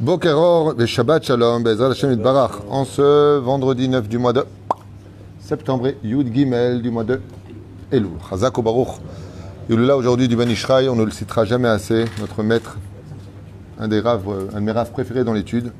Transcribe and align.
Bokeror 0.00 0.74
et 0.80 0.88
Shabbat 0.88 1.24
Shalom, 1.24 1.62
Bezrat 1.62 1.92
Hashem 1.92 2.16
Barach, 2.16 2.50
en 2.68 2.84
ce 2.84 3.38
vendredi 3.38 3.88
9 3.88 4.08
du 4.08 4.18
mois 4.18 4.32
de 4.32 4.44
septembre, 5.38 5.92
Yud 6.02 6.34
Gimel 6.34 6.82
du 6.82 6.90
mois 6.90 7.04
de 7.04 7.20
Elul. 7.92 8.10
Chazak 8.28 8.60
Baruch. 8.60 8.98
là 9.68 9.96
aujourd'hui 9.96 10.26
du 10.26 10.34
Ben 10.34 10.48
on 10.90 10.96
ne 10.96 11.04
le 11.04 11.12
citera 11.12 11.44
jamais 11.44 11.68
assez, 11.68 12.06
notre 12.18 12.42
maître, 12.42 12.76
un 13.78 13.86
des 13.86 14.00
raves, 14.00 14.48
un 14.52 14.60
de 14.60 14.64
mes 14.64 14.72
raves 14.72 14.90
préférés 14.90 15.22
dans 15.22 15.32
l'étude. 15.32 15.72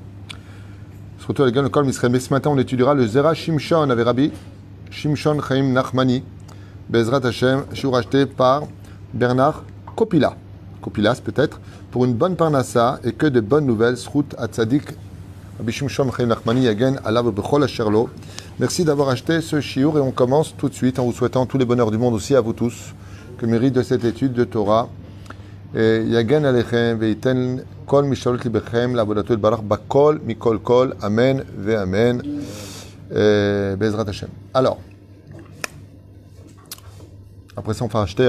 Surtout 1.19 1.43
avec 1.43 1.57
le 1.57 1.69
Kol 1.69 1.85
Misraël. 1.85 2.13
Mais 2.13 2.21
ce 2.21 2.33
matin, 2.33 2.51
on 2.51 2.59
étudiera 2.59 2.95
le 2.95 3.09
Zera 3.09 3.35
Shimshon 3.35 3.91
avec 3.91 4.05
Rabbi 4.05 4.31
Shimshon 4.91 5.41
Chaim 5.41 5.73
Nachmani, 5.73 6.23
Bezrat 6.89 7.27
Hashem, 7.27 7.65
shiur 7.73 7.97
acheté 7.97 8.27
par 8.27 8.63
Bernard 9.13 9.65
Kopila. 9.97 10.37
Kopilas 10.85 11.21
peut-être, 11.25 11.61
pour 11.95 12.05
une 12.07 12.15
bonne 12.15 12.35
parnassa 12.35 12.99
et 13.05 13.13
que 13.13 13.27
de 13.27 13.39
bonnes 13.39 13.67
nouvelles. 13.67 13.97
Srout 13.97 14.35
Atzadik. 14.37 14.83
Merci 18.59 18.85
d'avoir 18.85 19.09
acheté 19.11 19.41
ce 19.41 19.61
shiur 19.61 19.97
et 19.97 20.01
on 20.01 20.11
commence 20.11 20.57
tout 20.57 20.69
de 20.69 20.75
suite 20.75 20.99
en 20.99 21.05
vous 21.05 21.13
souhaitant 21.13 21.47
tous 21.47 21.57
les 21.57 21.65
bonheurs 21.65 21.93
du 21.93 21.99
monde 21.99 22.15
aussi 22.15 22.35
à 22.35 22.41
vous 22.41 22.53
tous. 22.53 22.93
Que 23.39 23.47
mérite 23.47 23.75
de 23.75 23.83
cette 23.85 24.05
étude 24.05 24.33
de 24.33 24.43
Torah. 24.43 24.89
Yagen 25.73 26.45
Alechem 26.45 26.99
Veiten 26.99 27.63
Kol 27.87 28.07
Mishalot 28.07 28.39
Libechem 28.43 28.97
Lavodatul 28.97 29.37
Barach 29.37 29.63
Bakol 29.63 30.21
Mikol 30.27 30.59
Kol 30.59 30.97
Amen 31.01 31.45
Ve 31.57 31.77
Amen. 31.77 32.21
Bezrat 33.09 34.09
Hashem. 34.09 34.31
Alors, 34.53 34.81
après 37.57 37.73
ça, 37.73 37.85
on 37.85 37.87
va 37.87 38.01
acheter 38.03 38.29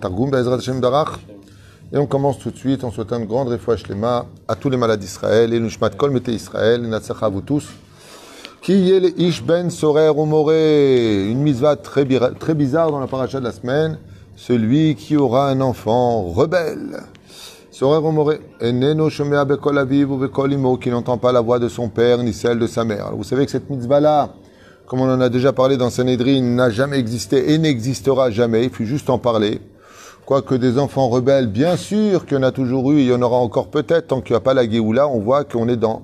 Targum, 0.00 0.30
Bezrat 0.32 0.56
Hashem 0.56 0.80
Darach. 0.80 1.20
Et 1.94 1.98
on 1.98 2.06
commence 2.06 2.40
tout 2.40 2.50
de 2.50 2.56
suite 2.56 2.82
en 2.82 2.90
souhaitant 2.90 3.20
une 3.20 3.26
grande 3.26 3.46
refouach 3.46 3.86
lema 3.86 4.26
à 4.48 4.56
tous 4.56 4.68
les 4.68 4.76
malades 4.76 4.98
d'Israël, 4.98 5.54
et 5.54 5.60
Nushmat 5.60 5.90
Kol 5.90 6.10
Mete 6.10 6.26
Israël, 6.26 6.84
et 6.84 6.88
Natsach 6.88 7.22
à 7.22 7.28
vous 7.28 7.40
tous. 7.40 7.68
Qui 8.62 8.90
est 8.90 8.98
le 8.98 9.20
Ish 9.20 9.44
Ben 9.44 9.70
Sorer 9.70 10.08
Une 10.08 11.40
mitzvah 11.40 11.76
très, 11.76 12.04
bizarre 12.04 12.90
dans 12.90 12.98
la 12.98 13.06
paracha 13.06 13.38
de 13.38 13.44
la 13.44 13.52
semaine. 13.52 13.98
Celui 14.34 14.96
qui 14.96 15.16
aura 15.16 15.48
un 15.48 15.60
enfant 15.60 16.22
rebelle. 16.22 17.00
Sorer 17.70 18.04
Omoré. 18.04 18.40
Eneno 18.60 19.08
Shomea 19.08 19.44
Bekol 19.44 19.78
Aviv 19.78 20.10
ou 20.10 20.16
Bekol 20.16 20.52
Imo, 20.52 20.76
qui 20.78 20.90
n'entend 20.90 21.18
pas 21.18 21.30
la 21.30 21.42
voix 21.42 21.60
de 21.60 21.68
son 21.68 21.88
père 21.88 22.18
ni 22.24 22.32
celle 22.32 22.58
de 22.58 22.66
sa 22.66 22.84
mère. 22.84 23.12
Vous 23.14 23.22
savez 23.22 23.44
que 23.44 23.52
cette 23.52 23.70
mitzvah-là, 23.70 24.30
comme 24.88 25.00
on 25.00 25.14
en 25.14 25.20
a 25.20 25.28
déjà 25.28 25.52
parlé 25.52 25.76
dans 25.76 25.90
Sanhedrin, 25.90 26.42
n'a 26.42 26.70
jamais 26.70 26.98
existé 26.98 27.52
et 27.52 27.58
n'existera 27.58 28.32
jamais. 28.32 28.64
Il 28.64 28.70
faut 28.70 28.82
juste 28.82 29.10
en 29.10 29.18
parler. 29.18 29.60
Quoique 30.26 30.54
des 30.54 30.78
enfants 30.78 31.08
rebelles, 31.08 31.48
bien 31.48 31.76
sûr 31.76 32.24
qu'il 32.24 32.38
y 32.38 32.40
en 32.40 32.44
a 32.44 32.50
toujours 32.50 32.92
eu, 32.92 33.00
il 33.00 33.06
y 33.06 33.12
en 33.12 33.20
aura 33.20 33.36
encore 33.36 33.68
peut-être, 33.68 34.06
tant 34.06 34.22
qu'il 34.22 34.32
n'y 34.32 34.38
a 34.38 34.40
pas 34.40 34.54
la 34.54 34.68
Géoula, 34.68 35.06
on 35.06 35.20
voit 35.20 35.44
qu'on 35.44 35.68
est 35.68 35.76
dans 35.76 36.00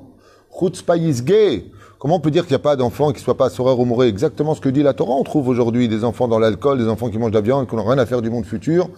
Chutzpayis 0.53 1.23
gay. 1.23 1.65
Comment 1.99 2.17
on 2.17 2.21
peut 2.21 2.31
dire 2.31 2.43
qu'il 2.43 2.53
n'y 2.53 2.61
a 2.61 2.63
pas 2.63 2.77
d'enfants 2.77 3.13
qui 3.13 3.21
ne 3.21 3.25
soient 3.25 3.37
pas 3.39 3.49
soreurs 3.49 3.81
ou 3.81 3.87
mourés 3.87 4.09
Exactement 4.09 4.55
ce 4.55 4.61
que 4.61 4.69
dit 4.69 4.83
la 4.83 4.93
Torah. 4.93 5.15
On 5.15 5.23
trouve 5.23 5.49
aujourd'hui 5.49 5.89
des 5.89 6.05
enfants 6.05 6.29
dans 6.29 6.39
l'alcool, 6.39 6.77
des 6.77 6.89
enfants 6.89 7.09
qui 7.09 7.17
mangent 7.17 7.31
de 7.31 7.37
la 7.37 7.41
viande, 7.41 7.67
qui 7.67 7.75
n'ont 7.77 7.85
rien 7.85 7.97
à 7.97 8.05
faire 8.05 8.21
du 8.21 8.29
monde 8.29 8.45
futur. 8.45 8.91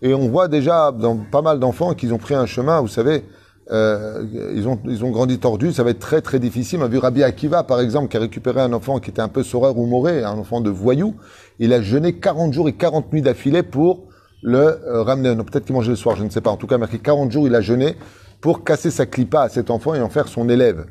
Et 0.00 0.14
on 0.14 0.28
voit 0.28 0.48
déjà 0.48 0.92
dans 0.92 1.18
pas 1.30 1.42
mal 1.42 1.58
d'enfants 1.58 1.92
qu'ils 1.92 2.14
ont 2.14 2.18
pris 2.18 2.34
un 2.34 2.46
chemin, 2.46 2.80
vous 2.80 2.88
savez, 2.88 3.24
euh, 3.70 4.24
ils, 4.54 4.66
ont, 4.66 4.78
ils 4.86 5.04
ont 5.04 5.10
grandi 5.10 5.38
tordus, 5.38 5.72
ça 5.72 5.82
va 5.82 5.90
être 5.90 5.98
très 5.98 6.22
très 6.22 6.38
difficile. 6.38 6.78
On 6.80 6.84
a 6.84 6.88
vu 6.88 6.96
Rabbi 6.96 7.22
Akiva, 7.22 7.64
par 7.64 7.80
exemple, 7.80 8.08
qui 8.08 8.16
a 8.16 8.20
récupéré 8.20 8.62
un 8.62 8.72
enfant 8.72 8.98
qui 8.98 9.10
était 9.10 9.20
un 9.20 9.28
peu 9.28 9.42
soreur 9.42 9.76
ou 9.76 9.84
moré, 9.84 10.24
un 10.24 10.38
enfant 10.38 10.62
de 10.62 10.70
voyou. 10.70 11.16
Il 11.58 11.74
a 11.74 11.82
jeûné 11.82 12.14
40 12.14 12.54
jours 12.54 12.68
et 12.70 12.72
40 12.72 13.12
nuits 13.12 13.20
d'affilée 13.20 13.62
pour 13.62 14.06
le 14.42 14.58
euh, 14.58 15.02
ramener. 15.02 15.34
Peut-être 15.36 15.64
qu'il 15.64 15.74
mangeait 15.74 15.90
le 15.90 15.96
soir, 15.96 16.16
je 16.16 16.24
ne 16.24 16.30
sais 16.30 16.40
pas. 16.40 16.50
En 16.50 16.56
tout 16.56 16.66
cas, 16.66 16.78
marqué 16.78 16.98
40 16.98 17.30
jours, 17.30 17.46
il 17.46 17.54
a 17.54 17.60
jeûné 17.60 17.96
pour 18.40 18.64
casser 18.64 18.90
sa 18.90 19.06
clipa 19.06 19.42
à 19.42 19.48
cet 19.48 19.70
enfant 19.70 19.94
et 19.94 20.00
en 20.00 20.08
faire 20.08 20.28
son 20.28 20.48
élève. 20.48 20.86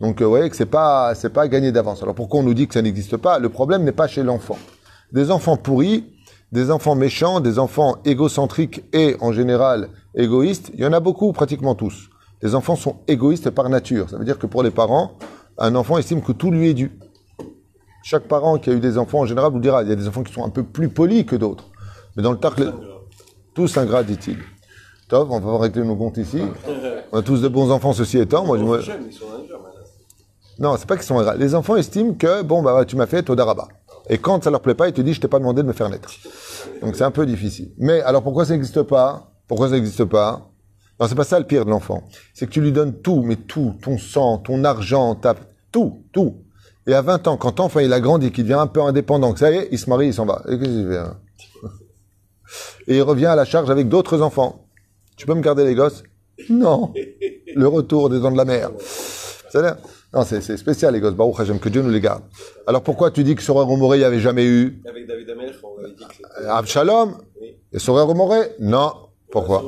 Donc, 0.00 0.20
euh, 0.20 0.24
vous 0.24 0.30
voyez 0.30 0.48
que 0.50 0.56
c'est 0.56 0.66
pas, 0.66 1.14
c'est 1.14 1.32
pas 1.32 1.48
gagné 1.48 1.72
d'avance. 1.72 2.02
Alors, 2.02 2.14
pourquoi 2.14 2.40
on 2.40 2.42
nous 2.42 2.54
dit 2.54 2.66
que 2.66 2.74
ça 2.74 2.82
n'existe 2.82 3.16
pas? 3.16 3.38
Le 3.38 3.48
problème 3.48 3.84
n'est 3.84 3.92
pas 3.92 4.08
chez 4.08 4.22
l'enfant. 4.22 4.58
Des 5.12 5.30
enfants 5.30 5.56
pourris, 5.56 6.06
des 6.52 6.70
enfants 6.70 6.94
méchants, 6.94 7.40
des 7.40 7.58
enfants 7.58 7.98
égocentriques 8.04 8.84
et, 8.92 9.16
en 9.20 9.32
général, 9.32 9.88
égoïstes, 10.14 10.70
il 10.74 10.80
y 10.80 10.86
en 10.86 10.92
a 10.92 11.00
beaucoup, 11.00 11.32
pratiquement 11.32 11.74
tous. 11.74 12.10
Les 12.42 12.54
enfants 12.54 12.76
sont 12.76 12.96
égoïstes 13.08 13.50
par 13.50 13.68
nature. 13.68 14.10
Ça 14.10 14.18
veut 14.18 14.24
dire 14.24 14.38
que 14.38 14.46
pour 14.46 14.62
les 14.62 14.70
parents, 14.70 15.12
un 15.58 15.74
enfant 15.74 15.98
estime 15.98 16.22
que 16.22 16.32
tout 16.32 16.50
lui 16.50 16.70
est 16.70 16.74
dû. 16.74 16.92
Chaque 18.02 18.24
parent 18.24 18.58
qui 18.58 18.70
a 18.70 18.72
eu 18.72 18.80
des 18.80 18.98
enfants, 18.98 19.20
en 19.20 19.26
général, 19.26 19.52
vous 19.52 19.60
dira, 19.60 19.82
il 19.82 19.88
y 19.88 19.92
a 19.92 19.96
des 19.96 20.08
enfants 20.08 20.24
qui 20.24 20.32
sont 20.32 20.44
un 20.44 20.50
peu 20.50 20.64
plus 20.64 20.88
polis 20.88 21.24
que 21.24 21.36
d'autres. 21.36 21.71
Mais 22.16 22.22
dans 22.22 22.32
le 22.32 22.38
tark, 22.38 22.60
tous 23.54 23.76
ingrats, 23.76 24.02
dit-il. 24.02 24.38
Top, 25.08 25.28
on 25.30 25.40
va 25.40 25.58
régler 25.58 25.84
nos 25.84 25.96
comptes 25.96 26.16
ici. 26.16 26.40
On 27.12 27.18
a 27.18 27.22
tous 27.22 27.42
de 27.42 27.48
bons 27.48 27.70
enfants, 27.70 27.92
ceci 27.92 28.18
étant. 28.18 28.46
Moi, 28.46 28.58
moi... 28.58 28.80
Non, 30.58 30.76
c'est 30.76 30.86
pas 30.86 30.96
qu'ils 30.96 31.06
sont 31.06 31.18
ingrats. 31.18 31.36
Les 31.36 31.54
enfants 31.54 31.76
estiment 31.76 32.14
que, 32.14 32.42
bon, 32.42 32.62
bah, 32.62 32.84
tu 32.84 32.96
m'as 32.96 33.06
fait 33.06 33.22
Todaraba. 33.22 33.68
Et 34.08 34.18
quand 34.18 34.42
ça 34.42 34.50
leur 34.50 34.60
plaît 34.60 34.74
pas, 34.74 34.88
ils 34.88 34.92
te 34.92 35.00
disent, 35.00 35.16
je 35.16 35.20
t'ai 35.20 35.28
pas 35.28 35.38
demandé 35.38 35.62
de 35.62 35.66
me 35.66 35.72
faire 35.72 35.88
naître. 35.88 36.10
Donc 36.80 36.96
c'est 36.96 37.04
un 37.04 37.10
peu 37.10 37.24
difficile. 37.24 37.72
Mais 37.78 38.00
alors 38.02 38.22
pourquoi 38.22 38.44
ça 38.44 38.52
n'existe 38.52 38.82
pas? 38.82 39.30
Pourquoi 39.46 39.68
ça 39.68 39.74
n'existe 39.74 40.04
pas? 40.04 40.50
Non, 40.98 41.06
c'est 41.08 41.14
pas 41.14 41.24
ça 41.24 41.38
le 41.38 41.46
pire 41.46 41.64
de 41.64 41.70
l'enfant. 41.70 42.02
C'est 42.34 42.46
que 42.46 42.50
tu 42.50 42.60
lui 42.60 42.72
donnes 42.72 43.00
tout, 43.00 43.22
mais 43.22 43.36
tout, 43.36 43.74
ton 43.82 43.98
sang, 43.98 44.38
ton 44.38 44.64
argent, 44.64 45.14
ta... 45.14 45.34
tout, 45.70 46.02
tout. 46.12 46.36
Et 46.86 46.94
à 46.94 47.02
20 47.02 47.28
ans, 47.28 47.36
quand 47.36 47.58
l'enfant 47.60 47.80
il 47.80 47.92
a 47.92 48.00
grandi, 48.00 48.32
qu'il 48.32 48.44
devient 48.44 48.54
un 48.54 48.66
peu 48.66 48.82
indépendant, 48.82 49.32
que 49.32 49.38
ça 49.38 49.52
y 49.52 49.56
est, 49.56 49.68
il 49.70 49.78
se 49.78 49.88
marie, 49.88 50.08
il 50.08 50.14
s'en 50.14 50.26
va. 50.26 50.42
Et 50.48 50.58
qu'est-ce 50.58 50.70
qu'il 50.70 50.88
fait 50.88 50.98
hein? 50.98 51.16
Et 52.86 52.96
il 52.96 53.02
revient 53.02 53.26
à 53.26 53.36
la 53.36 53.44
charge 53.44 53.70
avec 53.70 53.88
d'autres 53.88 54.20
enfants. 54.22 54.66
Tu 55.16 55.26
peux 55.26 55.34
me 55.34 55.40
garder 55.40 55.64
les 55.64 55.74
gosses? 55.74 56.02
Non. 56.48 56.92
Le 57.54 57.68
retour 57.68 58.10
des 58.10 58.20
dents 58.20 58.32
de 58.32 58.36
la 58.36 58.44
mer. 58.44 58.70
Non, 60.14 60.24
c'est 60.24 60.56
spécial 60.56 60.94
les 60.94 61.00
gosses. 61.00 61.14
Baruch 61.14 61.40
Hashem, 61.40 61.58
que 61.58 61.68
Dieu 61.68 61.82
nous 61.82 61.90
les 61.90 62.00
garde. 62.00 62.22
Alors 62.66 62.82
pourquoi 62.82 63.10
tu 63.10 63.24
dis 63.24 63.34
que 63.34 63.42
Soreur 63.42 63.66
Romoré, 63.66 63.98
il 63.98 64.00
n'y 64.00 64.06
avait 64.06 64.20
jamais 64.20 64.44
eu? 64.44 64.82
Avec 64.88 65.06
David 65.06 65.30
Amelch, 65.30 65.56
on 65.62 65.78
avait 65.78 65.94
dit 65.94 66.04
que 66.04 66.46
Abshalom 66.46 67.16
oui. 67.40 67.56
Et 67.72 67.78
Soreur 67.78 68.06
Romoré? 68.06 68.40
Non. 68.58 68.92
Pourquoi? 69.30 69.64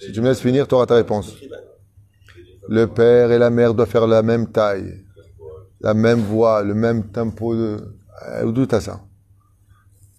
Si 0.00 0.12
tu 0.12 0.20
me 0.20 0.28
laisses 0.28 0.40
finir, 0.40 0.66
tu 0.66 0.74
auras 0.74 0.86
ta 0.86 0.94
réponse. 0.94 1.34
Le 2.68 2.86
père 2.86 3.32
et 3.32 3.38
la 3.38 3.50
mère 3.50 3.74
doivent 3.74 3.88
faire 3.88 4.06
la 4.06 4.22
même 4.22 4.50
taille, 4.50 5.04
la 5.80 5.94
même 5.94 6.20
voix, 6.20 6.62
le 6.62 6.74
même 6.74 7.10
tempo 7.10 7.54
de... 7.54 7.76
D'où 8.44 8.66
t'as 8.66 8.80
ça? 8.80 9.00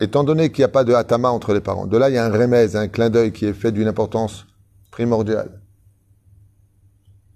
Étant 0.03 0.25
donné 0.25 0.51
qu'il 0.51 0.59
n'y 0.59 0.65
a 0.65 0.67
pas 0.67 0.83
de 0.83 0.93
hatama 0.93 1.29
entre 1.29 1.53
les 1.53 1.61
parents, 1.61 1.87
de 1.87 1.95
là 1.95 2.09
il 2.09 2.15
y 2.15 2.17
a 2.17 2.25
un 2.25 2.29
remèze, 2.29 2.75
un 2.75 2.89
clin 2.89 3.09
d'œil 3.09 3.31
qui 3.31 3.45
est 3.45 3.53
fait 3.53 3.71
d'une 3.71 3.87
importance 3.87 4.45
primordiale. 4.91 5.61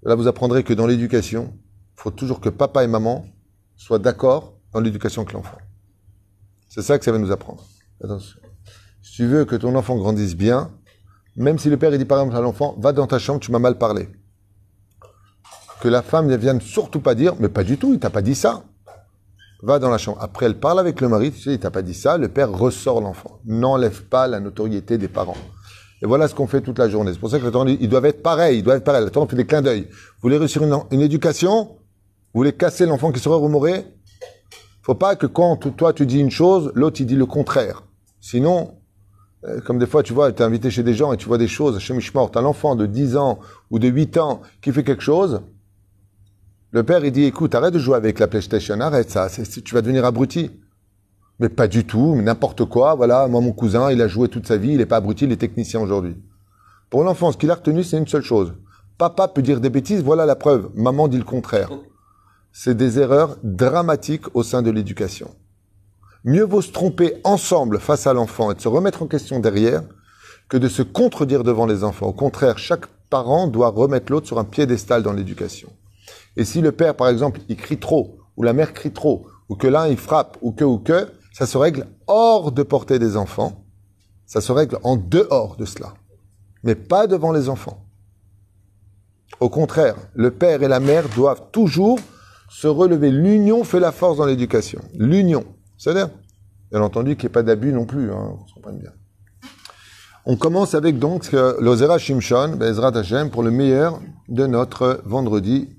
Là 0.04 0.16
vous 0.16 0.28
apprendrez 0.28 0.66
que 0.66 0.74
dans 0.74 0.86
l'éducation, 0.86 1.54
il 1.96 2.02
faut 2.02 2.12
toujours 2.12 2.42
que 2.42 2.50
papa 2.50 2.84
et 2.84 2.88
maman 2.88 3.24
soient 3.78 4.00
d'accord 4.00 4.60
dans 4.74 4.82
l'éducation 4.82 5.22
avec 5.22 5.32
l'enfant. 5.32 5.58
C'est 6.68 6.82
ça 6.82 7.00
que 7.00 7.06
ça 7.06 7.14
va 7.14 7.20
nous 7.20 7.32
apprendre. 7.32 7.64
Attention. 8.04 8.38
Si 9.02 9.14
tu 9.14 9.28
veux 9.28 9.46
que 9.46 9.56
ton 9.56 9.74
enfant 9.74 9.96
grandisse 9.96 10.36
bien, 10.36 10.70
même 11.38 11.60
si 11.60 11.70
le 11.70 11.78
père 11.78 11.98
dit 11.98 12.04
par 12.04 12.20
exemple 12.20 12.36
à 12.36 12.42
l'enfant, 12.42 12.76
va 12.80 12.92
dans 12.92 13.08
ta 13.08 13.18
chambre, 13.18 13.40
tu 13.40 13.50
m'as 13.54 13.60
mal 13.60 13.78
parlé. 13.78 14.10
Que 15.80 15.88
la 15.88 16.02
femme 16.02 16.28
ne 16.28 16.36
vienne 16.36 16.60
surtout 16.60 17.00
pas 17.00 17.16
dire, 17.16 17.34
mais 17.40 17.48
pas 17.48 17.64
du 17.64 17.78
tout, 17.78 17.94
il 17.94 18.00
t'a 18.00 18.10
pas 18.10 18.22
dit 18.22 18.36
ça 18.36 18.66
va 19.62 19.80
dans 19.80 19.90
la 19.90 19.98
chambre. 19.98 20.18
Après, 20.22 20.46
elle 20.46 20.60
parle 20.60 20.80
avec 20.80 21.02
le 21.02 21.10
mari, 21.10 21.32
tu 21.32 21.42
sais, 21.42 21.54
il 21.54 21.60
t'a 21.60 21.72
pas 21.72 21.82
dit 21.82 21.94
ça, 21.94 22.18
le 22.18 22.28
père 22.28 22.52
ressort 22.52 23.02
l'enfant. 23.02 23.40
N'enlève 23.46 24.04
pas 24.04 24.28
la 24.28 24.40
notoriété 24.40 24.98
des 24.98 25.08
parents. 25.08 25.38
Et 26.02 26.06
voilà 26.06 26.28
ce 26.28 26.36
qu'on 26.36 26.48
fait 26.48 26.62
toute 26.62 26.78
la 26.78 26.90
journée. 26.90 27.12
C'est 27.14 27.20
pour 27.20 27.32
ça 27.32 27.40
que 27.40 27.46
le 27.46 27.70
ils 27.82 27.90
doivent 27.90 28.06
être 28.06 28.22
pareils, 28.22 28.60
ils 28.60 28.64
doivent 28.64 28.78
être 28.78 28.84
pareils. 28.84 29.04
Le 29.04 29.10
Torah 29.10 29.28
fait 29.28 29.36
des 29.36 29.48
clins 29.48 29.64
d'œil. 29.64 29.88
Vous 29.90 30.22
voulez 30.22 30.38
réussir 30.38 30.64
une, 30.64 30.78
une 30.92 31.02
éducation? 31.02 31.78
Vous 32.34 32.42
voulez 32.42 32.54
casser 32.54 32.86
l'enfant 32.86 33.12
qui 33.12 33.20
serait 33.20 33.36
rumoré 33.36 33.86
Faut 34.84 34.94
pas 34.94 35.16
que 35.16 35.26
quand 35.26 35.76
toi 35.76 35.94
tu 35.94 36.06
dis 36.06 36.20
une 36.20 36.30
chose, 36.30 36.72
l'autre 36.76 37.02
il 37.02 37.08
dit 37.08 37.16
le 37.16 37.26
contraire. 37.26 37.84
Sinon, 38.22 38.76
euh, 39.46 39.62
comme 39.62 39.80
des 39.80 39.88
fois, 39.88 40.04
tu 40.04 40.14
vois, 40.14 40.32
tu 40.32 40.42
es 40.42 40.46
invité 40.46 40.70
chez 40.70 40.84
des 40.84 40.94
gens 40.94 41.14
et 41.14 41.18
tu 41.18 41.28
vois 41.28 41.38
des 41.38 41.48
choses, 41.48 41.80
chez 41.80 41.94
Mishmort, 41.94 42.32
un 42.36 42.46
enfant 42.46 42.76
de 42.76 42.86
10 42.86 43.18
ans 43.18 43.40
ou 43.72 43.80
de 43.80 43.88
8 43.88 44.18
ans 44.18 44.42
qui 44.62 44.72
fait 44.72 44.84
quelque 44.84 45.04
chose, 45.04 45.42
le 46.72 46.84
père, 46.84 47.06
il 47.06 47.12
dit, 47.12 47.24
écoute, 47.24 47.56
arrête 47.56 47.74
de 47.74 47.80
jouer 47.80 47.96
avec 47.96 48.20
la 48.20 48.28
PlayStation, 48.28 48.80
arrête 48.80 49.10
ça, 49.10 49.30
tu 49.30 49.74
vas 49.74 49.82
devenir 49.82 50.06
abruti. 50.06 50.52
Mais 51.40 51.50
pas 51.50 51.68
du 51.68 51.86
tout, 51.86 52.16
n'importe 52.16 52.66
quoi, 52.66 52.96
voilà, 52.96 53.28
moi 53.28 53.42
mon 53.42 53.52
cousin, 53.54 53.92
il 53.92 54.02
a 54.02 54.08
joué 54.08 54.28
toute 54.28 54.48
sa 54.48 54.58
vie, 54.58 54.72
il 54.72 54.78
n'est 54.78 54.86
pas 54.86 54.98
abruti, 54.98 55.26
il 55.26 55.32
est 55.32 55.38
technicien 55.38 55.80
aujourd'hui. 55.80 56.18
Pour 56.90 57.04
l'enfant, 57.04 57.32
ce 57.32 57.38
qu'il 57.38 57.52
a 57.52 57.56
retenu, 57.56 57.84
c'est 57.84 57.98
une 57.98 58.08
seule 58.08 58.24
chose. 58.24 58.54
Papa 58.98 59.28
peut 59.28 59.44
dire 59.44 59.62
des 59.62 59.70
bêtises, 59.70 60.02
voilà 60.02 60.26
la 60.26 60.36
preuve. 60.36 60.72
Maman 60.74 61.08
dit 61.08 61.20
le 61.20 61.24
contraire. 61.24 61.70
C'est 62.52 62.76
des 62.76 62.98
erreurs 62.98 63.38
dramatiques 63.44 64.36
au 64.36 64.42
sein 64.42 64.64
de 64.64 64.72
l'éducation. 64.72 65.36
Mieux 66.24 66.44
vaut 66.44 66.64
se 66.64 66.72
tromper 66.72 67.14
ensemble 67.24 67.80
face 67.80 68.08
à 68.08 68.14
l'enfant 68.14 68.52
et 68.52 68.56
de 68.56 68.62
se 68.62 68.68
remettre 68.68 69.04
en 69.04 69.08
question 69.08 69.40
derrière 69.40 69.84
que 70.50 70.58
de 70.58 70.68
se 70.68 70.82
contredire 70.82 71.44
devant 71.44 71.68
les 71.68 71.84
enfants. 71.84 72.08
Au 72.08 72.14
contraire, 72.14 72.58
chaque 72.58 72.88
parent 73.10 73.48
doit 73.48 73.70
remettre 73.70 74.12
l'autre 74.12 74.28
sur 74.28 74.40
un 74.40 74.44
piédestal 74.44 75.04
dans 75.04 75.14
l'éducation. 75.14 75.70
Et 76.38 76.46
si 76.46 76.62
le 76.62 76.72
père, 76.72 76.96
par 76.96 77.10
exemple, 77.10 77.42
il 77.50 77.58
crie 77.58 77.80
trop, 77.80 78.20
ou 78.38 78.44
la 78.44 78.54
mère 78.54 78.74
crie 78.74 78.94
trop, 78.94 79.28
ou 79.50 79.56
que 79.56 79.68
l'un 79.68 79.88
il 79.88 79.98
frappe, 79.98 80.38
ou 80.42 80.52
que, 80.52 80.64
ou 80.64 80.78
que, 80.78 81.12
ça 81.34 81.48
se 81.48 81.58
règle 81.58 81.88
hors 82.06 82.52
de 82.52 82.64
portée 82.64 83.00
des 83.00 83.18
enfants. 83.18 83.66
Ça 84.26 84.40
se 84.40 84.52
règle 84.52 84.78
en 84.84 84.96
dehors 84.96 85.56
de 85.58 85.66
cela. 85.66 85.94
Mais 86.64 86.76
pas 86.76 87.08
devant 87.08 87.32
les 87.32 87.50
enfants. 87.50 87.84
Au 89.40 89.50
contraire, 89.50 89.96
le 90.14 90.32
père 90.32 90.64
et 90.64 90.68
la 90.68 90.80
mère 90.80 91.10
doivent 91.10 91.44
toujours 91.52 92.00
se 92.50 92.68
relever. 92.68 93.12
L'union 93.12 93.64
fait 93.64 93.80
la 93.80 93.92
force 93.92 94.18
dans 94.18 94.26
l'éducation. 94.26 94.82
L'union. 94.94 95.44
C'est-à-dire, 95.78 96.10
bien 96.72 96.82
entendu, 96.82 97.16
qu'il 97.16 97.28
n'y 97.28 97.32
ait 97.32 97.34
pas 97.34 97.44
d'abus 97.44 97.72
non 97.72 97.86
plus, 97.86 98.12
hein, 98.12 98.36
on 98.42 98.48
se 98.48 98.54
comprenne 98.54 98.80
bien. 98.80 98.92
On 100.26 100.36
commence 100.36 100.76
avec 100.76 101.00
donc 101.00 101.32
l'Ozera 101.32 101.98
Shimshon, 101.98 102.58
Bezrat 102.58 102.98
Hashem, 102.98 103.30
pour 103.30 103.44
le 103.44 103.52
meilleur 103.52 104.02
de 104.28 104.46
notre 104.46 105.02
vendredi 105.06 105.77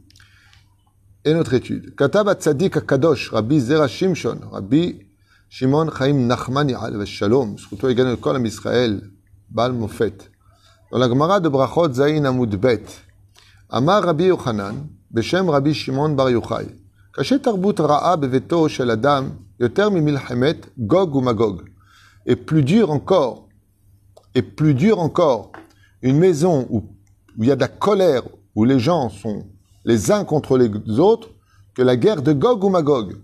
et 1.28 1.34
notre 1.34 1.52
étude. 1.52 1.94
Katab 1.94 2.30
Tzadik 2.40 2.86
Kadosh, 2.86 3.30
Rabbi 3.30 3.60
Zera 3.60 3.86
Shimshon, 3.86 4.38
Rabbi 4.50 4.94
Shimon 5.50 5.90
Chaim 5.90 6.26
Nachman 6.26 6.70
Yal 6.70 7.04
Shalom, 7.04 7.58
Sruto 7.58 7.86
Egan 7.90 8.16
Kol 8.16 8.46
Israël, 8.46 9.02
Bal 9.50 9.74
Mofet. 9.74 10.16
Dans 10.90 10.98
la 10.98 11.06
Gemara 11.06 11.40
de 11.40 11.50
Brachot 11.50 11.92
Zayin 11.92 12.24
Amud 12.24 12.56
Bet, 12.56 12.86
Amar 13.68 14.04
Rabbi 14.04 14.24
Yochanan, 14.24 14.88
Beshem 15.10 15.50
Rabbi 15.50 15.74
Shimon 15.74 16.14
Bar 16.14 16.30
Yochai, 16.30 16.68
Tarbut 17.42 17.78
Ra'a 17.78 18.16
Beveto 18.16 18.66
Shel 18.66 18.90
Adam, 18.90 19.32
Yoter 19.60 19.90
Mimilchemet, 19.90 20.60
Gog 20.78 21.14
ou 21.14 21.20
Magog. 21.20 21.60
Et 22.24 22.36
plus 22.36 22.62
dur 22.62 22.90
encore, 22.90 23.50
et 24.34 24.40
plus 24.40 24.72
dur 24.72 24.98
encore, 24.98 25.52
une 26.00 26.16
maison 26.16 26.66
où, 26.70 26.84
il 27.36 27.44
y 27.44 27.50
a 27.50 27.56
de 27.56 27.60
la 27.60 27.68
colère, 27.68 28.22
où 28.54 28.64
les 28.64 28.78
gens 28.78 29.10
sont 29.10 29.44
les 29.88 30.12
uns 30.12 30.22
contre 30.24 30.58
les 30.58 31.00
autres, 31.00 31.30
que 31.74 31.80
la 31.80 31.96
guerre 31.96 32.20
de 32.20 32.34
Gog 32.34 32.62
ou 32.62 32.68
Magog. 32.68 33.16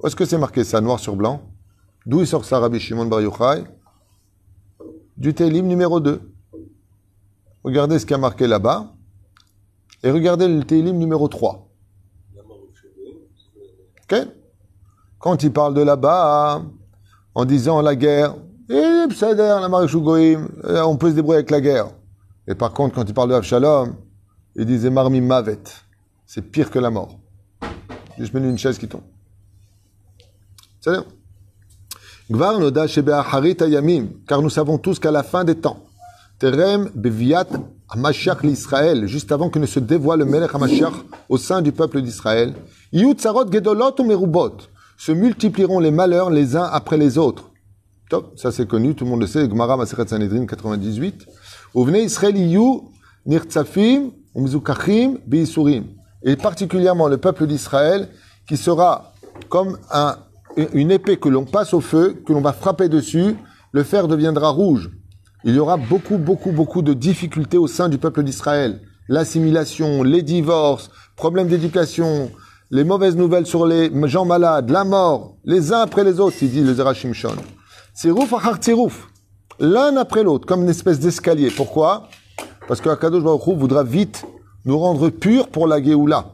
Où 0.00 0.06
est-ce 0.08 0.16
que 0.16 0.24
c'est 0.24 0.36
marqué 0.36 0.64
ça, 0.64 0.80
noir 0.80 0.98
sur 0.98 1.14
blanc? 1.14 1.40
D'où 2.04 2.20
il 2.20 2.26
sort 2.26 2.44
ça, 2.44 2.58
Rabbi 2.58 2.80
Shimon 2.80 3.06
Bar 3.06 3.20
Yochai? 3.20 3.62
Du 5.16 5.32
Télim 5.32 5.68
numéro 5.68 6.00
2. 6.00 6.20
Regardez 7.62 8.00
ce 8.00 8.06
qui 8.06 8.14
a 8.14 8.18
marqué 8.18 8.48
là-bas. 8.48 8.94
Et 10.02 10.10
regardez 10.10 10.48
le 10.48 10.64
Télim 10.64 10.98
numéro 10.98 11.28
3. 11.28 11.68
Ok? 14.02 14.16
Quand 15.20 15.40
il 15.44 15.52
parle 15.52 15.74
de 15.74 15.82
là-bas, 15.82 16.62
en 17.32 17.44
disant 17.44 17.80
la 17.80 17.94
guerre, 17.94 18.34
la 18.68 18.74
euh, 18.74 19.06
on 20.84 20.96
peut 20.96 21.10
se 21.10 21.14
débrouiller 21.14 21.38
avec 21.38 21.50
la 21.52 21.60
guerre. 21.60 21.90
Et 22.48 22.56
par 22.56 22.72
contre, 22.72 22.96
quand 22.96 23.04
il 23.08 23.14
parle 23.14 23.30
de 23.30 23.34
Avshalom, 23.34 23.94
il 24.58 24.64
disait 24.66 24.90
Marmi 24.90 25.20
Mavet. 25.20 25.58
C'est 26.26 26.42
pire 26.42 26.70
que 26.70 26.78
la 26.78 26.90
mort. 26.90 27.18
Juste 28.18 28.34
mets 28.34 28.40
une 28.40 28.58
chaise 28.58 28.78
qui 28.78 28.88
tombe. 28.88 29.02
C'est 30.80 30.96
car 34.26 34.42
nous 34.42 34.50
savons 34.50 34.78
tous 34.78 34.98
qu'à 34.98 35.12
la 35.12 35.22
fin 35.22 35.44
des 35.44 35.54
temps, 35.54 35.86
Terem 36.38 36.90
Beviat 36.94 37.46
Hamashiach 37.88 38.42
l'Israël, 38.42 39.06
juste 39.06 39.30
avant 39.30 39.48
que 39.48 39.60
ne 39.60 39.66
se 39.66 39.78
dévoile 39.78 40.20
le 40.20 40.24
Melech 40.24 40.52
Hamashiach 40.52 40.92
au 41.28 41.38
sein 41.38 41.62
du 41.62 41.70
peuple 41.70 42.02
d'Israël, 42.02 42.54
Yut 42.92 43.20
Gedolot 43.52 43.94
ou 44.00 44.04
Merubot, 44.04 44.56
se 44.98 45.12
multiplieront 45.12 45.78
les 45.78 45.92
malheurs 45.92 46.30
les 46.30 46.56
uns 46.56 46.64
après 46.64 46.96
les 46.96 47.16
autres. 47.16 47.52
Top, 48.10 48.32
ça 48.36 48.50
c'est 48.50 48.66
connu, 48.66 48.94
tout 48.94 49.04
le 49.04 49.10
monde 49.10 49.20
le 49.20 49.26
sait, 49.26 49.48
Gemara 49.48 49.76
Maseret 49.76 50.08
Sanhedrin 50.08 50.46
98. 50.46 51.26
Venez 51.74 52.02
Israël 52.02 52.36
Yu 52.36 52.80
Nirtzafim. 53.24 54.10
Et 56.22 56.36
particulièrement 56.36 57.08
le 57.08 57.16
peuple 57.18 57.46
d'Israël 57.46 58.08
qui 58.48 58.56
sera 58.56 59.12
comme 59.48 59.78
un, 59.90 60.16
une 60.72 60.90
épée 60.90 61.16
que 61.16 61.28
l'on 61.28 61.44
passe 61.44 61.74
au 61.74 61.80
feu, 61.80 62.22
que 62.26 62.32
l'on 62.32 62.40
va 62.40 62.52
frapper 62.52 62.88
dessus, 62.88 63.36
le 63.72 63.82
fer 63.82 64.08
deviendra 64.08 64.50
rouge. 64.50 64.90
Il 65.44 65.54
y 65.54 65.58
aura 65.58 65.76
beaucoup, 65.76 66.18
beaucoup, 66.18 66.52
beaucoup 66.52 66.82
de 66.82 66.92
difficultés 66.92 67.58
au 67.58 67.66
sein 67.66 67.88
du 67.88 67.98
peuple 67.98 68.22
d'Israël. 68.22 68.80
L'assimilation, 69.08 70.02
les 70.02 70.22
divorces, 70.22 70.90
problèmes 71.14 71.48
d'éducation, 71.48 72.30
les 72.70 72.84
mauvaises 72.84 73.16
nouvelles 73.16 73.46
sur 73.46 73.66
les 73.66 73.90
gens 74.08 74.24
malades, 74.24 74.70
la 74.70 74.84
mort, 74.84 75.36
les 75.44 75.72
uns 75.72 75.80
après 75.80 76.02
les 76.02 76.18
autres, 76.18 76.36
il 76.42 76.50
dit 76.50 76.62
le 76.62 76.74
Zerachim 76.74 77.12
Shon. 77.12 77.36
Tsirouf 77.94 78.32
achar 78.32 78.56
tsirouf. 78.56 79.08
L'un 79.60 79.96
après 79.96 80.24
l'autre, 80.24 80.46
comme 80.46 80.62
une 80.64 80.68
espèce 80.68 80.98
d'escalier. 80.98 81.50
Pourquoi? 81.50 82.08
Parce 82.68 82.80
que 82.80 82.88
Akadosh 82.88 83.22
Baruch 83.22 83.46
Hu 83.46 83.54
voudra 83.54 83.84
vite 83.84 84.24
nous 84.64 84.78
rendre 84.78 85.10
purs 85.10 85.48
pour 85.48 85.66
la 85.66 85.82
Géoula. 85.82 86.32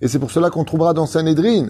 Et 0.00 0.08
c'est 0.08 0.18
pour 0.18 0.30
cela 0.30 0.50
qu'on 0.50 0.64
trouvera 0.64 0.94
dans 0.94 1.06
Sanhedrin, 1.06 1.68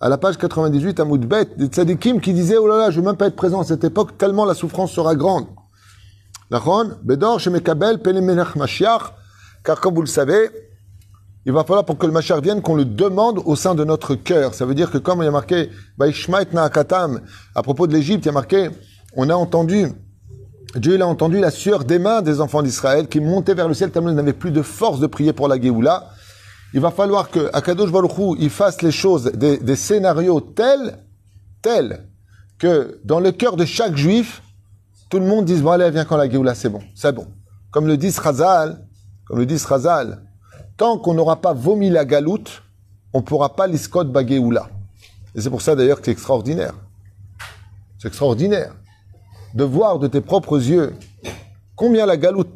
à 0.00 0.08
la 0.08 0.18
page 0.18 0.36
98 0.36 1.00
à 1.00 1.04
Moudbet, 1.04 1.46
des 1.56 1.66
tzadikim 1.66 2.20
qui 2.20 2.34
disaient, 2.34 2.58
oh 2.58 2.66
là 2.66 2.76
là, 2.76 2.90
je 2.90 3.00
veux 3.00 3.06
même 3.06 3.16
pas 3.16 3.28
être 3.28 3.36
présent 3.36 3.60
à 3.60 3.64
cette 3.64 3.84
époque, 3.84 4.18
tellement 4.18 4.44
la 4.44 4.54
souffrance 4.54 4.92
sera 4.92 5.14
grande. 5.14 5.46
Bedor, 6.50 7.40
car 9.64 9.80
comme 9.80 9.94
vous 9.94 10.02
le 10.02 10.06
savez, 10.06 10.50
il 11.44 11.52
va 11.52 11.64
falloir 11.64 11.84
pour 11.84 11.96
que 11.96 12.06
le 12.06 12.12
Machar 12.12 12.40
vienne 12.40 12.60
qu'on 12.60 12.74
le 12.74 12.84
demande 12.84 13.40
au 13.44 13.56
sein 13.56 13.74
de 13.74 13.84
notre 13.84 14.16
cœur. 14.16 14.54
Ça 14.54 14.66
veut 14.66 14.74
dire 14.74 14.90
que 14.90 14.98
comme 14.98 15.22
il 15.22 15.24
y 15.24 15.28
a 15.28 15.30
marqué 15.30 15.70
à 17.54 17.62
propos 17.62 17.86
de 17.86 17.92
l'Égypte, 17.92 18.24
il 18.24 18.26
y 18.26 18.30
a 18.30 18.32
marqué, 18.32 18.70
on 19.16 19.28
a 19.30 19.34
entendu, 19.34 19.88
Dieu 20.76 21.00
a 21.00 21.06
entendu 21.06 21.40
la 21.40 21.50
sueur 21.50 21.84
des 21.84 21.98
mains 21.98 22.22
des 22.22 22.40
enfants 22.40 22.62
d'Israël 22.62 23.08
qui 23.08 23.20
montaient 23.20 23.54
vers 23.54 23.66
le 23.66 23.74
ciel 23.74 23.90
tellement 23.90 24.10
ils 24.10 24.14
n'avaient 24.14 24.32
plus 24.32 24.50
de 24.50 24.62
force 24.62 25.00
de 25.00 25.06
prier 25.06 25.32
pour 25.32 25.48
la 25.48 25.60
Géoula. 25.60 26.10
Il 26.74 26.80
va 26.80 26.90
falloir 26.90 27.30
que 27.30 27.48
Akadosh 27.52 27.90
Baruch 27.90 28.36
il 28.38 28.50
fasse 28.50 28.82
les 28.82 28.92
choses, 28.92 29.24
des, 29.32 29.76
scénarios 29.76 30.40
tels, 30.40 30.98
tels, 31.62 32.08
que 32.58 33.00
dans 33.04 33.20
le 33.20 33.32
cœur 33.32 33.56
de 33.56 33.64
chaque 33.64 33.96
juif, 33.96 34.42
tout 35.08 35.18
le 35.18 35.26
monde 35.26 35.44
dise, 35.44 35.62
bon 35.62 35.70
allez, 35.70 35.90
viens 35.90 36.04
quand 36.04 36.16
la 36.16 36.28
Géoula, 36.28 36.54
c'est 36.54 36.68
bon, 36.68 36.82
c'est 36.94 37.12
bon. 37.12 37.26
Comme 37.70 37.86
le 37.86 37.96
dit 37.96 38.10
Razal, 38.10 38.86
comme 39.26 39.38
le 39.38 39.46
dit 39.46 39.56
Razal, 39.56 40.22
Tant 40.76 40.98
qu'on 40.98 41.14
n'aura 41.14 41.40
pas 41.40 41.54
vomi 41.54 41.88
la 41.88 42.04
galoute, 42.04 42.62
on 43.14 43.20
ne 43.20 43.24
pourra 43.24 43.56
pas 43.56 43.66
l'iscot 43.66 44.04
bagéoula. 44.04 44.68
Et 45.34 45.40
c'est 45.40 45.48
pour 45.48 45.62
ça 45.62 45.74
d'ailleurs 45.74 46.00
que 46.00 46.04
c'est 46.04 46.12
extraordinaire. 46.12 46.74
C'est 47.98 48.08
extraordinaire 48.08 48.74
de 49.56 49.64
voir 49.64 49.98
de 49.98 50.06
tes 50.06 50.20
propres 50.20 50.58
yeux 50.58 50.92
combien 51.76 52.04
la 52.04 52.18
galoute 52.18 52.52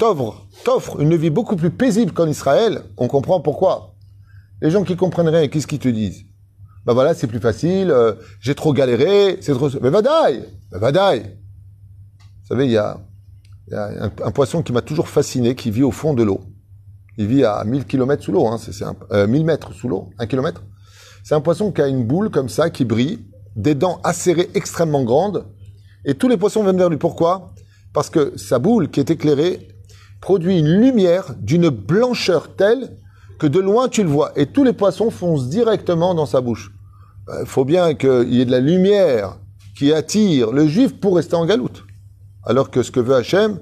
t'offre 0.65 1.01
une 1.01 1.17
vie 1.17 1.31
beaucoup 1.31 1.57
plus 1.57 1.71
paisible 1.71 2.13
qu'en 2.13 2.29
Israël. 2.29 2.83
On 2.99 3.09
comprend 3.09 3.41
pourquoi. 3.41 3.95
Les 4.61 4.71
gens 4.71 4.85
qui 4.85 4.97
comprennent 4.97 5.29
rien, 5.29 5.49
qu'est-ce 5.49 5.67
qu'ils 5.67 5.79
te 5.79 5.89
disent? 5.89 6.25
Ben 6.85 6.93
voilà, 6.93 7.15
c'est 7.15 7.27
plus 7.27 7.41
facile, 7.41 7.91
euh, 7.91 8.13
j'ai 8.41 8.55
trop 8.55 8.75
galéré, 8.75 9.39
c'est 9.41 9.53
trop... 9.53 9.71
Mais 9.81 9.89
vadaï 9.89 10.45
Ben 10.71 10.79
vadaï 10.79 11.21
Vous 11.21 12.49
savez, 12.49 12.67
il 12.67 12.73
y 12.73 12.77
a, 12.77 12.99
un 13.73 14.31
poisson 14.31 14.63
qui 14.63 14.73
m'a 14.73 14.83
toujours 14.83 15.09
fasciné, 15.09 15.55
qui 15.55 15.71
vit 15.71 15.83
au 15.83 15.93
fond 15.93 16.13
de 16.13 16.23
l'eau. 16.23 16.41
Il 17.17 17.29
vit 17.29 17.45
à 17.45 17.65
1000 17.65 17.87
km 17.87 18.23
sous 18.23 18.33
l'eau, 18.33 18.47
hein, 18.47 18.59
c'est, 18.59 18.73
1000 18.83 18.95
euh, 19.13 19.45
mètres 19.45 19.73
sous 19.73 19.89
l'eau, 19.89 20.11
1 20.19 20.27
km. 20.27 20.63
C'est 21.25 21.35
un 21.35 21.41
poisson 21.41 21.73
qui 21.73 21.81
a 21.81 21.89
une 21.89 22.05
boule 22.05 22.31
comme 22.31 22.49
ça, 22.51 22.69
qui 22.69 22.85
brille, 22.85 23.21
des 23.57 23.75
dents 23.75 24.01
acérées 24.05 24.51
extrêmement 24.55 25.05
grandes, 25.05 25.47
et 26.05 26.15
tous 26.15 26.29
les 26.29 26.37
poissons 26.37 26.63
viennent 26.63 26.79
vers 26.79 26.91
lui. 26.91 26.97
Pourquoi? 26.97 27.55
Parce 27.93 28.11
que 28.11 28.37
sa 28.37 28.59
boule, 28.59 28.91
qui 28.91 29.01
est 29.01 29.11
éclairée, 29.11 29.69
produit 30.21 30.59
une 30.59 30.81
lumière 30.81 31.35
d'une 31.39 31.71
blancheur 31.71 32.55
telle 32.57 32.97
que 33.39 33.47
de 33.47 33.59
loin 33.59 33.89
tu 33.89 34.03
le 34.03 34.09
vois, 34.09 34.33
et 34.37 34.47
tous 34.47 34.65
les 34.65 34.75
poissons 34.75 35.11
foncent 35.11 35.49
directement 35.49 36.15
dans 36.15 36.27
sa 36.27 36.41
bouche. 36.41 36.71
Il 37.29 37.35
euh, 37.35 37.45
faut 37.47 37.65
bien 37.65 37.95
qu'il 37.95 38.33
y 38.33 38.41
ait 38.41 38.45
de 38.45 38.51
la 38.51 38.61
lumière 38.61 39.39
qui 39.77 39.93
attire 39.93 40.53
le 40.53 40.67
juif 40.67 41.01
pour 41.01 41.17
rester 41.17 41.37
en 41.37 41.47
galoute. 41.47 41.85
Alors 42.45 42.71
que 42.71 42.83
ce 42.83 42.91
que 42.91 43.01
veut 43.01 43.15
Hachem, 43.15 43.59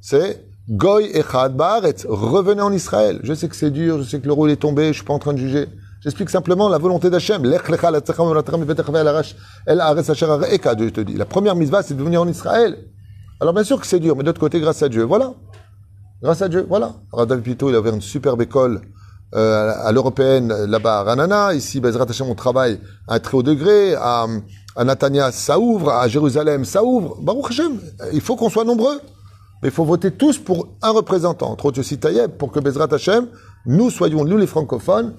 c'est 0.00 0.46
Goy 0.70 1.10
Echad 1.12 1.54
Baaretz, 1.54 2.06
revenez 2.08 2.62
en 2.62 2.72
Israël. 2.72 3.20
Je 3.22 3.34
sais 3.34 3.48
que 3.48 3.56
c'est 3.56 3.70
dur, 3.70 3.98
je 3.98 4.08
sais 4.08 4.20
que 4.20 4.26
le 4.26 4.32
rôle 4.32 4.50
est 4.50 4.56
tombé, 4.56 4.88
je 4.88 4.94
suis 4.94 5.04
pas 5.04 5.12
en 5.12 5.18
train 5.18 5.34
de 5.34 5.38
juger. 5.38 5.66
J'explique 6.02 6.30
simplement 6.30 6.68
la 6.68 6.78
volonté 6.78 7.10
d'Hachem. 7.10 7.42
Te. 7.42 7.48
La 11.16 11.24
première 11.26 11.54
mitzvah, 11.54 11.82
c'est 11.82 11.94
de 11.94 12.02
venir 12.02 12.22
en 12.22 12.28
Israël. 12.28 12.78
Alors 13.40 13.52
bien 13.52 13.64
sûr 13.64 13.78
que 13.80 13.86
c'est 13.86 14.00
dur, 14.00 14.16
mais 14.16 14.22
d'autre 14.22 14.40
côté, 14.40 14.60
grâce 14.60 14.82
à 14.82 14.88
Dieu. 14.88 15.02
Voilà. 15.02 15.34
Grâce 16.22 16.42
à 16.42 16.48
Dieu, 16.48 16.66
voilà. 16.68 16.94
David 17.26 17.44
Pito, 17.44 17.68
il 17.68 17.74
a 17.74 17.80
ouvert 17.80 17.94
une 17.94 18.00
superbe 18.00 18.40
école 18.42 18.80
euh, 19.34 19.72
à 19.82 19.92
l'européenne, 19.92 20.52
là-bas 20.66 21.00
à 21.00 21.02
Ranana. 21.02 21.54
Ici, 21.54 21.80
Bezrat 21.80 22.06
Hashem, 22.08 22.28
on 22.28 22.34
travaille 22.34 22.80
à 23.06 23.14
un 23.14 23.20
très 23.20 23.36
haut 23.36 23.42
degré. 23.42 23.94
À, 23.94 24.26
à 24.76 24.84
Natania, 24.84 25.32
ça 25.32 25.58
ouvre. 25.58 25.90
À 25.90 26.08
Jérusalem, 26.08 26.64
ça 26.64 26.82
ouvre. 26.82 27.16
Baruch 27.20 27.50
Hashem, 27.50 27.78
il 28.12 28.20
faut 28.20 28.36
qu'on 28.36 28.50
soit 28.50 28.64
nombreux. 28.64 29.00
Mais 29.62 29.68
il 29.68 29.74
faut 29.74 29.84
voter 29.84 30.10
tous 30.10 30.38
pour 30.38 30.68
un 30.80 30.90
représentant, 30.90 31.50
entre 31.50 31.66
autres 31.66 31.80
aussi 31.80 31.98
Taïeb, 31.98 32.30
pour 32.30 32.50
que 32.50 32.60
Bezrat 32.60 32.88
Hashem, 32.90 33.26
nous 33.66 33.90
soyons, 33.90 34.24
nous 34.24 34.38
les 34.38 34.46
francophones, 34.46 35.12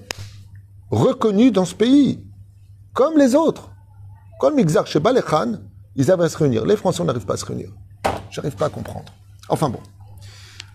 reconnus 0.91 1.51
dans 1.51 1.65
ce 1.65 1.75
pays, 1.75 2.23
comme 2.93 3.17
les 3.17 3.35
autres. 3.35 3.69
Comme 4.39 4.55
Mixar 4.55 4.85
chez 4.85 4.99
Balechan, 4.99 5.53
ils 5.95 6.11
avaient 6.11 6.25
à 6.25 6.29
se 6.29 6.37
réunir. 6.37 6.65
Les 6.65 6.77
Français, 6.77 7.03
n'arrivent 7.03 7.25
pas 7.25 7.33
à 7.33 7.37
se 7.37 7.45
réunir. 7.45 7.69
J'arrive 8.29 8.55
pas 8.55 8.67
à 8.67 8.69
comprendre. 8.69 9.11
Enfin 9.49 9.69
bon. 9.69 9.79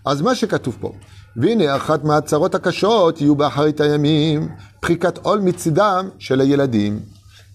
Azma 0.05 0.35
shekatouf 0.35 0.77
po. 0.77 0.95
והנה 1.35 1.75
אחת 1.75 2.03
מהצרות 2.03 2.55
הקשות 2.55 3.21
יהיו 3.21 3.35
באחרית 3.35 3.81
הימים 3.81 4.49
פריקת 4.79 5.17
עול 5.17 5.39
מצידם 5.39 6.09
של 6.19 6.41
הילדים. 6.41 6.99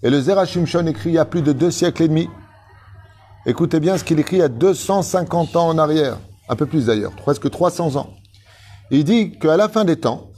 Et 0.05 0.11
le 0.11 0.21
Zerachim 0.21 0.65
Shon 0.65 0.87
écrit 0.87 1.11
il 1.11 1.15
y 1.15 1.19
a 1.19 1.25
plus 1.25 1.43
de 1.43 1.53
deux 1.53 1.73
siècles 1.73 2.05
et 2.05 2.09
demi 2.09 2.29
Écoutez 3.47 3.81
bien 3.81 3.99
ce 3.99 4.05
qu'il 4.05 4.21
écrit 4.21 4.37
il 4.37 4.41
y 4.41 4.43
a 4.43 4.49
250 4.49 5.57
ans 5.57 5.69
en 5.69 5.79
arrière, 5.79 6.19
un 6.49 6.55
peu 6.55 6.67
plus 6.67 6.87
d'ailleurs, 6.87 7.13
presque 7.13 7.51
300 7.51 7.97
ans. 7.97 8.11
Il 8.91 9.05
dit 9.05 9.39
qu'à 9.39 9.57
la 9.57 9.69
fin 9.69 9.85
des 9.85 9.97
temps, 9.97 10.29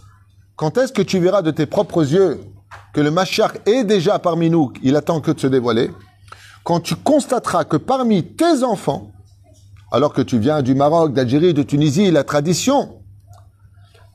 quand 0.56 0.78
est-ce 0.78 0.94
que 0.94 1.02
tu 1.02 1.20
verras 1.20 1.42
de 1.42 1.52
tes 1.52 1.66
propres 1.66 2.12
yeux 2.14 2.42
que 2.94 3.02
le 3.02 3.12
Mashiach 3.12 3.54
est 3.66 3.84
déjà 3.84 4.20
parmi 4.20 4.50
nous, 4.50 4.72
il 4.82 4.96
attend 4.96 5.20
que 5.20 5.32
de 5.32 5.40
se 5.40 5.48
dévoiler, 5.48 5.92
quand 6.64 6.80
tu 6.80 6.96
constateras 6.96 7.66
que 7.66 7.78
parmi 7.78 8.24
tes 8.24 8.64
enfants, 8.64 9.12
alors 9.92 10.14
que 10.14 10.22
tu 10.22 10.40
viens 10.40 10.62
du 10.62 10.74
Maroc, 10.76 11.14
d'Algérie, 11.14 11.54
de 11.54 11.64
Tunisie, 11.64 12.10
la 12.10 12.24
tradition, 12.24 13.02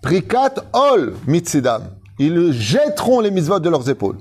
Prikat 0.02 0.54
Ol 0.72 1.14
Mitzidam, 1.26 1.82
ils 2.18 2.52
jetteront 2.52 3.20
les 3.20 3.30
mitzvot 3.30 3.60
de 3.60 3.68
leurs 3.68 3.88
épaules. 3.88 4.18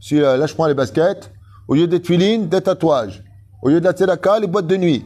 Si 0.00 0.20
euh, 0.20 0.36
lâche-moi 0.36 0.68
les 0.68 0.74
baskets, 0.74 1.30
au 1.66 1.74
lieu 1.74 1.86
des 1.86 2.00
tuilines, 2.00 2.48
des 2.48 2.60
tatouages. 2.60 3.22
Au 3.62 3.68
lieu 3.68 3.80
de 3.80 3.84
la 3.84 3.92
tzedaka, 3.92 4.38
les 4.38 4.46
boîtes 4.46 4.66
de 4.66 4.76
nuit. 4.76 5.04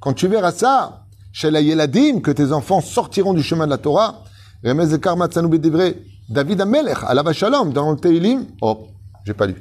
Quand 0.00 0.12
tu 0.12 0.28
verras 0.28 0.52
ça, 0.52 1.04
chez 1.32 1.50
la 1.50 1.60
que 1.60 2.30
tes 2.30 2.52
enfants 2.52 2.80
sortiront 2.80 3.34
du 3.34 3.42
chemin 3.42 3.66
de 3.66 3.70
la 3.70 3.78
Torah, 3.78 4.24
David 4.62 6.60
Amelech, 6.60 6.98
la 7.14 7.32
Shalom, 7.32 7.72
dans 7.72 7.92
le 7.92 7.96
Teilim, 7.96 8.46
oh, 8.60 8.88
j'ai 9.24 9.34
pas 9.34 9.46
lu. 9.46 9.54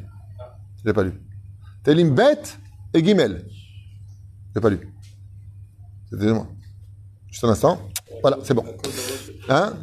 J'ai 0.85 0.93
pas 0.93 1.03
lu. 1.03 1.13
Teilim 1.83 2.13
Bet 2.13 2.41
et 2.93 3.03
Gimel. 3.03 3.45
J'ai 4.53 4.61
pas 4.61 4.69
lu. 4.69 4.79
C'était 6.09 6.33
moi. 6.33 6.47
Juste 7.29 7.43
un 7.43 7.49
instant. 7.49 7.79
Voilà, 8.21 8.39
c'est 8.43 8.53
bon. 8.53 8.65
Hein? 9.49 9.73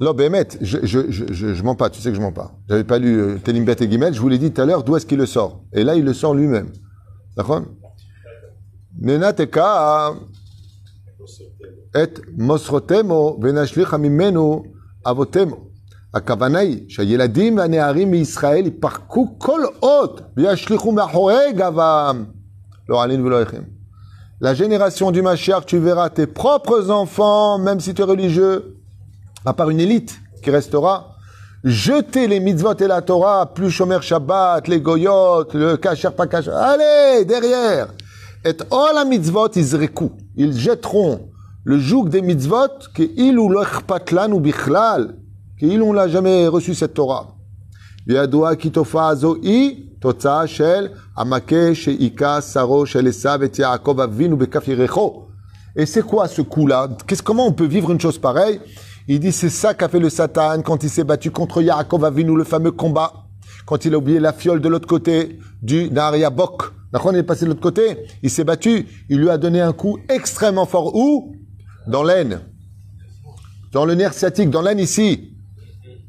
Non, 0.00 0.12
Bémet, 0.12 0.48
je, 0.60 0.78
je, 0.82 1.10
je, 1.10 1.54
je, 1.54 1.62
mens 1.62 1.76
pas, 1.76 1.88
tu 1.88 2.00
sais 2.00 2.10
que 2.10 2.16
je 2.16 2.20
mens 2.20 2.32
pas. 2.32 2.52
J'avais 2.68 2.84
pas 2.84 2.98
lu 2.98 3.16
euh, 3.16 3.38
Bet 3.64 3.76
et 3.80 3.90
Gimel, 3.90 4.12
je 4.12 4.20
vous 4.20 4.28
l'ai 4.28 4.38
dit 4.38 4.52
tout 4.52 4.60
à 4.60 4.66
l'heure, 4.66 4.82
d'où 4.82 4.96
est-ce 4.96 5.06
qu'il 5.06 5.18
le 5.18 5.26
sort? 5.26 5.64
Et 5.72 5.84
là, 5.84 5.94
il 5.94 6.04
le 6.04 6.12
sort 6.12 6.34
lui-même. 6.34 6.70
D'accord? 7.36 7.62
Nenateka 8.98 10.14
et 11.95 12.13
mosrotemo 12.37 13.37
venashlich 13.39 13.93
amimenu 13.93 14.63
avotemo. 15.05 15.69
הכוונה 16.13 16.59
היא 16.59 16.85
שהילדים 16.89 17.57
והנערים 17.57 18.11
מישראל 18.11 18.67
יפרקו 18.67 19.35
כל 19.37 19.61
אות 19.83 20.21
וישליכו 20.37 20.91
מאחורי 20.91 21.53
גבם. 21.55 22.23
לא 22.89 23.03
עלין 23.03 23.25
ולא 23.25 23.39
איכם. 23.39 23.61
La 24.41 24.53
génération 24.53 25.11
du 25.11 25.21
Mashiach, 25.21 25.65
tu 25.65 25.79
verras 25.79 26.09
tes 26.09 26.25
propres 26.25 26.89
enfants, 26.89 27.59
même 27.59 27.81
si 27.81 27.93
tu 27.93 28.01
es 28.01 28.05
religieux, 28.05 28.77
à 29.45 29.51
part 29.53 29.69
une 29.69 29.81
élite 29.81 30.17
qui 30.41 30.49
restera, 30.49 31.15
jeter 31.65 32.25
les 32.25 32.39
mitzvot 32.39 32.77
et 32.79 32.87
la 32.87 33.01
Torah, 33.01 33.53
plus 33.53 33.69
Shomer 33.69 34.01
Shabbat, 34.01 34.65
les 34.69 34.79
goyot, 34.79 35.43
le 35.53 35.75
kasher 35.75 36.11
pas 36.15 36.25
kasher. 36.25 36.51
Allez, 36.51 37.25
derrière. 37.25 37.93
Et 38.45 38.55
all 38.71 38.95
la 38.95 39.03
mitzvot, 39.03 39.49
izreku. 39.57 40.09
Ils 40.35 40.57
jetteront 40.57 41.29
le 41.63 41.77
joug 41.79 42.09
des 42.09 42.21
mitzvot, 42.21 42.89
que 42.93 43.03
il 43.15 43.37
ou 43.37 43.51
l'echpatlan 43.51 44.31
ou 44.31 44.39
bichlal, 44.39 45.15
que 45.59 45.65
il 45.65 45.81
on 45.81 45.93
l'a 45.93 46.07
jamais 46.07 46.47
reçu 46.47 46.73
cette 46.73 46.93
Torah. 46.93 47.35
וידוע 48.07 48.55
כי 48.55 48.69
תופעה 48.69 49.15
זו 49.15 49.35
היא 49.41 49.85
תוצאה 49.99 50.47
של 50.47 50.87
המכה 51.17 51.75
שהיכה 51.75 52.41
שרו 52.41 52.85
של 52.85 53.07
עשיו 53.07 53.43
את 53.43 53.59
יעקב 53.59 53.99
אבינו 53.99 54.37
בכף 54.37 54.67
ירחו. 54.67 55.25
Et 55.77 55.85
c'est 55.85 56.01
quoi 56.01 56.27
ce 56.27 56.41
coup-là 56.41 56.87
Comment 57.23 57.45
on 57.45 57.51
peut 57.51 57.67
vivre 57.67 57.91
une 57.91 58.01
chose 58.01 58.17
pareille 58.17 58.59
il 59.11 59.19
dit 59.19 59.31
c'est 59.31 59.49
ça 59.49 59.73
qu'a 59.73 59.89
fait 59.89 59.97
le 59.97 60.07
Satan 60.07 60.61
quand 60.61 60.83
il 60.83 60.89
s'est 60.89 61.03
battu 61.03 61.31
contre 61.31 61.63
Yaakov 61.63 62.05
Avinu, 62.05 62.35
le 62.35 62.43
fameux 62.43 62.71
combat. 62.71 63.11
Quand 63.65 63.83
il 63.83 63.95
a 63.95 63.97
oublié 63.97 64.19
la 64.19 64.33
fiole 64.33 64.61
de 64.61 64.69
l'autre 64.69 64.87
côté 64.87 65.39
du 65.63 65.89
Bok. 65.89 66.73
Il 67.12 67.16
est 67.16 67.22
passé 67.22 67.44
de 67.44 67.50
l'autre 67.50 67.60
côté. 67.60 68.06
Il 68.22 68.30
s'est 68.30 68.44
battu. 68.44 68.86
Il 69.08 69.18
lui 69.18 69.30
a 69.30 69.38
donné 69.38 69.60
un 69.60 69.72
coup 69.72 69.98
extrêmement 70.08 70.66
fort. 70.66 70.94
Où? 70.94 71.34
Dans 71.86 72.02
l'aine. 72.02 72.40
Dans 73.72 73.84
le 73.84 73.94
nerf 73.94 74.14
sciatique, 74.14 74.50
dans 74.50 74.62
l'aine 74.62 74.78
ici. 74.78 75.34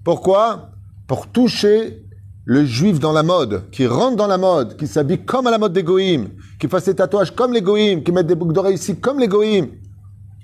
Pourquoi? 0.04 0.70
Pour 1.08 1.28
toucher 1.28 2.04
le 2.46 2.64
juif 2.64 3.00
dans 3.00 3.12
la 3.12 3.24
mode, 3.24 3.70
qui 3.72 3.88
rentre 3.88 4.18
dans 4.18 4.28
la 4.28 4.38
mode, 4.38 4.78
qui 4.78 4.86
s'habille 4.86 5.26
comme 5.26 5.48
à 5.48 5.52
la 5.52 5.58
mode 5.58 5.74
des 5.74 5.82
goïms, 5.82 6.30
qui 6.60 6.68
fasse 6.68 6.84
ses 6.84 6.94
tatouages 6.94 7.32
comme 7.32 7.54
les 7.54 7.62
goïms, 7.64 8.04
qui 8.04 8.12
mette 8.12 8.28
des 8.28 8.36
boucles 8.36 8.54
d'oreilles 8.54 8.76
ici 8.76 8.96
comme 8.98 9.20
les 9.20 9.28
goïms. 9.28 9.70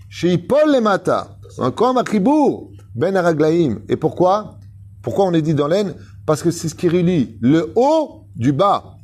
Chez 0.09 0.37
Paul 0.39 0.71
les 0.71 0.81
mata. 0.81 1.37
Encore 1.59 1.93
Makribou, 1.93 2.71
Ben 2.95 3.15
Araglaïm. 3.15 3.81
Et 3.87 3.95
pourquoi? 3.97 4.57
Pourquoi 5.03 5.25
on 5.25 5.33
est 5.33 5.41
dit 5.41 5.53
dans 5.53 5.67
l'aine 5.67 5.93
Parce 6.25 6.41
que 6.41 6.49
c'est 6.49 6.69
ce 6.69 6.75
qui 6.75 6.89
relie 6.89 7.37
le 7.39 7.71
haut 7.75 8.25
du 8.35 8.51
bas. 8.51 8.97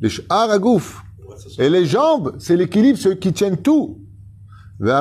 Les 0.00 0.10
Aragouf. 0.28 1.02
Et 1.58 1.68
les 1.68 1.86
jambes, 1.86 2.36
c'est 2.38 2.56
l'équilibre, 2.56 2.98
ceux 2.98 3.14
qui 3.14 3.32
tiennent 3.32 3.58
tout. 3.58 3.98
Comme 4.80 4.94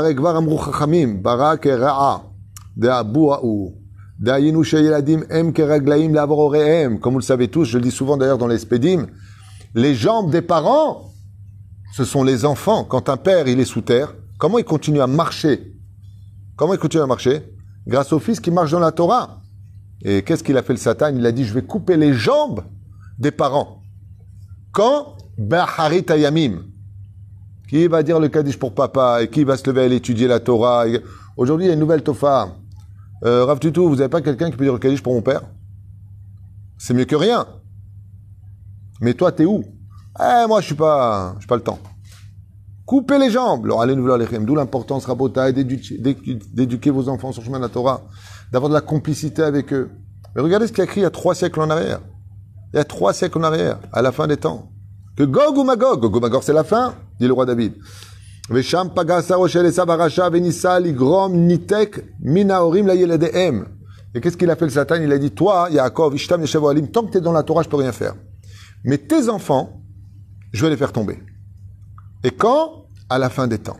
vous 7.13 7.19
le 7.19 7.21
savez 7.21 7.47
tous, 7.47 7.65
je 7.65 7.77
le 7.77 7.83
dis 7.83 7.91
souvent 7.91 8.17
d'ailleurs 8.17 8.37
dans 8.37 8.47
les 8.47 8.57
spédimes, 8.57 9.07
les 9.75 9.93
jambes 9.93 10.31
des 10.31 10.41
parents, 10.41 11.11
ce 11.93 12.03
sont 12.03 12.23
les 12.23 12.45
enfants. 12.45 12.83
Quand 12.83 13.09
un 13.09 13.17
père, 13.17 13.47
il 13.47 13.59
est 13.59 13.65
sous 13.65 13.81
terre, 13.81 14.15
comment 14.39 14.57
il 14.57 14.65
continue 14.65 15.01
à 15.01 15.07
marcher? 15.07 15.73
Comment 16.55 16.73
il 16.73 16.79
continue 16.79 17.03
à 17.03 17.07
marcher? 17.07 17.43
Grâce 17.85 18.11
au 18.11 18.19
fils 18.19 18.39
qui 18.39 18.49
marche 18.49 18.71
dans 18.71 18.79
la 18.79 18.91
Torah. 18.91 19.41
Et 20.01 20.23
qu'est-ce 20.23 20.43
qu'il 20.43 20.57
a 20.57 20.63
fait 20.63 20.73
le 20.73 20.79
Satan? 20.79 21.13
Il 21.15 21.25
a 21.25 21.31
dit, 21.31 21.45
je 21.45 21.53
vais 21.53 21.61
couper 21.61 21.97
les 21.97 22.13
jambes 22.13 22.63
des 23.19 23.31
parents. 23.31 23.76
Quand 24.71 25.17
Baharit 25.37 26.05
Ayamim. 26.09 26.63
Qui 27.69 27.87
va 27.87 28.01
dire 28.01 28.19
le 28.19 28.29
Kaddish 28.29 28.57
pour 28.57 28.73
papa 28.73 29.21
et 29.21 29.29
qui 29.29 29.43
va 29.43 29.57
se 29.57 29.69
lever 29.69 29.81
à 29.81 29.85
étudier 29.85 30.27
la 30.27 30.39
Torah 30.39 30.85
Aujourd'hui, 31.35 31.65
il 31.65 31.69
y 31.69 31.71
a 31.71 31.73
une 31.73 31.79
nouvelle 31.79 32.01
Tofa. 32.01 32.55
Euh, 33.23 33.45
Rav 33.45 33.59
Tutu, 33.59 33.81
vous 33.81 33.95
n'avez 33.95 34.09
pas 34.09 34.21
quelqu'un 34.21 34.49
qui 34.49 34.57
peut 34.57 34.63
dire 34.63 34.73
le 34.73 34.79
Kaddish 34.79 35.03
pour 35.03 35.13
mon 35.13 35.21
père? 35.21 35.41
C'est 36.77 36.93
mieux 36.93 37.05
que 37.05 37.15
rien. 37.15 37.45
Mais 39.01 39.13
toi, 39.13 39.31
t'es 39.31 39.45
où? 39.45 39.63
Eh, 40.19 40.47
moi, 40.47 40.61
je 40.61 40.67
suis 40.67 40.75
pas, 40.75 41.33
je 41.35 41.41
suis 41.41 41.47
pas 41.47 41.55
le 41.55 41.61
temps. 41.61 41.79
Coupez 42.85 43.17
les 43.19 43.29
jambes. 43.29 43.67
D'où 43.67 44.55
l'importance, 44.55 45.05
Rabota, 45.05 45.51
d'éduquer 45.51 46.89
vos 46.89 47.09
enfants 47.09 47.31
sur 47.31 47.41
le 47.41 47.47
chemin 47.47 47.57
de 47.57 47.63
la 47.63 47.69
Torah, 47.69 48.01
d'avoir 48.51 48.69
de 48.69 48.73
la 48.73 48.81
complicité 48.81 49.43
avec 49.43 49.73
eux. 49.73 49.91
Mais 50.35 50.41
regardez 50.41 50.67
ce 50.67 50.71
qu'il 50.71 50.81
a 50.81 50.85
écrit 50.85 51.01
il 51.01 51.03
y 51.03 51.07
a 51.07 51.11
trois 51.11 51.35
siècles 51.35 51.59
en 51.59 51.69
arrière. 51.69 51.99
Il 52.73 52.77
y 52.77 52.79
a 52.79 52.83
trois 52.83 53.13
siècles 53.13 53.39
en 53.39 53.43
arrière, 53.43 53.79
à 53.93 54.01
la 54.01 54.11
fin 54.11 54.27
des 54.27 54.37
temps. 54.37 54.71
Que 55.15 55.23
Gog 55.23 55.57
ou 55.57 55.63
Magog, 55.63 55.99
Gog 55.99 56.15
ou 56.15 56.19
Magog 56.19 56.43
c'est 56.43 56.53
la 56.53 56.63
fin, 56.63 56.93
dit 57.19 57.27
le 57.27 57.33
roi 57.33 57.45
David. 57.45 57.73
Vesham 58.49 58.91
nitek 61.33 62.05
minaorim 62.21 62.89
Et 64.13 64.21
qu'est-ce 64.21 64.37
qu'il 64.37 64.49
a 64.49 64.55
fait 64.55 64.65
le 64.65 64.71
Satan? 64.71 64.95
Il 65.01 65.11
a 65.11 65.17
dit, 65.17 65.31
toi, 65.31 65.67
Yaakov, 65.71 66.15
Ishtam 66.15 66.43
Alim, 66.69 66.87
tant 66.89 67.03
que 67.05 67.11
tu 67.11 67.17
es 67.17 67.21
dans 67.21 67.33
la 67.33 67.43
Torah, 67.43 67.63
je 67.63 67.69
peux 67.69 67.77
rien 67.77 67.91
faire. 67.91 68.13
Mais 68.83 68.97
tes 68.97 69.27
enfants, 69.27 69.81
je 70.53 70.63
vais 70.63 70.69
les 70.69 70.77
faire 70.77 70.93
tomber. 70.93 71.19
Et 72.23 72.31
quand? 72.31 72.85
À 73.09 73.17
la 73.17 73.29
fin 73.29 73.47
des 73.47 73.57
temps. 73.57 73.77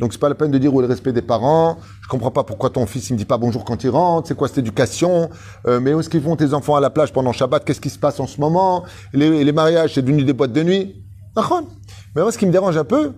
Donc 0.00 0.14
c'est 0.14 0.18
pas 0.18 0.30
la 0.30 0.34
peine 0.34 0.50
de 0.50 0.56
dire 0.56 0.72
où 0.72 0.80
est 0.80 0.82
le 0.82 0.88
respect 0.88 1.12
des 1.12 1.20
parents. 1.20 1.76
Je 2.02 2.08
comprends 2.08 2.30
pas 2.30 2.42
pourquoi 2.42 2.70
ton 2.70 2.86
fils 2.86 3.10
il 3.10 3.12
me 3.12 3.18
dit 3.18 3.26
pas 3.26 3.36
bonjour 3.36 3.66
quand 3.66 3.84
il 3.84 3.90
rentre. 3.90 4.28
C'est 4.28 4.34
quoi 4.34 4.48
cette 4.48 4.58
éducation? 4.58 5.28
Euh, 5.66 5.78
Mais 5.78 5.92
où 5.92 6.00
est-ce 6.00 6.08
qu'ils 6.08 6.22
vont 6.22 6.36
tes 6.36 6.54
enfants 6.54 6.74
à 6.74 6.80
la 6.80 6.88
plage 6.88 7.12
pendant 7.12 7.32
Shabbat? 7.32 7.66
Qu'est-ce 7.66 7.82
qui 7.82 7.90
se 7.90 7.98
passe 7.98 8.18
en 8.18 8.26
ce 8.26 8.40
moment? 8.40 8.84
Les, 9.12 9.52
mariages, 9.52 9.94
c'est 9.94 10.02
devenu 10.02 10.24
des 10.24 10.32
boîtes 10.32 10.54
de 10.54 10.62
nuit. 10.62 11.04
Mais 11.36 12.22
moi, 12.22 12.32
ce 12.32 12.38
qui 12.38 12.46
me 12.46 12.50
dérange 12.50 12.78
un 12.78 12.84
peu, 12.84 13.12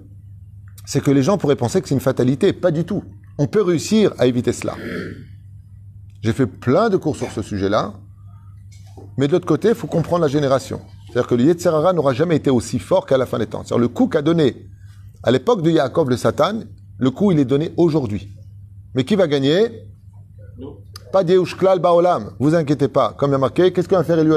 c'est 0.84 1.00
que 1.00 1.12
les 1.12 1.22
gens 1.22 1.38
pourraient 1.38 1.56
penser 1.56 1.80
que 1.80 1.88
c'est 1.88 1.94
une 1.94 2.00
fatalité. 2.00 2.52
Pas 2.52 2.72
du 2.72 2.84
tout. 2.84 3.04
On 3.38 3.46
peut 3.46 3.62
réussir 3.62 4.12
à 4.18 4.26
éviter 4.26 4.52
cela. 4.52 4.74
J'ai 6.20 6.32
fait 6.32 6.46
plein 6.46 6.88
de 6.88 6.96
cours 6.96 7.16
sur 7.16 7.30
ce 7.30 7.42
sujet-là. 7.42 7.94
Mais 9.18 9.28
de 9.28 9.32
l'autre 9.32 9.46
côté, 9.46 9.68
il 9.68 9.74
faut 9.76 9.86
comprendre 9.86 10.22
la 10.22 10.28
génération. 10.28 10.80
C'est-à-dire 11.06 11.28
que 11.28 11.34
le 11.36 11.44
Yetzerara 11.44 11.92
n'aura 11.92 12.12
jamais 12.12 12.36
été 12.36 12.50
aussi 12.50 12.80
fort 12.80 13.06
qu'à 13.06 13.18
la 13.18 13.26
fin 13.26 13.38
des 13.38 13.46
temps. 13.46 13.62
C'est-à-dire 13.64 13.78
le 13.78 13.88
coup 13.88 14.08
qu'a 14.08 14.22
donné 14.22 14.66
à 15.23 15.31
l'époque 15.31 15.62
de 15.62 15.71
Yaakov 15.71 16.11
le 16.11 16.17
Satan, 16.17 16.61
le 16.99 17.11
coup 17.11 17.33
il 17.33 17.38
est 17.38 17.45
donné 17.45 17.73
aujourd'hui. 17.76 18.29
Mais 18.95 19.05
qui 19.05 19.17
va 19.17 19.26
gagner? 19.26 19.88
Pas 21.12 21.25
Klal 21.25 21.79
Baolam. 21.79 22.31
Vous 22.38 22.55
inquiétez 22.55 22.88
pas. 22.88 23.14
Comme 23.17 23.31
il 23.31 23.33
y 23.33 23.37
a 23.37 23.38
marqué, 23.38 23.73
qu'est-ce 23.73 23.88
qu'on 23.88 23.97
va 23.97 24.05
faire 24.05 24.19
Eliou 24.19 24.37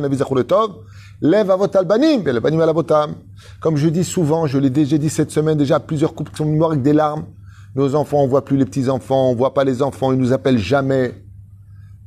Lève 1.22 1.50
à 1.50 1.56
votre 1.56 1.78
albanim, 1.78 2.24
Comme 3.62 3.78
je 3.78 3.88
dis 3.88 4.04
souvent, 4.04 4.48
je 4.48 4.58
l'ai 4.58 4.70
déjà 4.70 4.98
dit 4.98 5.10
cette 5.10 5.32
semaine, 5.32 5.58
déjà 5.58 5.80
plusieurs 5.80 6.14
couples 6.14 6.36
sont 6.36 6.46
morts 6.46 6.72
avec 6.72 6.84
des 6.84 6.92
larmes. 6.92 7.26
Nos 7.76 7.96
enfants, 7.96 8.22
on 8.22 8.28
voit 8.28 8.44
plus 8.44 8.58
les 8.58 8.66
petits 8.66 8.90
enfants, 8.90 9.30
on 9.32 9.36
voit 9.36 9.54
pas 9.54 9.64
les 9.64 9.82
enfants, 9.82 10.12
ils 10.12 10.20
nous 10.20 10.34
appellent 10.34 10.58
jamais. 10.58 11.14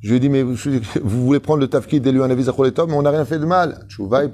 Je 0.00 0.10
lui 0.10 0.16
ai 0.16 0.20
dit, 0.20 0.28
mais 0.28 0.42
vous, 1.02 1.24
voulez 1.24 1.40
prendre 1.40 1.60
le 1.60 1.68
tafkid 1.68 2.02
d'Eliu 2.02 2.22
Anavi 2.22 2.44
mais 2.44 2.94
on 2.94 3.02
n'a 3.02 3.10
rien 3.10 3.24
fait 3.24 3.38
de 3.38 3.46
mal. 3.46 3.84
Chouva 3.88 4.24
et. 4.24 4.30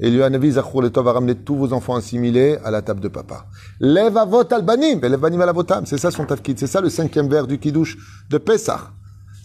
Et 0.00 0.10
lui, 0.10 0.22
Anavi 0.22 0.52
Zachour 0.52 0.82
va 0.82 1.12
ramener 1.12 1.36
tous 1.36 1.56
vos 1.56 1.72
enfants 1.72 1.94
assimilés 1.94 2.58
à 2.64 2.70
la 2.70 2.82
table 2.82 3.00
de 3.00 3.08
papa. 3.08 3.46
Lève 3.80 4.16
à 4.16 4.28
albanim, 4.50 5.00
lève 5.00 5.24
à 5.24 5.52
votam. 5.52 5.86
C'est 5.86 5.98
ça 5.98 6.10
son 6.10 6.24
tafkid. 6.24 6.58
C'est 6.58 6.66
ça 6.66 6.80
le 6.80 6.88
cinquième 6.88 7.28
vers 7.28 7.46
du 7.46 7.58
kidouche 7.58 7.96
de 8.28 8.38
Pessah. 8.38 8.90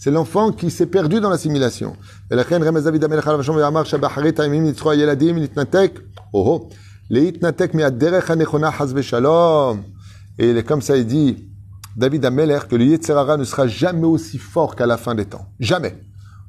C'est 0.00 0.10
l'enfant 0.10 0.50
qui 0.50 0.70
s'est 0.70 0.86
perdu 0.86 1.20
dans 1.20 1.28
l'assimilation. 1.28 1.94
Oh 6.32 6.68
oh. 9.12 9.78
Et 10.38 10.62
comme 10.62 10.80
ça, 10.80 10.96
il 10.96 11.06
dit, 11.06 11.50
David 11.96 12.24
Ameler, 12.24 12.60
que 12.68 12.76
le 12.76 12.84
Yetzerara 12.86 13.36
ne 13.36 13.44
sera 13.44 13.66
jamais 13.66 14.06
aussi 14.06 14.38
fort 14.38 14.74
qu'à 14.74 14.86
la 14.86 14.96
fin 14.96 15.14
des 15.14 15.26
temps. 15.26 15.46
Jamais. 15.60 16.02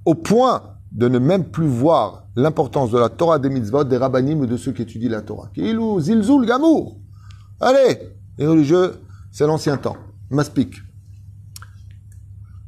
Au 0.06 0.16
point 0.16 0.62
de 0.92 1.08
ne 1.08 1.20
même 1.20 1.46
plus 1.46 1.68
voir 1.68 2.26
l'importance 2.36 2.92
de 2.92 3.00
la 3.00 3.10
Torah 3.10 3.40
des 3.40 3.50
mitzvot, 3.50 3.84
des 3.84 3.98
rabbinim 3.98 4.42
ou 4.42 4.46
de 4.46 4.58
ceux 4.58 4.72
qui 4.72 4.82
étudient 4.82 5.10
la 5.10 5.22
Torah. 5.22 5.50
Kilou, 5.54 6.00
zilzoul, 6.00 6.46
gamour. 6.46 6.98
Allez, 7.60 8.00
les 8.38 8.48
religieux, 8.48 8.96
c'est 9.32 9.48
l'ancien 9.48 9.78
temps. 9.78 9.98
Maspik. 10.30 10.76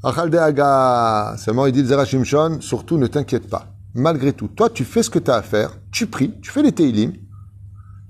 Aga, 0.04 1.36
seulement 1.38 1.66
il 1.66 1.72
dit 1.72 1.86
Zera 1.86 2.04
Shimshon, 2.04 2.60
surtout 2.60 2.98
ne 2.98 3.08
t'inquiète 3.08 3.50
pas. 3.50 3.74
Malgré 3.94 4.34
tout, 4.34 4.48
toi 4.48 4.70
tu 4.70 4.84
fais 4.84 5.04
ce 5.04 5.10
que 5.10 5.20
tu 5.20 5.32
as 5.32 5.36
à 5.36 5.42
faire, 5.42 5.78
tu 5.92 6.08
pries, 6.08 6.34
tu 6.42 6.52
fais 6.52 6.62
les 6.62 6.72
teilim, 6.72 7.14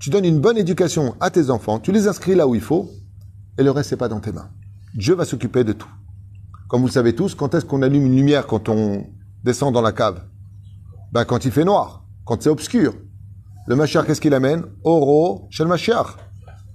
tu 0.00 0.10
donnes 0.10 0.24
une 0.24 0.40
bonne 0.40 0.58
éducation 0.58 1.14
à 1.20 1.30
tes 1.30 1.50
enfants, 1.50 1.78
tu 1.78 1.92
les 1.92 2.08
inscris 2.08 2.34
là 2.34 2.48
où 2.48 2.54
il 2.54 2.60
faut, 2.60 2.90
et 3.58 3.62
le 3.62 3.70
reste 3.70 3.90
c'est 3.90 3.96
pas 3.96 4.08
dans 4.08 4.18
tes 4.18 4.32
mains. 4.32 4.48
Dieu 4.94 5.14
va 5.14 5.24
s'occuper 5.24 5.62
de 5.62 5.72
tout. 5.72 5.90
Comme 6.68 6.80
vous 6.80 6.88
le 6.88 6.92
savez 6.92 7.14
tous, 7.14 7.34
quand 7.34 7.54
est-ce 7.54 7.64
qu'on 7.64 7.82
allume 7.82 8.06
une 8.06 8.16
lumière 8.16 8.46
quand 8.46 8.68
on 8.68 9.06
descend 9.44 9.72
dans 9.72 9.82
la 9.82 9.92
cave 9.92 10.24
Ben 11.12 11.24
quand 11.24 11.44
il 11.44 11.52
fait 11.52 11.64
noir, 11.64 12.04
quand 12.24 12.42
c'est 12.42 12.48
obscur. 12.48 12.94
Le 13.66 13.76
Mashiach, 13.76 14.06
qu'est-ce 14.06 14.20
qu'il 14.20 14.34
amène? 14.34 14.64
Oro 14.82 15.46
chez 15.50 15.62
le 15.62 15.68
Mashiach. 15.68 16.16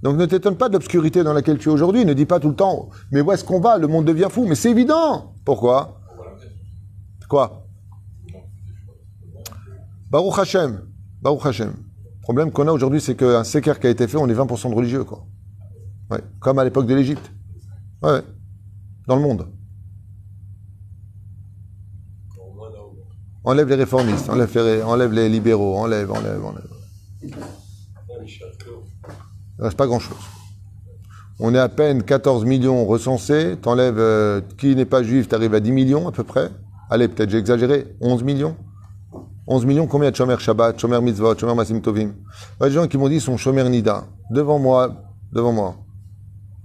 Donc 0.02 0.16
ne 0.18 0.26
t'étonne 0.26 0.56
pas 0.56 0.70
de 0.70 0.74
l'obscurité 0.74 1.24
dans 1.24 1.34
laquelle 1.34 1.58
tu 1.58 1.70
es 1.70 1.72
aujourd'hui. 1.72 2.06
Ne 2.06 2.14
dis 2.14 2.26
pas 2.26 2.40
tout 2.40 2.50
le 2.50 2.56
temps, 2.56 2.90
mais 3.12 3.22
où 3.22 3.32
est-ce 3.32 3.44
qu'on 3.44 3.60
va? 3.60 3.78
Le 3.78 3.88
monde 3.88 4.06
devient 4.06 4.28
fou. 4.30 4.46
Mais 4.48 4.56
c'est 4.56 4.72
évident. 4.72 5.34
Pourquoi? 5.44 6.00
Quoi? 7.28 7.66
Baruch 10.10 10.40
Hashem. 10.40 10.82
Baruch 11.22 11.46
Hashem. 11.46 11.70
Le 11.70 12.22
problème 12.22 12.52
qu'on 12.52 12.68
a 12.68 12.72
aujourd'hui, 12.72 13.02
c'est 13.02 13.16
qu'un 13.16 13.44
séquer 13.44 13.74
qui 13.80 13.88
a 13.88 13.90
été 13.90 14.08
fait, 14.08 14.18
on 14.18 14.28
est 14.28 14.34
20% 14.34 14.70
de 14.70 14.76
religieux. 14.76 15.04
Quoi. 15.04 15.26
Ouais. 16.10 16.22
Comme 16.40 16.60
à 16.60 16.64
l'époque 16.64 16.88
de 16.88 16.96
l'Égypte. 16.96 17.32
Ouais. 18.02 18.22
Dans 19.08 19.16
le 19.16 19.22
monde. 19.22 19.48
Enlève 23.44 23.70
les 23.70 23.76
réformistes, 23.76 24.30
enlève 24.30 25.14
les, 25.14 25.30
libéraux, 25.30 25.78
enlève, 25.78 26.12
enlève, 26.12 26.44
enlève. 26.44 26.68
Il 27.24 27.34
reste 29.60 29.78
pas 29.78 29.88
grand-chose. 29.88 30.18
On 31.40 31.56
est 31.56 31.60
à 31.60 31.70
peine 31.70 32.04
14 32.04 32.44
millions 32.44 32.86
recensés. 32.86 33.56
T'enlèves 33.62 33.98
euh, 33.98 34.42
qui 34.58 34.76
n'est 34.76 34.86
pas 34.86 35.04
juif, 35.04 35.30
t'arrives 35.30 35.54
à 35.54 35.62
10 35.62 35.72
millions 35.72 36.08
à 36.08 36.12
peu 36.12 36.26
près. 36.26 36.50
Allez, 36.90 37.08
peut-être 37.08 37.30
j'ai 37.30 37.38
exagéré. 37.38 37.96
11 38.02 38.24
millions. 38.24 38.58
11 39.48 39.66
millions, 39.66 39.88
combien 39.88 40.12
de 40.12 40.16
Shomer 40.16 40.38
Shabbat, 40.38 40.80
Shomer 40.80 41.02
Mitzvot, 41.02 41.38
Shomer 41.38 41.56
Masim 41.56 41.82
Tovim? 41.82 42.14
Il 42.60 42.64
y 42.64 42.66
a 42.66 42.70
des 42.70 42.76
gens 42.76 42.88
qui 42.88 42.98
m'ont 42.98 43.10
dit 43.10 43.22
son 43.22 43.38
Shomer 43.38 43.68
Nida. 43.70 44.06
Devant 44.30 44.60
moi, 44.60 44.94
devant 45.32 45.54
moi. 45.54 45.76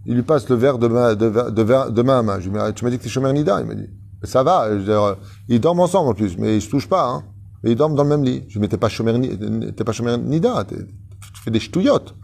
Il 0.06 0.16
lui 0.16 0.22
passe 0.22 0.48
le 0.48 0.56
verre 0.56 0.78
de, 0.78 0.88
de 0.88 2.02
main 2.02 2.18
à 2.18 2.22
main. 2.22 2.40
Je 2.40 2.50
lui 2.50 2.58
dis, 2.58 2.74
tu 2.74 2.84
m'as 2.84 2.90
dit 2.90 2.98
que 2.98 3.04
c'est 3.04 3.08
Shomer 3.08 3.32
Nida 3.32 3.60
Il 3.60 3.66
m'a 3.66 3.74
dit, 3.74 3.88
ça 4.26 4.42
va. 4.42 4.70
Je 4.70 4.84
dire, 4.84 5.16
ils 5.48 5.60
dorment 5.60 5.80
ensemble 5.80 6.10
en 6.10 6.14
plus, 6.14 6.36
mais 6.38 6.56
ils 6.56 6.62
se 6.62 6.68
touchent 6.68 6.88
pas. 6.88 7.08
Hein. 7.08 7.24
ils 7.64 7.76
dorment 7.76 7.94
dans 7.94 8.04
le 8.04 8.08
même 8.08 8.24
lit. 8.24 8.44
Je 8.48 8.54
dis, 8.54 8.58
mais 8.58 8.68
t'es 8.68 8.76
pas 8.76 8.88
pas 8.88 9.92
Shomer 9.92 10.18
Nida. 10.18 10.64
Tu 10.64 11.42
fais 11.42 11.50
des 11.50 11.60
ch'touillottes. 11.60 12.14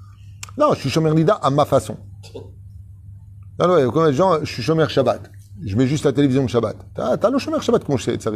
Non, 0.58 0.74
je 0.74 0.80
suis 0.80 0.90
Shomer 0.90 1.14
Nida 1.14 1.34
à 1.34 1.50
ma 1.50 1.64
façon. 1.64 1.96
Non, 3.58 3.68
non, 3.68 4.06
de 4.06 4.12
gens, 4.12 4.38
je 4.40 4.52
suis 4.52 4.62
Shomer 4.62 4.88
Shabbat. 4.88 5.30
Je 5.62 5.76
mets 5.76 5.86
juste 5.86 6.04
la 6.04 6.12
télévision 6.12 6.44
de 6.44 6.48
Shabbat. 6.48 6.76
T'as, 6.94 7.30
le 7.30 7.38
Shomer 7.38 7.60
Shabbat, 7.60 7.82
je 7.96 8.02
sais, 8.02 8.18
ça. 8.18 8.30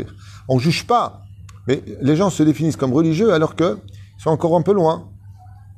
On 0.49 0.59
juge 0.59 0.87
pas. 0.87 1.23
Mais 1.67 1.83
les 2.03 2.17
gens 2.17 2.31
se 2.31 2.43
définissent 2.43 2.77
comme 2.77 2.93
religieux 2.93 3.33
alors 3.33 3.57
que 3.57 3.79
sont 4.19 4.31
encore 4.31 4.57
un 4.57 4.63
peu 4.63 4.73
loin. 4.73 5.11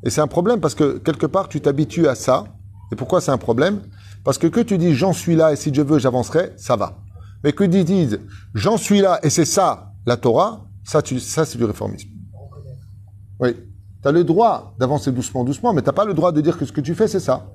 Et 0.02 0.10
c'est 0.10 0.20
un 0.20 0.26
problème 0.26 0.60
parce 0.60 0.74
que 0.74 0.98
quelque 0.98 1.26
part 1.26 1.48
tu 1.48 1.60
t'habitues 1.60 2.08
à 2.08 2.14
ça. 2.14 2.44
Et 2.92 2.96
pourquoi 2.96 3.20
c'est 3.20 3.30
un 3.30 3.38
problème? 3.38 3.80
Parce 4.24 4.38
que 4.38 4.46
que 4.46 4.60
tu 4.60 4.78
dis 4.78 4.94
j'en 4.94 5.12
suis 5.12 5.36
là 5.36 5.52
et 5.52 5.56
si 5.56 5.70
Dieu 5.70 5.84
veut 5.84 5.98
j'avancerai, 5.98 6.52
ça 6.56 6.76
va. 6.76 6.98
Mais 7.46 7.52
que 7.52 7.62
dises 7.62 8.18
j'en 8.54 8.76
suis 8.76 9.00
là 9.00 9.20
et 9.22 9.30
c'est 9.30 9.44
ça 9.44 9.92
la 10.04 10.16
Torah, 10.16 10.66
ça, 10.82 11.00
tu, 11.00 11.20
ça 11.20 11.44
c'est 11.44 11.56
du 11.56 11.62
réformisme. 11.64 12.08
Oui. 13.38 13.54
Tu 14.02 14.08
as 14.08 14.10
le 14.10 14.24
droit 14.24 14.74
d'avancer 14.80 15.12
doucement, 15.12 15.44
doucement, 15.44 15.72
mais 15.72 15.80
tu 15.80 15.86
n'as 15.86 15.92
pas 15.92 16.04
le 16.04 16.12
droit 16.12 16.32
de 16.32 16.40
dire 16.40 16.58
que 16.58 16.64
ce 16.64 16.72
que 16.72 16.80
tu 16.80 16.96
fais, 16.96 17.06
c'est 17.06 17.20
ça. 17.20 17.48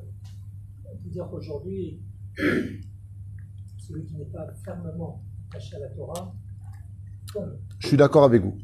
On 0.86 0.96
peut 0.96 1.10
dire 1.10 1.28
qu'aujourd'hui, 1.30 2.00
celui 2.38 4.06
qui 4.06 4.16
n'est 4.16 4.32
pas 4.32 4.48
fermement 4.64 5.22
attaché 5.50 5.76
à 5.76 5.80
la 5.80 5.90
Torah 5.90 6.34
Je 7.80 7.88
suis 7.88 7.98
d'accord 7.98 8.24
avec 8.24 8.44
vous. 8.44 8.56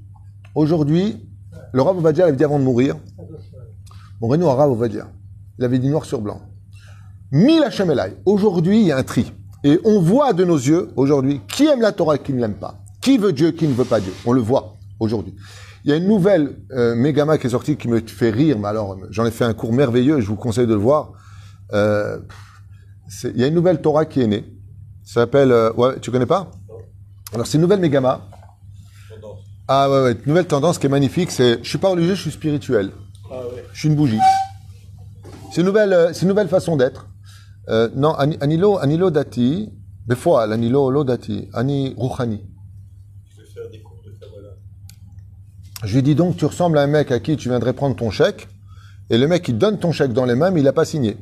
Aujourd'hui, 0.55 1.27
le 1.73 1.81
Rav 1.81 1.97
Ovadia 1.97 2.27
avait 2.27 2.37
dit 2.37 2.45
avant 2.45 2.59
de 2.59 2.63
mourir, 2.63 2.95
mon 4.21 4.29
Renaud 4.29 4.49
Rav 4.49 4.71
Ovadia, 4.71 5.11
il 5.59 5.65
avait 5.65 5.79
dit 5.79 5.89
noir 5.89 6.05
sur 6.05 6.21
blanc. 6.21 6.41
Mille 7.33 7.63
Hachem 7.63 7.93
Aujourd'hui, 8.25 8.79
il 8.79 8.87
y 8.87 8.91
a 8.93 8.97
un 8.97 9.03
tri. 9.03 9.33
Et 9.63 9.79
on 9.83 9.99
voit 10.01 10.33
de 10.33 10.45
nos 10.45 10.57
yeux, 10.57 10.89
aujourd'hui, 10.95 11.41
qui 11.47 11.65
aime 11.65 11.81
la 11.81 11.91
Torah 11.91 12.15
et 12.15 12.19
qui 12.19 12.33
ne 12.33 12.39
l'aime 12.39 12.55
pas. 12.55 12.79
Qui 13.01 13.17
veut 13.17 13.33
Dieu, 13.33 13.51
qui 13.51 13.67
ne 13.67 13.73
veut 13.73 13.85
pas 13.85 13.99
Dieu. 13.99 14.13
On 14.25 14.31
le 14.31 14.41
voit 14.41 14.75
aujourd'hui. 14.99 15.35
Il 15.83 15.91
y 15.91 15.93
a 15.93 15.97
une 15.97 16.07
nouvelle 16.07 16.57
euh, 16.71 16.95
Mégama 16.95 17.37
qui 17.37 17.47
est 17.47 17.51
sortie 17.51 17.77
qui 17.77 17.87
me 17.87 17.99
fait 18.01 18.29
rire, 18.29 18.57
mais 18.59 18.67
alors 18.67 18.97
j'en 19.09 19.25
ai 19.25 19.31
fait 19.31 19.45
un 19.45 19.53
cours 19.53 19.71
merveilleux, 19.71 20.19
je 20.19 20.27
vous 20.27 20.35
conseille 20.35 20.67
de 20.67 20.73
le 20.73 20.79
voir. 20.79 21.13
Euh, 21.73 22.19
il 23.23 23.37
y 23.37 23.43
a 23.43 23.47
une 23.47 23.53
nouvelle 23.53 23.81
Torah 23.81 24.05
qui 24.05 24.21
est 24.21 24.27
née. 24.27 24.45
Ça 25.05 25.21
s'appelle... 25.21 25.51
Euh, 25.51 25.71
ouais, 25.73 25.99
tu 26.01 26.11
connais 26.11 26.25
pas? 26.25 26.51
Alors 27.33 27.47
c'est 27.47 27.57
une 27.57 27.61
nouvelle 27.61 27.79
Mégama. 27.79 28.21
Ah 29.69 29.89
ouais, 29.89 30.01
ouais, 30.01 30.11
une 30.13 30.27
nouvelle 30.27 30.47
tendance 30.47 30.77
qui 30.77 30.87
est 30.87 30.89
magnifique, 30.89 31.31
c'est 31.31 31.63
je 31.63 31.67
suis 31.67 31.77
pas 31.77 31.89
religieux, 31.89 32.15
je 32.15 32.21
suis 32.21 32.31
spirituel. 32.31 32.91
Ah, 33.29 33.39
ouais. 33.39 33.65
Je 33.73 33.79
suis 33.79 33.89
une 33.89 33.95
bougie. 33.95 34.19
C'est 35.51 35.61
une 35.61 35.67
nouvelle, 35.67 35.93
euh, 35.93 36.13
c'est 36.13 36.21
une 36.21 36.29
nouvelle 36.29 36.47
façon 36.47 36.77
d'être. 36.77 37.07
Euh, 37.69 37.89
non, 37.95 38.13
anilo, 38.13 38.77
anilo 38.77 39.11
dati, 39.11 39.69
des 40.07 40.15
fois, 40.15 40.47
l'anilo 40.47 40.89
lo 40.89 41.03
dati, 41.03 41.49
ani 41.53 41.93
ruchani. 41.97 42.41
Je 45.83 45.95
lui 45.95 46.03
dis 46.03 46.15
donc, 46.15 46.37
tu 46.37 46.45
ressembles 46.45 46.77
à 46.77 46.81
un 46.81 46.87
mec 46.87 47.11
à 47.11 47.19
qui 47.19 47.35
tu 47.37 47.49
viendrais 47.49 47.73
prendre 47.73 47.95
ton 47.95 48.09
chèque, 48.09 48.47
et 49.09 49.17
le 49.17 49.27
mec, 49.27 49.47
il 49.47 49.57
donne 49.57 49.79
ton 49.79 49.91
chèque 49.91 50.13
dans 50.13 50.25
les 50.25 50.35
mains, 50.35 50.49
mais 50.49 50.61
il 50.61 50.63
n'a 50.63 50.73
pas 50.73 50.85
signé. 50.85 51.17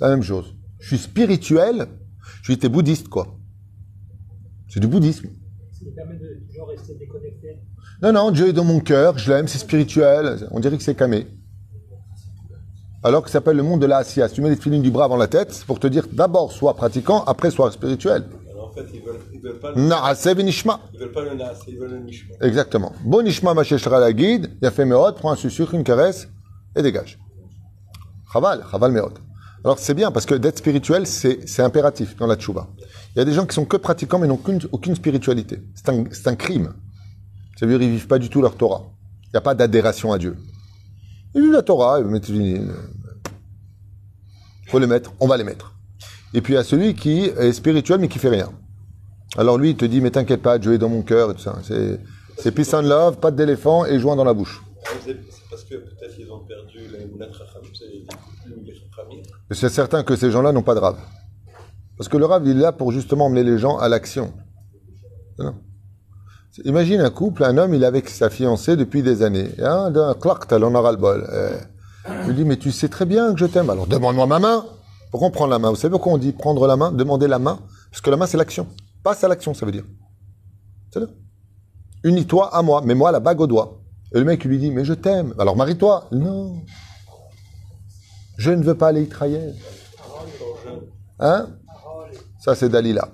La 0.00 0.08
même 0.08 0.22
chose. 0.22 0.54
Je 0.78 0.88
suis 0.88 0.98
spirituel, 0.98 1.88
je 2.42 2.52
suis 2.52 2.68
bouddhiste, 2.68 3.08
quoi. 3.08 3.38
C'est 4.68 4.80
du 4.80 4.86
bouddhisme. 4.86 5.28
Ça 5.72 5.84
permet 5.94 6.18
de 6.18 6.46
toujours 6.48 6.68
rester 6.68 6.94
déconnecté 6.94 7.60
Non, 8.02 8.12
non, 8.12 8.30
Dieu 8.30 8.48
est 8.48 8.52
dans 8.52 8.64
mon 8.64 8.80
cœur, 8.80 9.18
je 9.18 9.32
l'aime, 9.32 9.48
c'est 9.48 9.58
spirituel. 9.58 10.46
On 10.52 10.60
dirait 10.60 10.76
que 10.76 10.82
c'est 10.82 10.94
camé. 10.94 11.26
Alors 13.02 13.22
que 13.22 13.28
ça 13.28 13.34
s'appelle 13.34 13.56
le 13.56 13.62
monde 13.62 13.80
de 13.80 13.86
la 13.86 14.04
Si 14.04 14.20
tu 14.32 14.40
mets 14.40 14.50
des 14.50 14.56
filines 14.56 14.82
du 14.82 14.90
bras 14.90 15.04
avant 15.04 15.16
la 15.16 15.28
tête, 15.28 15.64
pour 15.66 15.78
te 15.78 15.86
dire 15.86 16.06
d'abord 16.12 16.52
sois 16.52 16.74
pratiquant, 16.74 17.22
après 17.26 17.50
sois 17.50 17.70
spirituel 17.70 18.24
fait, 18.76 18.86
ils 18.92 19.02
veulent, 19.02 19.20
ils 19.32 19.40
veulent 19.40 19.58
pas 19.58 19.72
le 19.72 19.82
Naase 19.82 20.26
v'nishma. 20.26 20.80
Ils 20.92 21.00
veulent 21.00 21.12
pas 21.12 21.24
le 21.24 21.34
Naase, 21.34 21.60
ils 21.66 21.78
veulent 21.78 21.90
le 21.90 21.98
Nishma. 22.00 22.34
Exactement. 22.42 22.92
Bon 23.04 23.22
Nishma, 23.22 23.54
ma 23.54 23.64
cheshra 23.64 23.98
la 23.98 24.12
guide, 24.12 24.50
il 24.60 24.66
a 24.66 24.70
fait 24.70 24.84
meot, 24.84 25.12
prends 25.16 25.32
un 25.32 25.36
sucre, 25.36 25.74
une 25.74 25.84
caresse, 25.84 26.28
et 26.74 26.82
dégage. 26.82 27.18
Chaval, 28.32 28.64
chaval 28.70 28.92
meot. 28.92 29.14
Alors 29.64 29.78
c'est 29.78 29.94
bien, 29.94 30.10
parce 30.12 30.26
que 30.26 30.34
d'être 30.34 30.58
spirituel, 30.58 31.06
c'est 31.06 31.60
impératif 31.60 32.16
dans 32.16 32.26
la 32.26 32.36
tchouva. 32.36 32.68
Il 33.14 33.18
y 33.18 33.22
a 33.22 33.24
des 33.24 33.32
gens 33.32 33.46
qui 33.46 33.54
sont 33.54 33.64
que 33.64 33.76
pratiquants, 33.76 34.18
mais 34.18 34.28
n'ont 34.28 34.34
aucune, 34.34 34.60
aucune 34.70 34.94
spiritualité. 34.94 35.62
C'est 35.74 35.88
un, 35.88 36.04
un 36.26 36.36
crime. 36.36 36.74
Ça 37.58 37.66
veut 37.66 37.72
dire 37.72 37.80
qu'ils 37.80 37.90
vivent 37.90 38.06
pas 38.06 38.18
du 38.18 38.28
tout 38.28 38.42
leur 38.42 38.54
Torah. 38.54 38.82
Il 39.24 39.30
n'y 39.32 39.38
a 39.38 39.40
pas 39.40 39.54
d'adhération 39.54 40.12
à 40.12 40.18
Dieu. 40.18 40.36
Ils 41.36 41.42
vivent 41.42 41.52
la 41.52 41.62
Torah, 41.62 42.00
Il 42.00 42.70
faut 44.68 44.78
les 44.78 44.86
mettre, 44.86 45.12
on 45.20 45.26
va 45.26 45.36
les 45.36 45.44
mettre. 45.44 45.74
Et 46.32 46.40
puis 46.40 46.54
il 46.54 46.56
y 46.56 46.58
a 46.58 46.64
celui 46.64 46.94
qui 46.94 47.24
est 47.24 47.52
spirituel 47.52 48.00
mais 48.00 48.08
qui 48.08 48.18
fait 48.18 48.30
rien. 48.30 48.50
Alors 49.36 49.58
lui, 49.58 49.70
il 49.70 49.76
te 49.76 49.84
dit, 49.84 50.00
mais 50.00 50.10
t'inquiète 50.10 50.40
pas, 50.40 50.58
Dieu 50.58 50.72
est 50.72 50.78
dans 50.78 50.88
mon 50.88 51.02
cœur 51.02 51.30
et 51.30 51.34
tout 51.34 51.42
ça. 51.42 51.58
C'est, 51.62 52.52
peace 52.52 52.74
and 52.74 52.82
love, 52.82 53.18
pas 53.18 53.30
d'éléphant 53.30 53.84
et 53.84 53.98
joint 54.00 54.16
dans 54.16 54.24
la 54.24 54.32
bouche. 54.32 54.62
C'est 55.04 55.18
parce 55.50 55.64
que 55.64 55.74
peut-être 55.74 56.18
ils 56.18 56.32
ont 56.32 56.40
perdu 56.40 56.80
la 57.18 57.26
C'est 59.50 59.68
certain 59.68 60.04
que 60.04 60.16
ces 60.16 60.30
gens-là 60.30 60.52
n'ont 60.52 60.62
pas 60.62 60.74
de 60.74 60.80
rave. 60.80 60.98
Parce 61.98 62.08
que 62.08 62.16
le 62.16 62.24
rave, 62.24 62.44
il 62.46 62.52
est 62.52 62.60
là 62.60 62.72
pour 62.72 62.92
justement 62.92 63.26
emmener 63.26 63.44
les 63.44 63.58
gens 63.58 63.76
à 63.76 63.90
l'action. 63.90 64.32
Imagine 66.64 67.00
un 67.00 67.10
couple, 67.10 67.44
un 67.44 67.58
homme, 67.58 67.74
il 67.74 67.82
est 67.82 67.86
avec 67.86 68.08
sa 68.08 68.30
fiancée 68.30 68.76
depuis 68.76 69.02
des 69.02 69.22
années. 69.22 69.50
Hein, 69.58 69.90
d'un 69.90 70.14
clac, 70.14 70.50
en 70.52 70.74
aura 70.74 70.90
le 70.90 70.98
bol. 70.98 71.28
Eh. 71.32 72.10
Il 72.22 72.28
lui 72.28 72.34
dit, 72.34 72.44
mais 72.44 72.56
tu 72.56 72.72
sais 72.72 72.88
très 72.88 73.04
bien 73.04 73.32
que 73.34 73.38
je 73.38 73.46
t'aime. 73.46 73.68
Alors 73.68 73.86
demande-moi 73.86 74.26
ma 74.26 74.38
main. 74.38 74.64
Pourquoi 75.10 75.28
on 75.28 75.32
prend 75.32 75.46
la 75.46 75.58
main 75.58 75.70
Vous 75.70 75.76
savez 75.76 75.92
pourquoi 75.92 76.12
on 76.12 76.18
dit 76.18 76.32
prendre 76.32 76.66
la 76.66 76.76
main 76.76 76.92
Demander 76.92 77.28
la 77.28 77.38
main? 77.38 77.58
Parce 77.90 78.00
que 78.00 78.10
la 78.10 78.16
main, 78.16 78.26
c'est 78.26 78.36
l'action. 78.36 78.66
Passe 79.02 79.22
à 79.24 79.28
l'action, 79.28 79.54
ça 79.54 79.66
veut 79.66 79.72
dire. 79.72 79.84
C'est 80.92 81.00
là. 81.00 81.06
Unis-toi 82.04 82.54
à 82.54 82.62
moi, 82.62 82.82
mets-moi 82.82 83.10
la 83.12 83.20
bague 83.20 83.40
au 83.40 83.46
doigt. 83.46 83.80
Et 84.14 84.18
le 84.18 84.24
mec 84.24 84.44
lui 84.44 84.58
dit, 84.58 84.70
mais 84.70 84.84
je 84.84 84.94
t'aime. 84.94 85.34
Alors 85.38 85.56
marie-toi. 85.56 86.06
Non. 86.12 86.62
Je 88.38 88.50
ne 88.50 88.62
veux 88.62 88.74
pas 88.74 88.88
aller 88.88 89.02
Israël. 89.02 89.54
Hein? 91.18 91.48
Ça, 92.38 92.54
c'est 92.54 92.68
Dalila. 92.68 93.08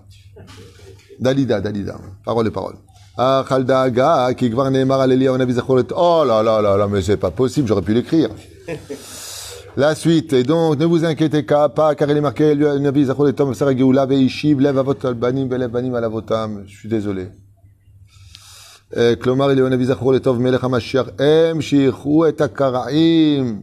Dalida, 1.20 1.60
Dalida. 1.60 1.98
Parole 2.24 2.48
et 2.48 2.50
parole. 2.50 2.76
Ah, 3.17 3.43
Khaldaga, 3.47 4.33
qui 4.37 4.49
gvar 4.49 4.69
neemar 4.69 5.01
al 5.01 5.11
Eliyahu 5.11 5.37
Navi 5.37 5.53
Zachor 5.53 5.79
et- 5.79 5.93
Oh 5.95 6.23
là 6.25 6.43
là 6.43 6.61
là 6.61 6.77
là, 6.77 6.87
mais 6.87 7.01
c'est 7.01 7.17
pas 7.17 7.31
possible, 7.31 7.67
j'aurais 7.67 7.81
pu 7.81 7.93
l'écrire. 7.93 8.29
La 9.75 9.95
suite, 9.95 10.33
et 10.33 10.43
donc, 10.43 10.77
ne 10.79 10.85
vous 10.85 11.03
inquiétez 11.05 11.43
pas, 11.43 11.69
pas, 11.69 11.95
car 11.95 12.09
il 12.09 12.17
est 12.17 12.21
marqué, 12.21 12.53
le 12.55 12.77
Navi 12.79 13.05
Zachor 13.05 13.27
et 13.29 13.33
Tom, 13.33 13.53
Sarah 13.53 13.75
Geoula, 13.75 14.05
Veishiv, 14.05 14.59
Lev 14.59 14.77
Avot 14.77 14.95
Albanim, 15.03 15.47
Belev 15.47 15.71
Banim 15.71 15.93
Alavotam. 15.95 16.63
Je 16.67 16.77
suis 16.77 16.89
désolé. 16.89 17.25
אה, 18.97 19.13
כלומר, 19.21 19.51
אליהו 19.51 19.67
הנביא 19.67 19.85
זכור 19.85 20.13
לטוב 20.13 20.41
מלך 20.41 20.63
המשיח, 20.63 21.07
הם 21.19 21.61
שייכו 21.61 22.27
את 22.27 22.41
הקרעים, 22.41 23.61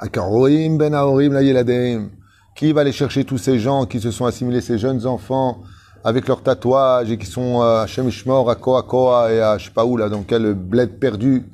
הקרעים 0.00 0.78
בין 0.78 0.94
ההורים 0.94 1.32
לילדיהם. 1.32 2.08
Qui 2.56 2.72
va 2.72 2.82
aller 2.82 2.92
chercher 2.92 3.24
tous 3.24 3.38
ces 3.38 3.58
gens 3.58 3.84
qui 3.84 4.00
se 4.00 4.10
sont 4.12 4.26
assimilés, 4.26 4.60
ces 4.60 4.78
jeunes 4.78 5.04
enfants, 5.06 5.62
avec 6.03 6.27
leurs 6.27 6.41
tatouages 6.41 7.11
et 7.11 7.17
qui 7.17 7.25
sont 7.25 7.61
euh, 7.61 7.83
à 7.83 7.87
Shemishmor, 7.87 8.49
à 8.49 8.55
Koa 8.55 8.83
Koa 8.83 9.31
et 9.31 9.41
à 9.41 9.57
je 9.57 9.65
sais 9.65 9.71
pas 9.71 9.85
où 9.85 9.97
là, 9.97 10.09
dans 10.09 10.23
quel 10.23 10.53
bled 10.53 10.99
perdu, 10.99 11.45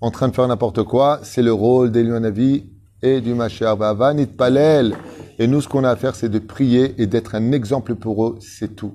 en 0.00 0.10
train 0.10 0.28
de 0.28 0.34
faire 0.34 0.48
n'importe 0.48 0.82
quoi, 0.82 1.20
c'est 1.22 1.42
le 1.42 1.52
rôle 1.52 1.96
Hanavi 1.96 2.64
et 3.02 3.20
du 3.20 3.34
Mashiach. 3.34 3.76
Vavanit 3.76 4.26
Palel. 4.26 4.96
Et 5.38 5.46
nous, 5.46 5.60
ce 5.60 5.68
qu'on 5.68 5.84
a 5.84 5.90
à 5.90 5.96
faire, 5.96 6.14
c'est 6.14 6.28
de 6.28 6.38
prier 6.38 6.94
et 7.00 7.06
d'être 7.06 7.34
un 7.34 7.52
exemple 7.52 7.94
pour 7.94 8.26
eux, 8.26 8.38
c'est 8.40 8.76
tout. 8.76 8.94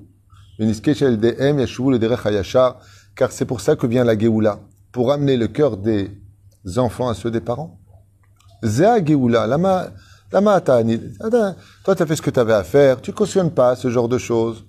Car 3.16 3.32
c'est 3.32 3.44
pour 3.44 3.60
ça 3.60 3.76
que 3.76 3.86
vient 3.86 4.04
la 4.04 4.18
Géoula, 4.18 4.60
pour 4.92 5.12
amener 5.12 5.36
le 5.36 5.48
cœur 5.48 5.76
des 5.76 6.10
enfants 6.76 7.08
à 7.08 7.14
ceux 7.14 7.30
des 7.30 7.40
parents. 7.40 7.78
Zéa 8.62 9.04
Géoula, 9.04 9.46
lama, 9.46 9.88
lama 10.32 10.60
Toi, 10.60 11.94
tu 11.96 12.02
as 12.02 12.06
fait 12.06 12.16
ce 12.16 12.22
que 12.22 12.30
tu 12.30 12.40
avais 12.40 12.54
à 12.54 12.64
faire, 12.64 13.00
tu 13.00 13.12
cautionnes 13.12 13.50
pas 13.50 13.76
ce 13.76 13.88
genre 13.90 14.08
de 14.08 14.18
choses. 14.18 14.64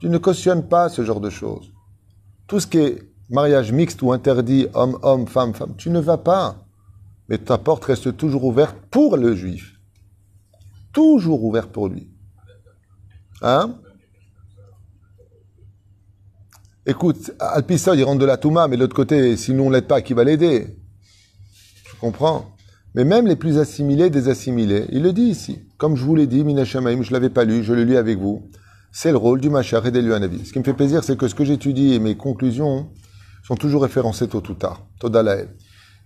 Tu 0.00 0.08
ne 0.08 0.18
cautionnes 0.18 0.68
pas 0.68 0.88
ce 0.88 1.04
genre 1.04 1.20
de 1.20 1.30
choses. 1.30 1.72
Tout 2.46 2.60
ce 2.60 2.66
qui 2.66 2.78
est 2.78 2.98
mariage 3.30 3.72
mixte 3.72 4.02
ou 4.02 4.12
interdit, 4.12 4.68
homme-homme, 4.74 5.26
femme-femme, 5.26 5.74
tu 5.76 5.90
ne 5.90 6.00
vas 6.00 6.18
pas. 6.18 6.66
Mais 7.28 7.38
ta 7.38 7.58
porte 7.58 7.84
reste 7.84 8.16
toujours 8.16 8.44
ouverte 8.44 8.76
pour 8.90 9.16
le 9.16 9.34
juif. 9.34 9.80
Toujours 10.92 11.42
ouverte 11.44 11.72
pour 11.72 11.88
lui. 11.88 12.10
Hein? 13.42 13.76
Écoute, 16.86 17.32
Alpisod, 17.40 17.98
il 17.98 18.04
rentre 18.04 18.20
de 18.20 18.26
la 18.26 18.36
Touma, 18.36 18.68
mais 18.68 18.76
de 18.76 18.82
l'autre 18.82 18.94
côté, 18.94 19.36
si 19.36 19.52
nous 19.52 19.64
on 19.64 19.70
l'aide 19.70 19.88
pas, 19.88 20.02
qui 20.02 20.12
va 20.12 20.22
l'aider? 20.22 20.76
Je 21.84 21.96
comprends. 21.98 22.52
Mais 22.94 23.04
même 23.04 23.26
les 23.26 23.36
plus 23.36 23.58
assimilés 23.58 24.08
des 24.08 24.28
assimilés, 24.28 24.86
il 24.90 25.02
le 25.02 25.12
dit 25.12 25.24
ici. 25.24 25.58
Comme 25.78 25.96
je 25.96 26.04
vous 26.04 26.14
l'ai 26.14 26.26
dit, 26.26 26.44
Minashamaim, 26.44 27.02
je 27.02 27.12
l'avais 27.12 27.28
pas 27.28 27.44
lu, 27.44 27.64
je 27.64 27.74
le 27.74 27.82
lis 27.82 27.96
avec 27.96 28.18
vous. 28.18 28.48
C'est 28.98 29.10
le 29.10 29.18
rôle 29.18 29.42
du 29.42 29.50
Machar 29.50 29.84
et 29.84 29.90
d'Elu 29.90 30.14
Hanavi. 30.14 30.46
Ce 30.46 30.54
qui 30.54 30.58
me 30.58 30.64
fait 30.64 30.72
plaisir, 30.72 31.04
c'est 31.04 31.18
que 31.18 31.28
ce 31.28 31.34
que 31.34 31.44
j'étudie 31.44 31.92
et 31.92 31.98
mes 31.98 32.16
conclusions 32.16 32.88
sont 33.46 33.54
toujours 33.54 33.82
référencées 33.82 34.26
tôt 34.26 34.42
ou 34.48 34.54
tard. 34.54 34.86
Todalael. 34.98 35.50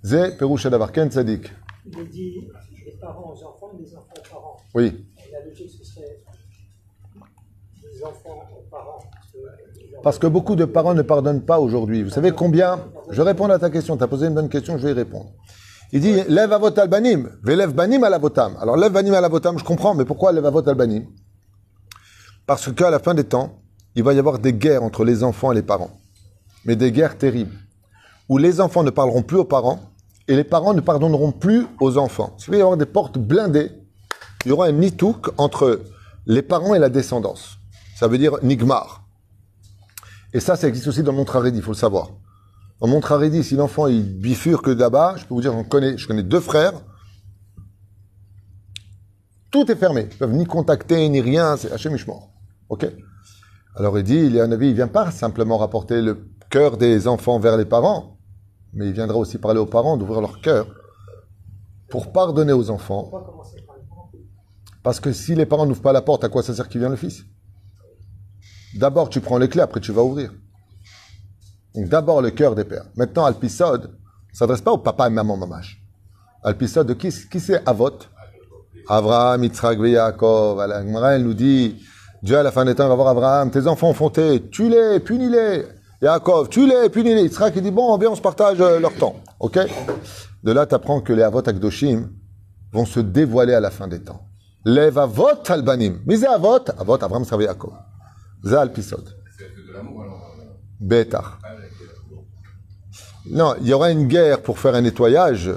Ze 0.03 0.37
Perouche 0.37 0.66
Adavar 0.66 0.90
Ken 0.90 1.09
Tzadik. 1.09 1.53
Il 1.87 2.00
est 2.00 2.05
dit 2.07 2.48
les 2.85 2.98
parents 3.00 3.33
aux 3.33 3.44
enfants, 3.44 3.70
les 3.79 3.94
enfants 3.94 4.12
aux 4.18 4.35
parents. 4.35 4.57
Oui. 4.74 5.07
Et 5.18 5.33
la 5.33 5.48
logique, 5.48 5.70
ce 5.70 5.85
serait 5.85 6.18
les 7.85 8.03
enfants 8.03 8.42
aux 8.59 8.68
parents. 8.68 8.98
Parce 10.03 10.18
que 10.18 10.26
beaucoup 10.26 10.57
de 10.57 10.64
parents 10.64 10.94
ne 10.94 11.03
pardonnent 11.03 11.44
pas 11.44 11.61
aujourd'hui. 11.61 12.03
Vous 12.03 12.11
savez 12.11 12.33
combien? 12.33 12.81
Je 13.11 13.22
réponds 13.22 13.48
à 13.50 13.59
ta 13.61 13.70
question. 13.70 13.96
Tu 13.96 14.03
as 14.03 14.09
posé 14.09 14.26
une 14.26 14.35
bonne 14.35 14.48
question, 14.48 14.79
je 14.79 14.83
vais 14.83 14.90
y 14.90 14.94
répondre. 14.94 15.31
Il 15.92 16.00
dit 16.00 16.24
Lève 16.26 16.53
avot 16.53 16.76
albanim, 16.76 17.38
velev 17.44 17.72
banim 17.72 18.03
alavotam. 18.03 18.57
Alors 18.61 18.76
lève 18.76 18.90
banim 18.90 19.14
alavotam, 19.14 19.61
je 19.61 19.64
comprends, 19.64 19.94
mais 19.94 20.05
pourquoi 20.05 20.33
lève 20.33 20.46
avot 20.46 20.68
albanim? 20.68 21.07
Parce 22.51 22.73
qu'à 22.73 22.91
la 22.91 22.99
fin 22.99 23.15
des 23.15 23.23
temps, 23.23 23.63
il 23.95 24.03
va 24.03 24.13
y 24.13 24.19
avoir 24.19 24.41
des 24.41 24.53
guerres 24.53 24.83
entre 24.83 25.05
les 25.05 25.23
enfants 25.23 25.53
et 25.53 25.55
les 25.55 25.63
parents. 25.63 26.01
Mais 26.65 26.75
des 26.75 26.91
guerres 26.91 27.17
terribles. 27.17 27.57
Où 28.29 28.39
les 28.39 28.61
enfants 28.61 28.83
ne 28.83 28.91
parleront 28.91 29.23
plus 29.23 29.37
aux 29.37 29.45
parents 29.45 29.79
et 30.27 30.35
les 30.35 30.43
parents 30.43 30.75
ne 30.75 30.81
pardonneront 30.81 31.31
plus 31.31 31.69
aux 31.79 31.97
enfants. 31.97 32.37
Il 32.49 32.51
va 32.51 32.57
y 32.57 32.61
avoir 32.61 32.77
des 32.77 32.87
portes 32.87 33.19
blindées. 33.19 33.71
Il 34.45 34.49
y 34.49 34.51
aura 34.51 34.67
un 34.67 34.73
nitouk 34.73 35.31
entre 35.39 35.83
les 36.27 36.43
parents 36.43 36.75
et 36.75 36.81
la 36.81 36.89
descendance. 36.89 37.59
Ça 37.95 38.09
veut 38.09 38.19
dire 38.19 38.37
nigmar. 38.43 39.05
Et 40.33 40.41
ça, 40.41 40.57
ça 40.57 40.67
existe 40.67 40.89
aussi 40.89 41.05
dans 41.05 41.13
le 41.13 41.19
Montraredi, 41.19 41.59
il 41.59 41.63
faut 41.63 41.71
le 41.71 41.77
savoir. 41.77 42.09
Dans 42.81 42.89
le 42.89 42.93
Montraredi, 42.95 43.45
si 43.45 43.55
l'enfant 43.55 43.87
il 43.87 44.03
bifurque 44.03 44.67
là-bas, 44.67 45.15
je 45.19 45.25
peux 45.25 45.35
vous 45.35 45.41
dire, 45.41 45.53
j'en 45.53 45.63
connais, 45.63 45.97
je 45.97 46.09
connais 46.09 46.25
deux 46.25 46.41
frères. 46.41 46.73
Tout 49.53 49.71
est 49.71 49.77
fermé. 49.77 50.09
Ils 50.11 50.19
peuvent 50.19 50.33
ni 50.33 50.47
contacter, 50.47 51.09
ni 51.09 51.21
rien. 51.21 51.57
C'est 51.57 51.71
Hachem. 51.71 51.97
OK 52.70 52.87
Alors 53.74 53.98
il 53.98 54.04
dit, 54.04 54.16
il 54.16 54.35
y 54.35 54.40
a 54.40 54.44
un 54.44 54.52
avis, 54.52 54.68
il 54.68 54.74
vient 54.74 54.88
pas 54.88 55.11
simplement 55.11 55.59
rapporter 55.59 56.00
le 56.00 56.30
cœur 56.48 56.76
des 56.76 57.06
enfants 57.06 57.38
vers 57.38 57.56
les 57.56 57.66
parents, 57.66 58.16
mais 58.72 58.87
il 58.87 58.92
viendra 58.92 59.18
aussi 59.18 59.38
parler 59.38 59.59
aux 59.59 59.66
parents 59.66 59.96
d'ouvrir 59.96 60.20
leur 60.20 60.40
cœur 60.40 60.66
pour 61.90 62.12
pardonner 62.12 62.52
aux 62.52 62.70
enfants. 62.70 63.11
Parce 64.83 65.00
que 65.00 65.12
si 65.12 65.35
les 65.35 65.46
parents 65.46 65.66
n'ouvrent 65.66 65.83
pas 65.83 65.92
la 65.92 66.00
porte, 66.00 66.24
à 66.24 66.28
quoi 66.28 66.42
ça 66.42 66.54
sert 66.54 66.68
qu'il 66.68 66.80
vient 66.80 66.88
le 66.88 66.96
fils? 66.96 67.24
D'abord, 68.76 69.11
tu 69.11 69.20
prends 69.20 69.37
les 69.37 69.48
clés, 69.48 69.62
après 69.62 69.80
tu 69.80 69.92
vas 69.92 70.02
ouvrir. 70.02 70.33
Donc 71.74 71.88
d'abord 71.88 72.22
le 72.22 72.30
cœur 72.30 72.54
des 72.54 72.64
pères. 72.64 72.87
Maintenant, 72.96 73.24
Alpisod 73.24 73.83
ne 73.83 74.37
s'adresse 74.37 74.61
pas 74.61 74.72
au 74.72 74.78
papa 74.78 75.09
et 75.09 75.11
maman 75.11 75.37
mamash. 75.37 75.83
Alpisod, 76.42 76.87
de 76.87 76.94
qui, 76.94 77.11
c'est 77.11 77.68
Avot? 77.68 77.98
Abraham, 78.88 79.42
Yitzhak 79.44 79.78
Yaakov. 79.78 80.61
Elle 80.61 81.24
nous 81.24 81.35
dit, 81.35 81.80
Dieu 82.22 82.37
à 82.37 82.42
la 82.42 82.52
fin 82.52 82.64
des 82.64 82.74
temps 82.74 82.88
va 82.88 82.94
voir 82.94 83.09
Abraham, 83.09 83.50
tes 83.50 83.66
enfants 83.66 83.88
ont 83.88 83.94
fauté, 83.94 84.48
tue-les, 84.50 85.00
punis-les. 85.00 85.64
Yaakov, 86.02 86.48
tue-les, 86.48 86.90
punis-les. 86.90 87.22
Yitzhak, 87.22 87.54
il 87.56 87.62
dit, 87.62 87.70
bon, 87.70 87.96
viens, 87.98 88.11
on 88.11 88.14
se 88.14 88.20
partage 88.20 88.61
euh, 88.61 88.78
leur 88.78 88.94
temps. 88.94 89.16
OK? 89.38 89.59
De 90.42 90.52
là, 90.52 90.66
tu 90.66 90.74
apprends 90.74 91.00
que 91.00 91.12
les 91.12 91.22
Avot 91.22 91.46
Akdoshim 91.46 92.11
vont 92.72 92.85
se 92.85 93.00
dévoiler 93.00 93.54
à 93.54 93.61
la 93.61 93.70
fin 93.70 93.88
des 93.88 94.00
temps. 94.00 94.26
Lève 94.64 94.98
Avot 94.98 95.28
Albanim. 95.48 96.00
Mais 96.06 96.24
Avot, 96.24 96.61
Avot, 96.78 97.02
Abraham, 97.02 97.24
Sarvé, 97.24 97.44
Yaakov. 97.44 97.72
C'est 98.44 98.54
Alpisod. 98.54 99.04
Bétar. 100.78 101.38
Non, 103.30 103.54
il 103.61 103.68
y 103.68 103.72
aura 103.72 103.90
une 103.90 104.06
guerre 104.06 104.42
pour 104.42 104.59
faire 104.59 104.74
un 104.74 104.80
nettoyage, 104.80 105.50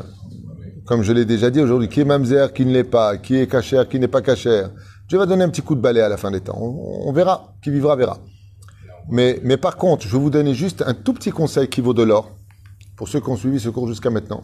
comme 0.86 1.02
je 1.02 1.14
l'ai 1.14 1.26
déjà 1.26 1.50
dit 1.50 1.62
aujourd'hui, 1.62 1.88
qui 1.88 2.02
est 2.02 2.06
mamzer, 2.06 2.54
qui 2.54 2.66
ne 2.66 2.72
l'est 2.74 2.84
pas, 2.84 3.18
qui 3.18 3.38
est 3.38 3.48
cachère, 3.48 3.88
qui 3.88 4.00
n'est 4.00 4.10
pas 4.10 4.22
cachère. 4.22 4.70
Dieu 5.08 5.18
va 5.18 5.26
donner 5.26 5.44
un 5.44 5.50
petit 5.50 5.62
coup 5.62 5.76
de 5.76 5.82
balai 5.82 6.02
à 6.02 6.10
la 6.10 6.18
fin 6.18 6.32
des 6.32 6.42
temps. 6.42 6.58
On, 6.58 7.12
verra. 7.12 7.56
Qui 7.62 7.72
vivra, 7.72 7.96
verra. 7.96 8.20
Mais, 9.10 9.40
mais 9.44 9.58
par 9.58 9.76
contre, 9.76 10.08
je 10.08 10.12
vais 10.12 10.22
vous 10.22 10.30
donner 10.30 10.54
juste 10.54 10.84
un 10.86 10.94
tout 10.94 11.14
petit 11.14 11.32
conseil 11.32 11.68
qui 11.68 11.82
vaut 11.82 11.94
de 11.94 12.04
l'or, 12.04 12.32
pour 12.96 13.10
ceux 13.10 13.20
qui 13.20 13.30
ont 13.30 13.36
suivi 13.36 13.60
ce 13.60 13.70
cours 13.70 13.88
jusqu'à 13.88 14.10
maintenant. 14.10 14.44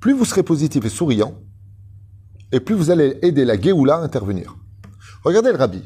Plus 0.00 0.12
vous 0.12 0.24
serez 0.24 0.42
positif 0.42 0.84
et 0.84 0.90
souriant, 0.90 1.34
et 2.52 2.60
plus 2.60 2.74
vous 2.74 2.90
allez 2.90 3.18
aider 3.22 3.44
la 3.44 3.58
Géoula 3.58 3.96
à 3.96 4.00
intervenir. 4.00 4.56
Regardez 5.24 5.50
le 5.50 5.56
rabbi. 5.56 5.82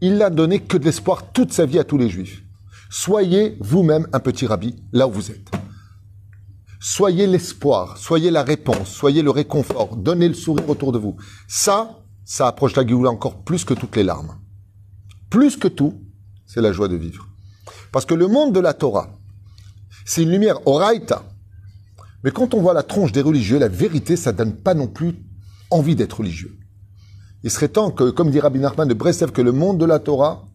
Il 0.00 0.16
n'a 0.16 0.30
donné 0.30 0.60
que 0.60 0.76
de 0.76 0.84
l'espoir 0.84 1.32
toute 1.32 1.52
sa 1.52 1.66
vie 1.66 1.78
à 1.78 1.84
tous 1.84 1.98
les 1.98 2.08
juifs. 2.08 2.42
Soyez 2.88 3.58
vous-même 3.60 4.06
un 4.12 4.20
petit 4.20 4.46
rabbi 4.46 4.76
là 4.92 5.06
où 5.06 5.10
vous 5.10 5.30
êtes. 5.30 5.57
Soyez 6.80 7.26
l'espoir, 7.26 7.96
soyez 7.98 8.30
la 8.30 8.44
réponse, 8.44 8.88
soyez 8.88 9.22
le 9.22 9.30
réconfort, 9.30 9.96
donnez 9.96 10.28
le 10.28 10.34
sourire 10.34 10.68
autour 10.68 10.92
de 10.92 10.98
vous. 10.98 11.16
Ça, 11.48 11.98
ça 12.24 12.46
approche 12.46 12.76
la 12.76 12.86
Géoula 12.86 13.10
encore 13.10 13.42
plus 13.42 13.64
que 13.64 13.74
toutes 13.74 13.96
les 13.96 14.04
larmes. 14.04 14.36
Plus 15.28 15.56
que 15.56 15.66
tout, 15.66 16.00
c'est 16.46 16.60
la 16.60 16.72
joie 16.72 16.88
de 16.88 16.96
vivre. 16.96 17.26
Parce 17.90 18.04
que 18.04 18.14
le 18.14 18.28
monde 18.28 18.52
de 18.52 18.60
la 18.60 18.74
Torah, 18.74 19.18
c'est 20.04 20.22
une 20.22 20.30
lumière 20.30 20.66
oraita. 20.66 21.24
Mais 22.22 22.30
quand 22.30 22.54
on 22.54 22.60
voit 22.60 22.74
la 22.74 22.82
tronche 22.82 23.12
des 23.12 23.22
religieux, 23.22 23.58
la 23.58 23.68
vérité, 23.68 24.16
ça 24.16 24.32
donne 24.32 24.54
pas 24.54 24.74
non 24.74 24.86
plus 24.86 25.16
envie 25.70 25.96
d'être 25.96 26.18
religieux. 26.18 26.56
Il 27.42 27.50
serait 27.50 27.68
temps 27.68 27.90
que, 27.90 28.10
comme 28.10 28.30
dit 28.30 28.40
Rabbi 28.40 28.58
Nachman 28.58 28.86
de 28.86 28.94
Breslev, 28.94 29.32
que 29.32 29.42
le 29.42 29.52
monde 29.52 29.78
de 29.78 29.84
la 29.84 29.98
Torah 29.98 30.46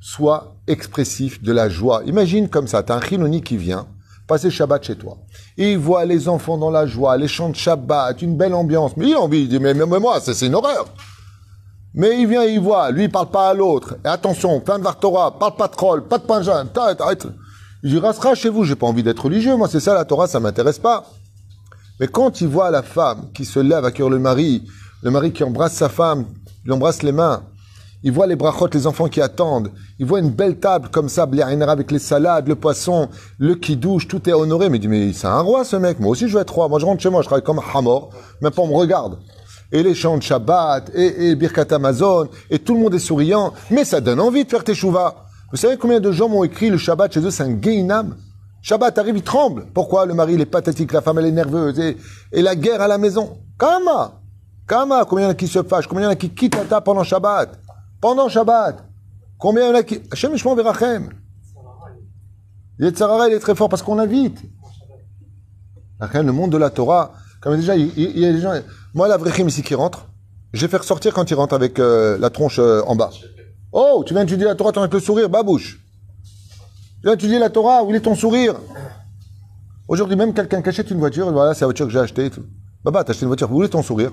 soit 0.00 0.56
expressif 0.66 1.42
de 1.42 1.52
la 1.52 1.68
joie. 1.68 2.02
Imagine 2.04 2.48
comme 2.48 2.68
ça, 2.68 2.82
tu 2.82 2.92
as 2.92 2.96
un 2.96 3.00
Chinoni 3.00 3.42
qui 3.42 3.56
vient 3.56 3.88
passer 4.28 4.50
Shabbat 4.50 4.84
chez 4.84 4.94
toi. 4.94 5.16
Il 5.56 5.78
voit 5.78 6.04
les 6.04 6.28
enfants 6.28 6.58
dans 6.58 6.70
la 6.70 6.86
joie, 6.86 7.16
les 7.16 7.26
chants 7.26 7.48
de 7.48 7.56
Shabbat, 7.56 8.22
une 8.22 8.36
belle 8.36 8.54
ambiance. 8.54 8.96
Mais 8.96 9.08
il 9.08 9.14
a 9.14 9.20
envie, 9.20 9.40
il 9.40 9.48
dit, 9.48 9.58
mais, 9.58 9.74
moi, 9.74 10.20
c'est 10.20 10.46
une 10.46 10.54
horreur. 10.54 10.86
Mais 11.94 12.20
il 12.20 12.28
vient, 12.28 12.44
il 12.44 12.60
voit, 12.60 12.90
lui, 12.90 13.04
il 13.04 13.10
parle 13.10 13.30
pas 13.30 13.48
à 13.48 13.54
l'autre. 13.54 13.96
Et 14.04 14.08
attention, 14.08 14.60
plein 14.60 14.78
de 14.78 14.86
Torah, 15.00 15.36
parle 15.36 15.56
pas 15.56 15.66
de 15.66 15.72
troll, 15.72 16.06
pas 16.06 16.18
de 16.18 16.24
pinjan, 16.24 16.66
arrête. 16.76 17.26
Il 17.82 17.90
dit, 17.90 17.98
restera 17.98 18.34
chez 18.34 18.50
vous, 18.50 18.64
j'ai 18.64 18.76
pas 18.76 18.86
envie 18.86 19.02
d'être 19.02 19.24
religieux, 19.24 19.56
moi, 19.56 19.68
c'est 19.68 19.80
ça, 19.80 19.94
la 19.94 20.04
Torah, 20.04 20.28
ça 20.28 20.38
m'intéresse 20.38 20.78
pas. 20.78 21.06
Mais 21.98 22.06
quand 22.06 22.40
il 22.40 22.48
voit 22.48 22.70
la 22.70 22.82
femme 22.82 23.30
qui 23.34 23.44
se 23.44 23.58
lève 23.58 23.84
à 23.84 23.90
cœur 23.90 24.10
le 24.10 24.18
mari, 24.18 24.62
le 25.02 25.10
mari 25.10 25.32
qui 25.32 25.42
embrasse 25.42 25.72
sa 25.72 25.88
femme, 25.88 26.26
lui 26.64 26.72
embrasse 26.72 27.02
les 27.02 27.12
mains, 27.12 27.42
il 28.02 28.12
voit 28.12 28.26
les 28.26 28.36
brachot, 28.36 28.68
les 28.72 28.86
enfants 28.86 29.08
qui 29.08 29.20
attendent, 29.20 29.72
il 29.98 30.06
voit 30.06 30.20
une 30.20 30.30
belle 30.30 30.58
table 30.58 30.88
comme 30.90 31.08
ça, 31.08 31.22
avec 31.22 31.90
les 31.90 31.98
salades, 31.98 32.48
le 32.48 32.54
poisson, 32.54 33.08
le 33.38 33.54
qui-douche, 33.54 34.06
tout 34.06 34.28
est 34.28 34.32
honoré. 34.32 34.68
Mais 34.68 34.78
il 34.78 34.80
dit, 34.80 34.88
mais 34.88 35.12
c'est 35.12 35.26
un 35.26 35.40
roi 35.40 35.64
ce 35.64 35.76
mec, 35.76 35.98
moi 35.98 36.10
aussi 36.10 36.28
je 36.28 36.34
veux 36.34 36.40
être 36.40 36.54
roi, 36.54 36.68
moi 36.68 36.78
je 36.78 36.86
rentre 36.86 37.02
chez 37.02 37.10
moi, 37.10 37.22
je 37.22 37.26
travaille 37.26 37.44
comme 37.44 37.60
hamor, 37.74 38.10
même 38.40 38.52
pas 38.52 38.62
on 38.62 38.68
me 38.68 38.74
regarde. 38.74 39.18
et 39.72 39.82
les 39.82 39.94
chants 39.94 40.16
de 40.16 40.22
Shabbat, 40.22 40.90
et, 40.94 41.30
et 41.30 41.34
Birkat 41.34 41.66
Amazon, 41.74 42.28
et 42.50 42.58
tout 42.58 42.74
le 42.74 42.80
monde 42.80 42.94
est 42.94 42.98
souriant, 42.98 43.52
mais 43.70 43.84
ça 43.84 44.00
donne 44.00 44.20
envie 44.20 44.44
de 44.44 44.50
faire 44.50 44.64
Teshuvah. 44.64 45.26
Vous 45.50 45.56
savez 45.56 45.76
combien 45.76 46.00
de 46.00 46.12
gens 46.12 46.28
m'ont 46.28 46.44
écrit 46.44 46.70
le 46.70 46.78
Shabbat 46.78 47.12
chez 47.12 47.20
eux, 47.20 47.30
c'est 47.30 47.42
un 47.42 47.60
Geinam. 47.60 48.16
Shabbat 48.62 48.98
arrive, 48.98 49.16
il 49.16 49.22
tremble. 49.22 49.66
Pourquoi? 49.72 50.04
Le 50.04 50.14
mari, 50.14 50.34
il 50.34 50.40
est 50.40 50.46
pathétique, 50.46 50.92
la 50.92 51.00
femme, 51.00 51.18
elle 51.18 51.26
est 51.26 51.32
nerveuse, 51.32 51.78
et, 51.78 51.96
et 52.32 52.42
la 52.42 52.54
guerre 52.54 52.80
à 52.82 52.88
la 52.88 52.98
maison. 52.98 53.38
Kama. 53.58 54.20
Kama. 54.66 55.04
Combien 55.08 55.24
il 55.24 55.28
y 55.28 55.28
en 55.28 55.32
a 55.32 55.34
qui 55.34 55.46
se 55.46 55.62
fâchent? 55.62 55.86
Combien 55.86 56.02
il 56.02 56.04
y 56.04 56.08
en 56.08 56.12
a 56.12 56.16
qui 56.16 56.30
quittent 56.30 56.56
la 56.56 56.64
table 56.64 56.84
pendant 56.84 57.04
Shabbat? 57.04 57.58
Pendant 58.00 58.28
Shabbat 58.28 58.84
Combien 59.38 59.64
il 59.64 59.68
y 59.68 59.70
en 59.70 59.74
a 59.74 59.82
qui... 59.82 60.00
Hashem 60.10 60.34
Ishmael 60.34 60.56
Verachem 60.56 61.10
Yetzarara, 62.80 63.28
il 63.28 63.34
est 63.34 63.40
très 63.40 63.54
fort 63.54 63.68
parce 63.68 63.82
qu'on 63.82 63.98
invite. 63.98 64.38
Le 66.00 66.30
monde 66.30 66.52
de 66.52 66.58
la 66.58 66.70
Torah, 66.70 67.12
comme 67.40 67.56
déjà, 67.56 67.74
il, 67.74 67.96
y 67.96 68.24
a 68.24 68.32
des 68.32 68.40
gens. 68.40 68.52
Moi, 68.94 69.08
la 69.08 69.16
Vrechim 69.16 69.48
ici 69.48 69.62
qui 69.62 69.74
rentre, 69.74 70.06
je 70.52 70.60
vais 70.60 70.70
faire 70.70 70.84
sortir 70.84 71.12
quand 71.12 71.28
il 71.28 71.34
rentre 71.34 71.54
avec 71.54 71.80
euh, 71.80 72.16
la 72.18 72.30
tronche 72.30 72.60
euh, 72.60 72.82
en 72.86 72.94
bas. 72.94 73.10
Oh, 73.72 74.04
tu 74.06 74.14
viens 74.14 74.22
étudier 74.22 74.46
la 74.46 74.54
Torah, 74.54 74.70
tu 74.70 74.78
avec 74.78 74.92
le 74.92 75.00
sourire, 75.00 75.28
babouche. 75.28 75.80
Tu 77.00 77.02
viens 77.02 77.14
étudier 77.14 77.40
la 77.40 77.50
Torah, 77.50 77.82
où 77.82 77.92
est 77.92 78.00
ton 78.00 78.14
sourire 78.14 78.54
Aujourd'hui, 79.88 80.16
même 80.16 80.32
quelqu'un 80.32 80.62
qui 80.62 80.68
achète 80.68 80.90
une 80.90 80.98
voiture, 80.98 81.30
voilà, 81.32 81.54
c'est 81.54 81.62
la 81.62 81.66
voiture 81.66 81.86
que 81.86 81.92
j'ai 81.92 81.98
achetée. 81.98 82.30
Baba, 82.84 83.02
t'as 83.02 83.10
acheté 83.10 83.24
une 83.24 83.28
voiture, 83.28 83.52
où 83.52 83.62
est 83.64 83.68
ton 83.68 83.82
sourire? 83.82 84.12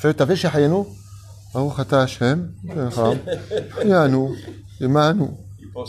T'as 0.00 0.26
fait 0.26 0.36
chez 0.36 0.48
Hayano? 0.48 0.88
Aruchata 1.54 2.02
Hashem, 2.02 2.52
Yanu, 3.84 4.36
Yemanu. 4.80 5.28
Comment 5.74 5.84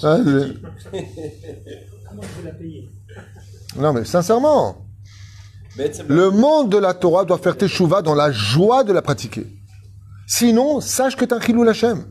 vous 2.21 2.45
la 2.45 3.81
Non, 3.81 3.93
mais 3.93 4.05
sincèrement, 4.05 4.85
le 6.07 6.29
monde 6.29 6.69
de 6.69 6.77
la 6.77 6.93
Torah 6.93 7.25
doit 7.25 7.37
faire 7.37 7.57
tes 7.57 7.67
teshuva 7.67 8.01
dans 8.01 8.15
la 8.15 8.31
joie 8.31 8.83
de 8.83 8.93
la 8.93 9.01
pratiquer. 9.01 9.47
Sinon, 10.27 10.81
sache 10.81 11.15
que 11.15 11.25
t'as 11.25 11.37
un 11.37 11.41
chilou 11.41 11.67
Hashem. 11.67 12.05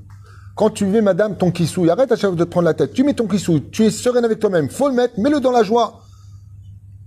Quand 0.55 0.71
tu 0.71 0.85
mets, 0.85 1.01
madame, 1.01 1.37
ton 1.37 1.51
kissou, 1.51 1.89
arrête 1.89 2.13
à 2.13 2.17
chaque 2.17 2.31
fois 2.31 2.39
de 2.39 2.45
te 2.45 2.49
prendre 2.49 2.67
la 2.67 2.75
tête. 2.75 2.93
Tu 2.93 3.05
mets 3.05 3.15
ton 3.15 3.27
kissou, 3.27 3.61
tu 3.61 3.85
es 3.85 3.91
sereine 3.91 4.25
avec 4.25 4.39
toi-même. 4.39 4.69
Faut 4.69 4.89
le 4.89 4.95
mettre, 4.95 5.19
mets-le 5.19 5.41
dans 5.41 5.51
la 5.51 5.63
joie. 5.63 6.03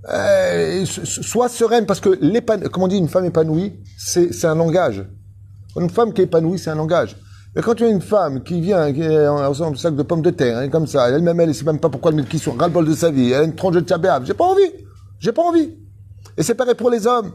Euh, 0.09 0.85
sois 0.85 1.49
sereine 1.49 1.85
parce 1.85 1.99
que 1.99 2.17
l'épan... 2.21 2.59
comment 2.71 2.85
on 2.85 2.89
dit 2.89 2.97
une 2.97 3.07
femme 3.07 3.25
épanouie, 3.25 3.73
c'est 3.97 4.45
un 4.45 4.55
langage. 4.55 5.05
Une 5.77 5.89
femme 5.89 6.13
qui 6.13 6.21
est 6.21 6.25
épanouie, 6.25 6.59
c'est 6.59 6.69
un 6.69 6.75
langage. 6.75 7.15
Mais 7.55 7.61
quand 7.61 7.75
tu 7.75 7.85
as 7.85 7.89
une 7.89 8.01
femme 8.01 8.43
qui 8.43 8.59
vient, 8.61 8.91
qui 8.91 9.01
en 9.07 9.37
un 9.37 9.75
sac 9.75 9.95
de 9.95 10.03
pommes 10.03 10.21
de 10.21 10.29
terre, 10.29 10.57
hein, 10.57 10.69
comme 10.69 10.87
ça, 10.87 11.09
elle-même, 11.09 11.39
elle 11.39 11.49
ne 11.49 11.53
sait 11.53 11.63
même 11.65 11.79
pas 11.79 11.89
pourquoi 11.89 12.11
elle 12.11 12.17
met 12.17 12.23
le 12.23 12.27
kissou, 12.27 12.51
ras-le-bol 12.57 12.85
de 12.85 12.93
sa 12.93 13.11
vie, 13.11 13.31
elle 13.31 13.41
a 13.41 13.43
une 13.43 13.55
tronche 13.55 13.75
de 13.75 13.81
tchabéab, 13.81 14.25
j'ai 14.25 14.33
pas 14.33 14.45
envie. 14.45 14.71
J'ai 15.19 15.31
pas 15.31 15.41
envie. 15.41 15.71
Et 16.37 16.43
c'est 16.43 16.55
pareil 16.55 16.75
pour 16.75 16.89
les 16.89 17.07
hommes. 17.07 17.31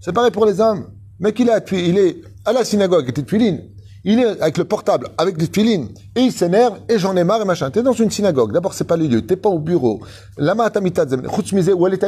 C'est 0.00 0.12
pareil 0.12 0.30
pour 0.30 0.46
les 0.46 0.60
hommes. 0.60 0.86
Mec, 1.20 1.38
il 1.38 1.48
est, 1.48 1.72
il 1.72 1.98
est 1.98 2.20
à 2.44 2.52
la 2.52 2.64
synagogue 2.64 3.12
des 3.12 3.24
tuilines. 3.24 3.62
Il 4.04 4.18
est 4.18 4.40
avec 4.42 4.58
le 4.58 4.64
portable, 4.64 5.08
avec 5.16 5.36
des 5.36 5.46
tuilines. 5.46 5.88
Et 6.16 6.22
il 6.22 6.32
s'énerve, 6.32 6.80
et 6.88 6.98
j'en 6.98 7.16
ai 7.16 7.22
marre, 7.22 7.40
et 7.42 7.44
machin. 7.44 7.70
T'es 7.70 7.82
dans 7.82 7.92
une 7.92 8.10
synagogue. 8.10 8.52
D'abord, 8.52 8.74
c'est 8.74 8.84
pas 8.84 8.96
le 8.96 9.06
lieu. 9.06 9.24
T'es 9.24 9.36
pas 9.36 9.48
au 9.48 9.60
bureau. 9.60 10.00
Lama 10.36 10.64
atamita 10.64 11.06
zem. 11.06 11.22
Chutz 11.30 11.52
mize, 11.52 11.70
ou 11.70 11.86
elle. 11.86 11.98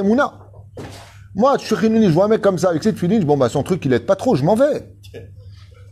Moi, 1.34 1.56
je 1.58 1.64
suis 1.64 1.76
je 1.76 2.10
vois 2.10 2.26
un 2.26 2.28
mec 2.28 2.40
comme 2.40 2.58
ça, 2.58 2.70
avec 2.70 2.82
ses 2.82 2.94
tuilines. 2.94 3.24
Bon, 3.24 3.36
bah, 3.36 3.48
son 3.48 3.62
truc, 3.62 3.84
il 3.84 3.92
aide 3.92 4.06
pas 4.06 4.16
trop, 4.16 4.36
je 4.36 4.44
m'en 4.44 4.54
vais. 4.54 4.94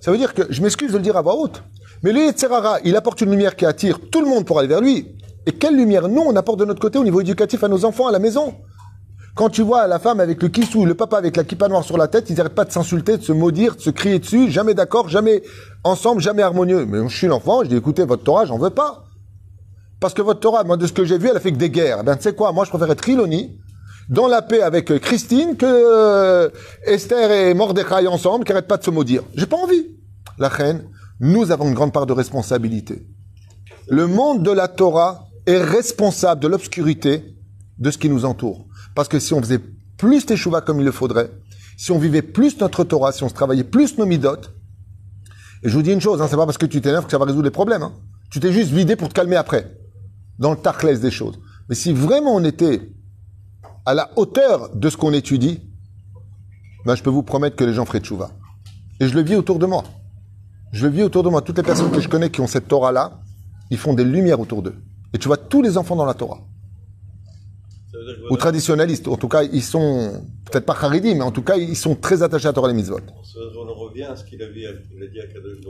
Ça 0.00 0.10
veut 0.10 0.18
dire 0.18 0.34
que, 0.34 0.42
je 0.50 0.62
m'excuse 0.62 0.92
de 0.92 0.96
le 0.96 1.02
dire 1.02 1.16
à 1.16 1.22
voix 1.22 1.36
haute. 1.36 1.62
Mais 2.02 2.12
le 2.12 2.20
Yetzerara, 2.20 2.78
il 2.84 2.96
apporte 2.96 3.20
une 3.20 3.30
lumière 3.30 3.56
qui 3.56 3.66
attire 3.66 3.98
tout 4.10 4.20
le 4.20 4.28
monde 4.28 4.44
pour 4.44 4.58
aller 4.58 4.68
vers 4.68 4.80
lui. 4.80 5.16
Et 5.46 5.52
quelle 5.52 5.76
lumière, 5.76 6.08
nous, 6.08 6.22
on 6.22 6.34
apporte 6.36 6.60
de 6.60 6.64
notre 6.64 6.80
côté 6.80 6.98
au 6.98 7.04
niveau 7.04 7.20
éducatif 7.20 7.62
à 7.64 7.68
nos 7.68 7.84
enfants, 7.84 8.06
à 8.06 8.12
la 8.12 8.18
maison? 8.18 8.54
Quand 9.34 9.48
tu 9.48 9.62
vois 9.62 9.86
la 9.86 9.98
femme 9.98 10.20
avec 10.20 10.42
le 10.42 10.48
kissou, 10.48 10.84
le 10.84 10.94
papa 10.94 11.16
avec 11.16 11.36
la 11.36 11.44
kippa 11.44 11.66
noire 11.68 11.84
sur 11.84 11.96
la 11.96 12.06
tête, 12.06 12.28
ils 12.28 12.36
n'arrêtent 12.36 12.54
pas 12.54 12.66
de 12.66 12.72
s'insulter, 12.72 13.16
de 13.16 13.22
se 13.22 13.32
maudire, 13.32 13.76
de 13.76 13.80
se 13.80 13.90
crier 13.90 14.18
dessus, 14.18 14.50
jamais 14.50 14.74
d'accord, 14.74 15.08
jamais 15.08 15.42
ensemble, 15.84 16.20
jamais 16.20 16.42
harmonieux. 16.42 16.84
Mais 16.84 17.08
je 17.08 17.16
suis 17.16 17.28
l'enfant, 17.28 17.64
je 17.64 17.68
dis 17.68 17.76
écoutez, 17.76 18.04
votre 18.04 18.24
Torah, 18.24 18.44
j'en 18.44 18.58
veux 18.58 18.70
pas. 18.70 19.04
Parce 20.00 20.12
que 20.12 20.20
votre 20.20 20.40
Torah, 20.40 20.64
moi, 20.64 20.76
de 20.76 20.86
ce 20.86 20.92
que 20.92 21.04
j'ai 21.04 21.16
vu, 21.16 21.28
elle 21.28 21.36
a 21.36 21.40
fait 21.40 21.52
que 21.52 21.56
des 21.56 21.70
guerres. 21.70 21.98
Eh 22.00 22.04
Ben, 22.04 22.16
tu 22.16 22.24
sais 22.24 22.34
quoi, 22.34 22.52
moi, 22.52 22.64
je 22.64 22.70
préfère 22.70 22.90
être 22.90 23.00
Riloni, 23.00 23.58
dans 24.08 24.26
la 24.26 24.42
paix 24.42 24.62
avec 24.62 24.90
euh, 24.90 24.98
Christine, 24.98 25.56
que 25.56 25.66
euh, 25.66 26.50
Esther 26.84 27.30
et 27.30 27.54
Mordechai 27.54 28.06
ensemble, 28.06 28.44
qui 28.44 28.52
n'arrêtent 28.52 28.68
pas 28.68 28.76
de 28.76 28.84
se 28.84 28.90
maudire. 28.90 29.22
J'ai 29.34 29.46
pas 29.46 29.56
envie. 29.56 29.86
La 30.38 30.48
reine, 30.48 30.84
nous 31.20 31.50
avons 31.50 31.68
une 31.68 31.74
grande 31.74 31.92
part 31.92 32.06
de 32.06 32.12
responsabilité. 32.12 33.06
Le 33.88 34.06
monde 34.06 34.42
de 34.42 34.50
la 34.50 34.68
Torah 34.68 35.26
est 35.46 35.62
responsable 35.62 36.40
de 36.40 36.48
l'obscurité 36.48 37.36
de 37.78 37.90
ce 37.90 37.98
qui 37.98 38.08
nous 38.08 38.24
entoure. 38.24 38.66
Parce 38.94 39.08
que 39.08 39.18
si 39.18 39.34
on 39.34 39.40
faisait 39.40 39.60
plus 39.96 40.26
Teshuvah 40.26 40.60
comme 40.60 40.80
il 40.80 40.84
le 40.84 40.92
faudrait, 40.92 41.30
si 41.76 41.90
on 41.90 41.98
vivait 41.98 42.22
plus 42.22 42.58
notre 42.60 42.84
Torah, 42.84 43.12
si 43.12 43.24
on 43.24 43.28
se 43.28 43.34
travaillait 43.34 43.64
plus 43.64 43.98
nos 43.98 44.06
midotes, 44.06 44.52
et 45.64 45.68
je 45.68 45.74
vous 45.74 45.82
dis 45.82 45.92
une 45.92 46.00
chose, 46.00 46.20
hein, 46.20 46.26
c'est 46.28 46.36
pas 46.36 46.44
parce 46.44 46.58
que 46.58 46.66
tu 46.66 46.80
t'énerves 46.80 47.04
que 47.04 47.10
ça 47.10 47.18
va 47.18 47.24
résoudre 47.24 47.44
les 47.44 47.50
problèmes. 47.50 47.82
hein. 47.82 47.92
Tu 48.30 48.40
t'es 48.40 48.52
juste 48.52 48.70
vidé 48.70 48.96
pour 48.96 49.08
te 49.08 49.14
calmer 49.14 49.36
après, 49.36 49.76
dans 50.38 50.50
le 50.50 50.56
tachlès 50.56 51.00
des 51.00 51.10
choses. 51.10 51.38
Mais 51.68 51.74
si 51.74 51.92
vraiment 51.92 52.34
on 52.34 52.44
était 52.44 52.90
à 53.86 53.94
la 53.94 54.10
hauteur 54.16 54.74
de 54.74 54.88
ce 54.90 54.96
qu'on 54.96 55.12
étudie, 55.12 55.60
ben 56.84 56.94
je 56.94 57.02
peux 57.02 57.10
vous 57.10 57.22
promettre 57.22 57.56
que 57.56 57.64
les 57.64 57.72
gens 57.74 57.84
feraient 57.84 58.00
Teshuvah. 58.00 58.30
Et 59.00 59.08
je 59.08 59.14
le 59.14 59.22
vis 59.22 59.36
autour 59.36 59.58
de 59.58 59.66
moi. 59.66 59.84
Je 60.72 60.86
le 60.86 60.92
vis 60.92 61.02
autour 61.02 61.22
de 61.22 61.28
moi. 61.28 61.42
Toutes 61.42 61.56
les 61.56 61.62
personnes 61.62 61.90
que 61.90 62.00
je 62.00 62.08
connais 62.08 62.30
qui 62.30 62.40
ont 62.40 62.46
cette 62.46 62.68
Torah-là, 62.68 63.20
ils 63.70 63.78
font 63.78 63.94
des 63.94 64.04
lumières 64.04 64.40
autour 64.40 64.62
d'eux. 64.62 64.76
Et 65.12 65.18
tu 65.18 65.28
vois 65.28 65.36
tous 65.36 65.62
les 65.62 65.76
enfants 65.76 65.96
dans 65.96 66.04
la 66.06 66.14
Torah 66.14 66.40
ou 68.30 68.36
traditionnalistes. 68.36 69.06
En 69.08 69.16
tout 69.16 69.28
cas, 69.28 69.42
ils 69.42 69.62
sont 69.62 70.24
peut-être 70.50 70.64
pas 70.66 70.76
Haridi, 70.80 71.14
mais 71.14 71.22
en 71.22 71.30
tout 71.30 71.42
cas, 71.42 71.56
ils 71.56 71.76
sont 71.76 71.94
très 71.94 72.22
attachés 72.22 72.48
à 72.48 72.52
Torah 72.52 72.70
et 72.70 72.74
Mitzvot. 72.74 72.98
en 72.98 73.74
revient 73.74 74.04
à 74.04 74.16
ce 74.16 74.24
qu'il 74.24 74.42
a, 74.42 74.46
dit- 74.46 74.64
il 74.96 75.02
a 75.02 75.06
dit 75.06 75.20
à 75.20 75.26
Kadosh 75.26 75.60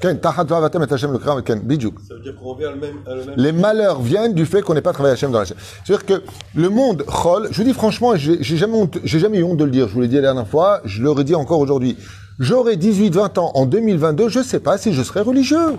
Baruch 0.00 0.14
Hu, 0.14 0.18
Bila 0.18 0.18
Shelo 0.18 0.18
Samartem. 0.18 0.18
Ken, 0.18 0.20
Tahat 0.20 0.44
Vavatem 0.44 0.82
et 0.82 0.92
Hashem 0.92 1.12
le 1.12 1.18
Kram, 1.18 1.42
Ken, 1.42 1.60
Bidjouk. 1.60 1.94
Ça 2.08 2.14
veut 2.14 2.20
dire 2.20 2.34
qu'on 2.36 2.54
revient 2.54 2.64
à 2.66 2.70
le 2.72 2.80
même. 2.80 2.96
à 3.06 3.14
le 3.14 3.24
même- 3.24 3.34
Les 3.36 3.52
malheurs 3.52 4.00
viennent 4.00 4.34
du 4.34 4.46
fait 4.46 4.62
qu'on 4.62 4.74
n'ait 4.74 4.80
pas 4.80 4.92
travaillé 4.92 5.12
Hachem 5.14 5.30
dans 5.30 5.38
la 5.40 5.44
chaîne. 5.44 5.56
C'est-à-dire 5.84 6.06
que 6.06 6.22
le 6.54 6.68
monde 6.70 7.04
Chol, 7.06 7.48
je 7.50 7.56
vous 7.58 7.64
dis 7.64 7.72
franchement, 7.74 8.16
j'ai 8.16 8.42
jamais, 8.42 8.76
honte- 8.76 8.98
jamais 9.04 9.38
eu 9.38 9.42
honte 9.44 9.58
de 9.58 9.64
le 9.64 9.70
dire. 9.70 9.88
Je 9.88 9.94
vous 9.94 10.00
l'ai 10.00 10.08
dit 10.08 10.16
la 10.16 10.22
dernière 10.22 10.46
fois, 10.48 10.80
je 10.84 11.02
l'aurais 11.02 11.24
dit 11.24 11.34
encore 11.34 11.58
aujourd'hui. 11.60 11.96
J'aurais 12.38 12.76
18-20 12.76 13.38
ans 13.38 13.52
en 13.54 13.66
2022, 13.66 14.28
je 14.28 14.40
sais 14.42 14.58
pas 14.60 14.78
si 14.78 14.92
je 14.92 15.02
serais 15.02 15.20
religieux. 15.20 15.78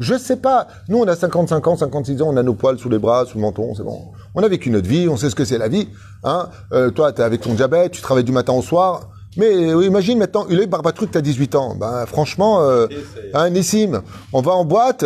Je 0.00 0.16
sais 0.18 0.36
pas. 0.36 0.66
Nous, 0.88 0.98
on 0.98 1.06
a 1.06 1.14
55 1.14 1.64
ans, 1.68 1.76
56 1.76 2.20
ans, 2.22 2.28
on 2.30 2.36
a 2.36 2.42
nos 2.42 2.54
poils 2.54 2.78
sous 2.78 2.88
les 2.88 2.98
bras, 2.98 3.24
sous 3.24 3.36
le 3.38 3.42
menton, 3.42 3.74
c'est 3.76 3.84
bon. 3.84 4.06
On 4.34 4.42
a 4.42 4.48
vécu 4.48 4.70
notre 4.70 4.88
vie, 4.88 5.06
on 5.08 5.16
sait 5.16 5.30
ce 5.30 5.34
que 5.36 5.44
c'est 5.44 5.58
la 5.58 5.68
vie. 5.68 5.86
Hein. 6.24 6.48
Euh, 6.72 6.90
toi, 6.90 7.12
t'es 7.12 7.22
avec 7.22 7.42
ton 7.42 7.54
diabète, 7.54 7.92
tu 7.92 8.02
travailles 8.02 8.24
du 8.24 8.32
matin 8.32 8.52
au 8.52 8.62
soir. 8.62 9.10
Mais 9.36 9.46
euh, 9.46 9.84
imagine 9.84 10.18
maintenant, 10.18 10.46
il 10.50 10.60
est 10.60 10.66
Barbatruc, 10.66 11.10
t'as 11.10 11.20
18 11.20 11.54
ans. 11.54 11.74
Ben, 11.74 12.04
franchement, 12.06 12.60
euh, 12.62 12.86
Hein, 13.34 13.50
Nissim, 13.50 14.02
on 14.32 14.42
va 14.42 14.52
en 14.52 14.64
boîte, 14.64 15.04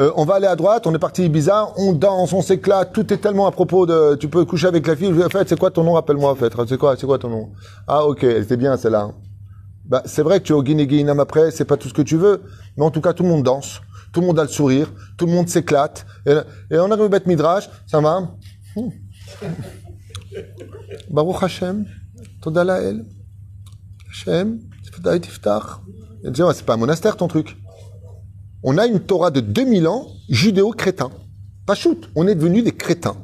euh, 0.00 0.10
on 0.16 0.24
va 0.24 0.34
aller 0.34 0.46
à 0.46 0.56
droite, 0.56 0.86
on 0.86 0.94
est 0.94 0.98
parti 0.98 1.28
bizarre, 1.28 1.74
on 1.76 1.92
danse, 1.92 2.32
on 2.32 2.42
s'éclate, 2.42 2.92
tout 2.92 3.12
est 3.12 3.18
tellement 3.18 3.46
à 3.46 3.52
propos 3.52 3.86
de, 3.86 4.16
tu 4.16 4.28
peux 4.28 4.44
coucher 4.44 4.66
avec 4.66 4.86
la 4.86 4.96
fille, 4.96 5.12
en 5.22 5.28
fait, 5.28 5.48
c'est 5.48 5.58
quoi 5.58 5.70
ton 5.70 5.84
nom, 5.84 5.92
rappelle-moi, 5.92 6.30
en 6.30 6.34
fait, 6.34 6.52
c'est 6.68 6.76
quoi, 6.76 6.96
c'est 6.96 7.06
quoi 7.06 7.18
ton 7.18 7.28
nom? 7.28 7.50
Ah, 7.86 8.04
ok, 8.04 8.24
elle 8.24 8.42
était 8.42 8.56
bien, 8.56 8.76
celle-là. 8.76 9.10
Bah, 9.84 10.02
c'est 10.06 10.22
vrai 10.22 10.40
que 10.40 10.44
tu 10.44 10.52
es 10.52 10.56
au 10.56 10.62
Guinée-Guinam 10.62 11.20
après, 11.20 11.50
c'est 11.52 11.64
pas 11.64 11.76
tout 11.76 11.88
ce 11.88 11.94
que 11.94 12.02
tu 12.02 12.16
veux, 12.16 12.42
mais 12.76 12.84
en 12.84 12.90
tout 12.90 13.00
cas, 13.00 13.12
tout 13.12 13.22
le 13.22 13.28
monde 13.28 13.44
danse, 13.44 13.80
tout 14.12 14.20
le 14.20 14.26
monde 14.26 14.38
a 14.40 14.42
le 14.42 14.48
sourire, 14.48 14.92
tout 15.16 15.26
le 15.26 15.32
monde 15.32 15.48
s'éclate, 15.48 16.04
et, 16.26 16.34
et 16.72 16.78
on 16.78 16.90
arrive 16.90 17.04
au 17.04 17.08
Beth 17.08 17.26
Midrash, 17.26 17.70
ça 17.86 18.00
va? 18.00 18.28
Hmm. 18.74 18.88
Baruch 21.10 21.42
Hashem, 21.42 21.84
Toda 22.42 22.64
Lael, 22.64 23.04
Tu 26.34 26.42
vois, 26.42 26.54
C'est 26.54 26.64
pas 26.64 26.74
un 26.74 26.78
monastère 26.78 27.16
ton 27.16 27.28
truc. 27.28 27.56
On 28.62 28.76
a 28.78 28.86
une 28.86 29.00
Torah 29.00 29.30
de 29.30 29.40
2000 29.40 29.86
ans, 29.86 30.06
judéo-crétin. 30.28 31.10
Pas 31.66 31.74
shoot, 31.74 32.08
on 32.16 32.26
est 32.26 32.34
devenus 32.34 32.64
des 32.64 32.72
crétins. 32.72 33.16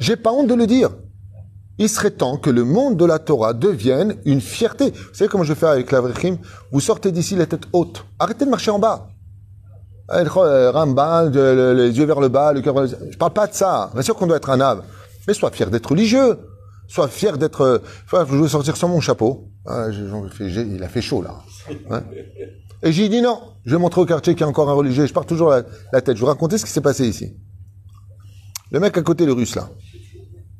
J'ai 0.00 0.16
pas 0.16 0.32
honte 0.32 0.48
de 0.48 0.54
le 0.54 0.66
dire. 0.66 0.90
Il 1.78 1.88
serait 1.88 2.10
temps 2.10 2.36
que 2.36 2.50
le 2.50 2.64
monde 2.64 2.96
de 2.96 3.04
la 3.04 3.18
Torah 3.18 3.52
devienne 3.54 4.16
une 4.24 4.40
fierté. 4.40 4.90
Vous 4.90 5.14
savez 5.14 5.28
comment 5.28 5.44
je 5.44 5.54
fais 5.54 5.66
avec 5.66 5.90
la 5.92 6.00
Vrechim 6.00 6.36
Vous 6.70 6.80
sortez 6.80 7.12
d'ici 7.12 7.36
la 7.36 7.46
tête 7.46 7.62
haute. 7.72 8.04
Arrêtez 8.18 8.44
de 8.44 8.50
marcher 8.50 8.70
en 8.70 8.78
bas. 8.78 9.08
Euh, 10.10 10.70
Ramban, 10.72 11.30
de- 11.30 11.38
le- 11.40 11.74
les 11.74 11.96
yeux 11.96 12.04
vers 12.04 12.20
le 12.20 12.28
bas, 12.28 12.52
le 12.52 12.60
cœur 12.60 12.74
vers 12.74 12.82
le... 12.84 12.88
Je 13.10 13.16
parle 13.16 13.32
pas 13.32 13.46
de 13.46 13.54
ça. 13.54 13.90
Bien 13.94 14.02
sûr 14.02 14.14
qu'on 14.16 14.26
doit 14.26 14.36
être 14.36 14.50
un 14.50 14.60
ave. 14.60 14.82
Mais 15.26 15.34
sois 15.34 15.50
fier 15.50 15.70
d'être 15.70 15.86
religieux. 15.90 16.38
Sois 16.92 17.08
fier 17.08 17.38
d'être... 17.38 17.62
euh, 17.62 17.78
enfin, 18.04 18.26
je 18.28 18.36
veux 18.36 18.48
sortir 18.48 18.76
sans 18.76 18.86
mon 18.86 19.00
chapeau. 19.00 19.48
Ah, 19.64 19.90
j'ai- 19.90 20.50
j'ai- 20.50 20.60
il 20.60 20.82
a 20.82 20.88
fait 20.88 21.00
chaud, 21.00 21.22
là. 21.22 21.38
Hein 21.88 22.04
et 22.82 22.92
j'ai 22.92 23.08
dit 23.08 23.22
non, 23.22 23.40
je 23.64 23.74
vais 23.74 23.80
montrer 23.80 24.02
au 24.02 24.04
quartier 24.04 24.34
qu'il 24.34 24.42
y 24.42 24.44
a 24.44 24.48
encore 24.48 24.68
un 24.68 24.74
religieux. 24.74 25.06
Je 25.06 25.12
pars 25.14 25.24
toujours 25.24 25.48
la, 25.48 26.02
tête. 26.02 26.16
Je 26.16 26.20
vous 26.20 26.26
raconter 26.26 26.58
ce 26.58 26.66
qui 26.66 26.70
s'est 26.70 26.82
passé 26.82 27.08
ici. 27.08 27.34
Le 28.72 28.78
mec 28.78 28.98
à 28.98 29.02
côté, 29.02 29.24
le 29.24 29.32
russe 29.32 29.54
là. 29.54 29.70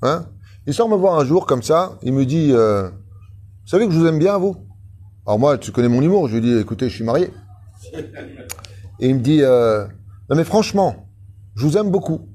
Hein 0.01 0.25
il 0.67 0.73
sort 0.73 0.89
me 0.89 0.97
voir 0.97 1.19
un 1.21 1.25
jour 1.27 1.45
comme 1.45 1.63
ça. 1.63 1.99
Il 2.03 2.15
me 2.15 2.25
dit 2.25 2.53
euh, 2.53 2.89
Vous 2.89 3.69
savez 3.69 3.87
que 3.87 3.93
je 3.93 3.99
vous 3.99 4.07
aime 4.07 4.19
bien, 4.19 4.39
vous? 4.39 4.57
Alors 5.27 5.39
moi, 5.39 5.59
tu 5.59 5.71
connais 5.71 5.89
mon 5.89 6.01
humour. 6.01 6.29
Je 6.29 6.37
lui 6.37 6.41
dis 6.41 6.57
Écoutez, 6.57 6.89
je 6.89 6.95
suis 6.95 7.05
marié. 7.05 7.31
Et 9.01 9.09
il 9.11 9.17
me 9.17 9.21
dit 9.21 9.43
euh, 9.43 9.85
Non, 10.31 10.37
mais 10.37 10.45
franchement, 10.45 11.09
je 11.57 11.67
vous 11.67 11.77
aime 11.77 11.91
beaucoup. 11.91 12.27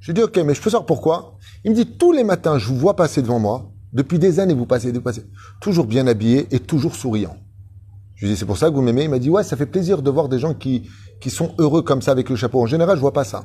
Je 0.00 0.12
lui 0.12 0.14
dis 0.14 0.22
Ok, 0.22 0.38
mais 0.38 0.54
je 0.54 0.62
peux 0.62 0.70
savoir 0.70 0.86
pourquoi? 0.86 1.33
Il 1.64 1.70
me 1.70 1.76
dit, 1.76 1.86
tous 1.86 2.12
les 2.12 2.24
matins, 2.24 2.58
je 2.58 2.68
vous 2.68 2.76
vois 2.76 2.94
passer 2.94 3.22
devant 3.22 3.38
moi. 3.38 3.70
Depuis 3.92 4.18
des 4.18 4.40
années, 4.40 4.54
vous 4.54 4.66
passez, 4.66 4.92
vous 4.92 5.00
passez. 5.00 5.24
Toujours 5.60 5.86
bien 5.86 6.06
habillé 6.06 6.46
et 6.54 6.58
toujours 6.58 6.94
souriant. 6.94 7.36
Je 8.16 8.26
lui 8.26 8.32
dis, 8.32 8.38
c'est 8.38 8.44
pour 8.44 8.58
ça 8.58 8.68
que 8.68 8.74
vous 8.74 8.82
m'aimez. 8.82 9.04
Il 9.04 9.10
m'a 9.10 9.18
dit, 9.18 9.30
ouais, 9.30 9.44
ça 9.44 9.56
fait 9.56 9.66
plaisir 9.66 10.02
de 10.02 10.10
voir 10.10 10.28
des 10.28 10.38
gens 10.38 10.54
qui, 10.54 10.88
qui 11.20 11.30
sont 11.30 11.54
heureux 11.58 11.82
comme 11.82 12.02
ça 12.02 12.10
avec 12.10 12.28
le 12.28 12.36
chapeau. 12.36 12.60
En 12.60 12.66
général, 12.66 12.96
je 12.96 13.00
vois 13.00 13.12
pas 13.12 13.24
ça. 13.24 13.44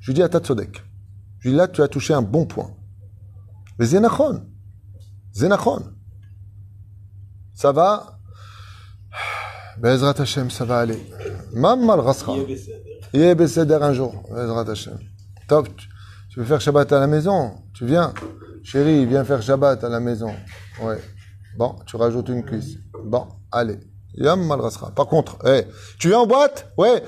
Je 0.00 0.10
lui 0.10 0.14
dis, 0.14 0.22
Atatsodek. 0.22 0.82
Je 1.40 1.48
lui 1.48 1.52
dis, 1.52 1.56
là, 1.56 1.68
tu 1.68 1.82
as 1.82 1.88
touché 1.88 2.14
un 2.14 2.22
bon 2.22 2.46
point. 2.46 2.70
Mais 3.78 3.86
Zénachon. 3.86 4.46
Zénachon. 5.32 5.82
Ça 7.54 7.72
va? 7.72 8.18
Ben, 9.78 9.94
Bezrat 9.94 10.14
Hashem, 10.18 10.50
ça 10.50 10.64
va 10.64 10.78
aller. 10.78 10.98
Mamal 11.52 12.00
Rasra. 12.00 12.34
Il 13.12 13.20
est 13.20 13.72
un 13.72 13.92
jour. 13.92 14.22
Bezrat 14.30 14.70
Hashem. 14.70 14.98
Top 15.48 15.68
tu- 16.38 16.42
veux 16.42 16.46
faire 16.46 16.60
Shabbat 16.60 16.92
à 16.92 17.00
la 17.00 17.06
maison 17.06 17.52
Tu 17.74 17.84
viens. 17.86 18.12
Chérie, 18.62 19.06
viens 19.06 19.24
faire 19.24 19.42
Shabbat 19.42 19.82
à 19.82 19.88
la 19.88 20.00
maison. 20.00 20.32
Ouais. 20.82 20.98
Bon, 21.56 21.74
tu 21.86 21.96
rajoutes 21.96 22.28
une 22.28 22.44
cuisse. 22.44 22.76
Bon, 23.04 23.26
allez. 23.50 23.78
Yam 24.14 24.46
mal 24.46 24.60
rasra. 24.60 24.90
Par 24.90 25.06
contre, 25.06 25.38
eh, 25.46 25.64
tu 25.98 26.08
viens 26.08 26.18
en 26.20 26.26
boîte 26.26 26.70
Ouais. 26.76 27.02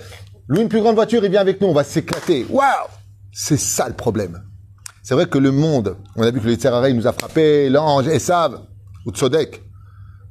Lui, 0.49 0.63
une 0.63 0.69
plus 0.69 0.81
grande 0.81 0.97
voiture, 0.97 1.25
il 1.25 1.31
vient 1.31 1.41
avec 1.41 1.61
nous, 1.61 1.69
on 1.69 1.73
va 1.73 1.85
s'éclater. 1.85 2.45
Waouh 2.51 2.89
C'est 3.33 3.57
ça 3.57 3.89
le 3.89 3.95
problème. 3.95 4.43
C'est 5.03 5.15
vrai 5.15 5.27
que 5.27 5.39
le 5.39 5.53
monde, 5.53 5.97
on 6.17 6.23
a 6.23 6.31
vu 6.31 6.41
que 6.41 6.47
les 6.47 6.57
Tserara, 6.57 6.89
il 6.89 6.97
nous 6.97 7.07
a 7.07 7.13
frappé, 7.13 7.69
l'ange, 7.69 8.09
Esav, 8.09 8.61
ou 9.07 9.11
Tzodek. 9.13 9.63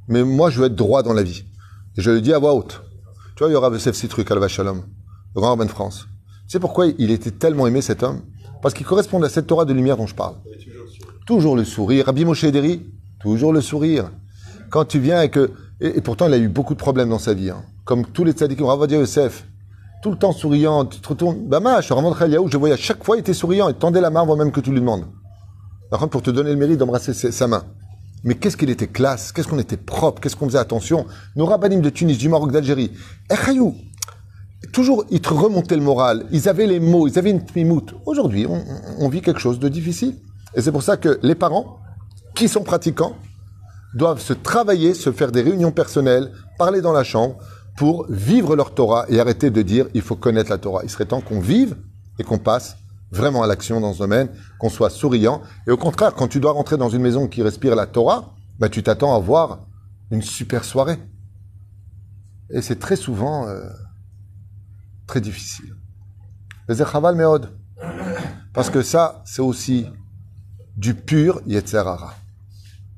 Mais 0.08 0.22
moi, 0.22 0.50
je 0.50 0.60
veux 0.60 0.66
être 0.66 0.74
droit 0.76 1.02
dans 1.02 1.12
la 1.14 1.22
vie. 1.22 1.44
Je 1.96 2.10
le 2.10 2.20
dis 2.20 2.32
à 2.34 2.38
voix 2.38 2.54
haute. 2.54 2.82
Tu 3.36 3.40
vois, 3.44 3.48
il 3.48 3.52
y 3.52 3.56
aura 3.56 3.70
Yosef 3.70 3.94
Citruc, 3.94 4.30
Alva 4.30 4.48
Shalom, 4.48 4.82
le 5.34 5.40
grand 5.40 5.50
rabbin 5.50 5.64
de 5.64 5.70
France. 5.70 6.06
Tu 6.46 6.50
sais 6.52 6.60
pourquoi 6.60 6.86
il 6.86 7.10
était 7.10 7.30
tellement 7.30 7.66
aimé, 7.66 7.80
cet 7.80 8.02
homme? 8.02 8.22
Parce 8.62 8.74
qu'il 8.74 8.86
correspond 8.86 9.22
à 9.22 9.28
cette 9.28 9.46
Torah 9.46 9.64
de 9.64 9.72
lumière 9.72 9.96
dont 9.96 10.06
je 10.06 10.14
parle. 10.14 10.34
Toujours 11.26 11.56
le 11.56 11.64
sourire. 11.64 12.06
Rabbi 12.06 12.24
Moshe 12.24 12.44
Ederi, 12.44 12.82
toujours 13.20 13.52
le 13.52 13.60
sourire. 13.60 14.10
Quand 14.70 14.84
tu 14.84 14.98
viens 14.98 15.22
et 15.22 15.30
que... 15.30 15.50
Et, 15.80 16.00
pourtant, 16.02 16.26
il 16.26 16.34
a 16.34 16.38
eu 16.38 16.48
beaucoup 16.48 16.74
de 16.74 16.78
problèmes 16.78 17.08
dans 17.08 17.18
sa 17.18 17.32
vie. 17.32 17.50
hein. 17.50 17.62
Comme 17.84 18.04
tous 18.06 18.24
les 18.24 18.32
tzadikim, 18.32 18.66
Ravadia 18.66 18.98
Yosef, 18.98 19.46
tout 20.02 20.10
le 20.10 20.18
temps 20.18 20.32
souriant, 20.32 20.84
tu 20.84 21.00
te 21.00 21.08
retournes... 21.08 21.48
Bamash, 21.48 21.88
je 21.88 22.56
voyais 22.56 22.74
à 22.74 22.78
chaque 22.78 23.02
fois, 23.02 23.16
il 23.16 23.20
était 23.20 23.34
souriant. 23.34 23.68
Il 23.68 23.74
tendait 23.76 24.00
la 24.00 24.10
main 24.10 24.22
avant 24.22 24.36
même 24.36 24.52
que 24.52 24.60
tu 24.60 24.70
lui 24.70 24.80
demandes. 24.80 25.06
Par 25.90 25.98
contre, 25.98 26.12
pour 26.12 26.22
te 26.22 26.30
donner 26.30 26.50
le 26.50 26.56
mérite 26.56 26.78
d'embrasser 26.78 27.14
sa 27.14 27.46
main. 27.46 27.64
Mais 28.22 28.34
qu'est-ce 28.34 28.56
qu'il 28.58 28.68
était 28.68 28.86
classe, 28.86 29.32
qu'est-ce 29.32 29.48
qu'on 29.48 29.58
était 29.58 29.78
propre, 29.78 30.20
qu'est-ce 30.20 30.36
qu'on 30.36 30.46
faisait 30.46 30.58
attention. 30.58 31.06
Nos 31.36 31.46
rabbinim 31.46 31.80
de 31.80 31.88
Tunis, 31.88 32.18
du 32.18 32.28
Maroc, 32.28 32.52
d'Algérie. 32.52 32.92
Echayou, 33.30 33.74
toujours, 34.72 35.04
ils 35.10 35.20
te 35.20 35.32
remontaient 35.32 35.76
le 35.76 35.82
moral. 35.82 36.26
Ils 36.30 36.48
avaient 36.48 36.66
les 36.66 36.80
mots, 36.80 37.08
ils 37.08 37.18
avaient 37.18 37.30
une 37.30 37.44
tmimout. 37.44 37.94
Aujourd'hui, 38.06 38.46
on, 38.46 38.62
on 38.98 39.08
vit 39.08 39.22
quelque 39.22 39.40
chose 39.40 39.58
de 39.58 39.68
difficile. 39.68 40.16
Et 40.54 40.62
c'est 40.62 40.72
pour 40.72 40.82
ça 40.82 40.96
que 40.96 41.18
les 41.22 41.34
parents, 41.34 41.78
qui 42.34 42.48
sont 42.48 42.62
pratiquants, 42.62 43.16
doivent 43.94 44.20
se 44.20 44.32
travailler, 44.32 44.94
se 44.94 45.10
faire 45.12 45.32
des 45.32 45.42
réunions 45.42 45.72
personnelles, 45.72 46.32
parler 46.58 46.80
dans 46.80 46.92
la 46.92 47.04
chambre, 47.04 47.36
pour 47.76 48.06
vivre 48.10 48.56
leur 48.56 48.74
Torah 48.74 49.06
et 49.08 49.20
arrêter 49.20 49.50
de 49.50 49.62
dire 49.62 49.86
il 49.94 50.02
faut 50.02 50.16
connaître 50.16 50.50
la 50.50 50.58
Torah. 50.58 50.82
Il 50.84 50.90
serait 50.90 51.06
temps 51.06 51.20
qu'on 51.20 51.40
vive 51.40 51.76
et 52.18 52.24
qu'on 52.24 52.38
passe 52.38 52.76
vraiment 53.10 53.42
à 53.42 53.46
l'action 53.46 53.80
dans 53.80 53.92
ce 53.92 53.98
domaine, 54.00 54.28
qu'on 54.58 54.68
soit 54.68 54.90
souriant. 54.90 55.40
Et 55.66 55.70
au 55.70 55.76
contraire, 55.76 56.14
quand 56.14 56.28
tu 56.28 56.40
dois 56.40 56.52
rentrer 56.52 56.76
dans 56.76 56.90
une 56.90 57.02
maison 57.02 57.26
qui 57.26 57.42
respire 57.42 57.74
la 57.74 57.86
Torah, 57.86 58.34
bah, 58.58 58.68
tu 58.68 58.82
t'attends 58.82 59.16
à 59.16 59.18
voir 59.18 59.60
une 60.10 60.22
super 60.22 60.64
soirée. 60.64 60.98
Et 62.50 62.62
c'est 62.62 62.78
très 62.78 62.96
souvent 62.96 63.48
euh, 63.48 63.62
très 65.09 65.21
difficile. 65.21 65.75
Mais 66.67 66.75
c'est 66.75 66.85
chaval 66.85 67.15
meod. 67.15 67.49
Parce 68.53 68.69
que 68.69 68.81
ça, 68.81 69.21
c'est 69.25 69.41
aussi 69.41 69.85
du 70.77 70.93
pur 70.93 71.41
Yetzerara. 71.45 72.15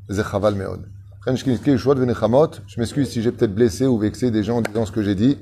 C'est 0.09 0.23
chaval 0.23 0.55
meod. 0.55 0.89
Je 1.25 2.79
m'excuse 2.79 3.09
si 3.09 3.21
j'ai 3.21 3.31
peut-être 3.33 3.53
blessé 3.53 3.85
ou 3.85 3.97
vexé 3.97 4.31
des 4.31 4.43
gens 4.43 4.57
en 4.57 4.61
disant 4.61 4.85
ce 4.85 4.93
que 4.93 5.03
j'ai 5.03 5.15
dit. 5.15 5.37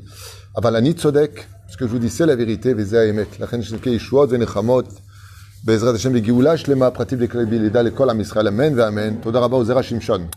Avalani 0.55 0.93
tzodek, 0.93 1.47
ce 1.67 1.77
que 1.77 1.85
je 1.85 1.91
vous 1.91 1.99
dis, 1.99 2.09
c'est 2.09 2.25
la 2.25 2.35
vérité. 2.35 2.73
Vezeh 2.73 3.09
emet. 3.09 3.27
לכן 3.39 3.61
שנזכה 3.61 3.89
ישועות 3.89 4.29
ונחמות 4.31 4.99
בעזרת 5.63 5.95
השם 5.95 6.13
בגאולה 6.13 6.57
שלמה, 6.57 6.91
פרטים 6.91 7.19
לכלל 7.19 7.45
בילידה 7.45 7.81
לכל 7.81 8.09
עם 8.09 8.21
ישראל, 8.21 8.47
אמן 8.47 8.79
ואמן. 8.79 9.15
תודה 9.21 9.39
רבה, 9.39 9.55
עוזר 9.55 9.77
השמשון. 9.77 10.27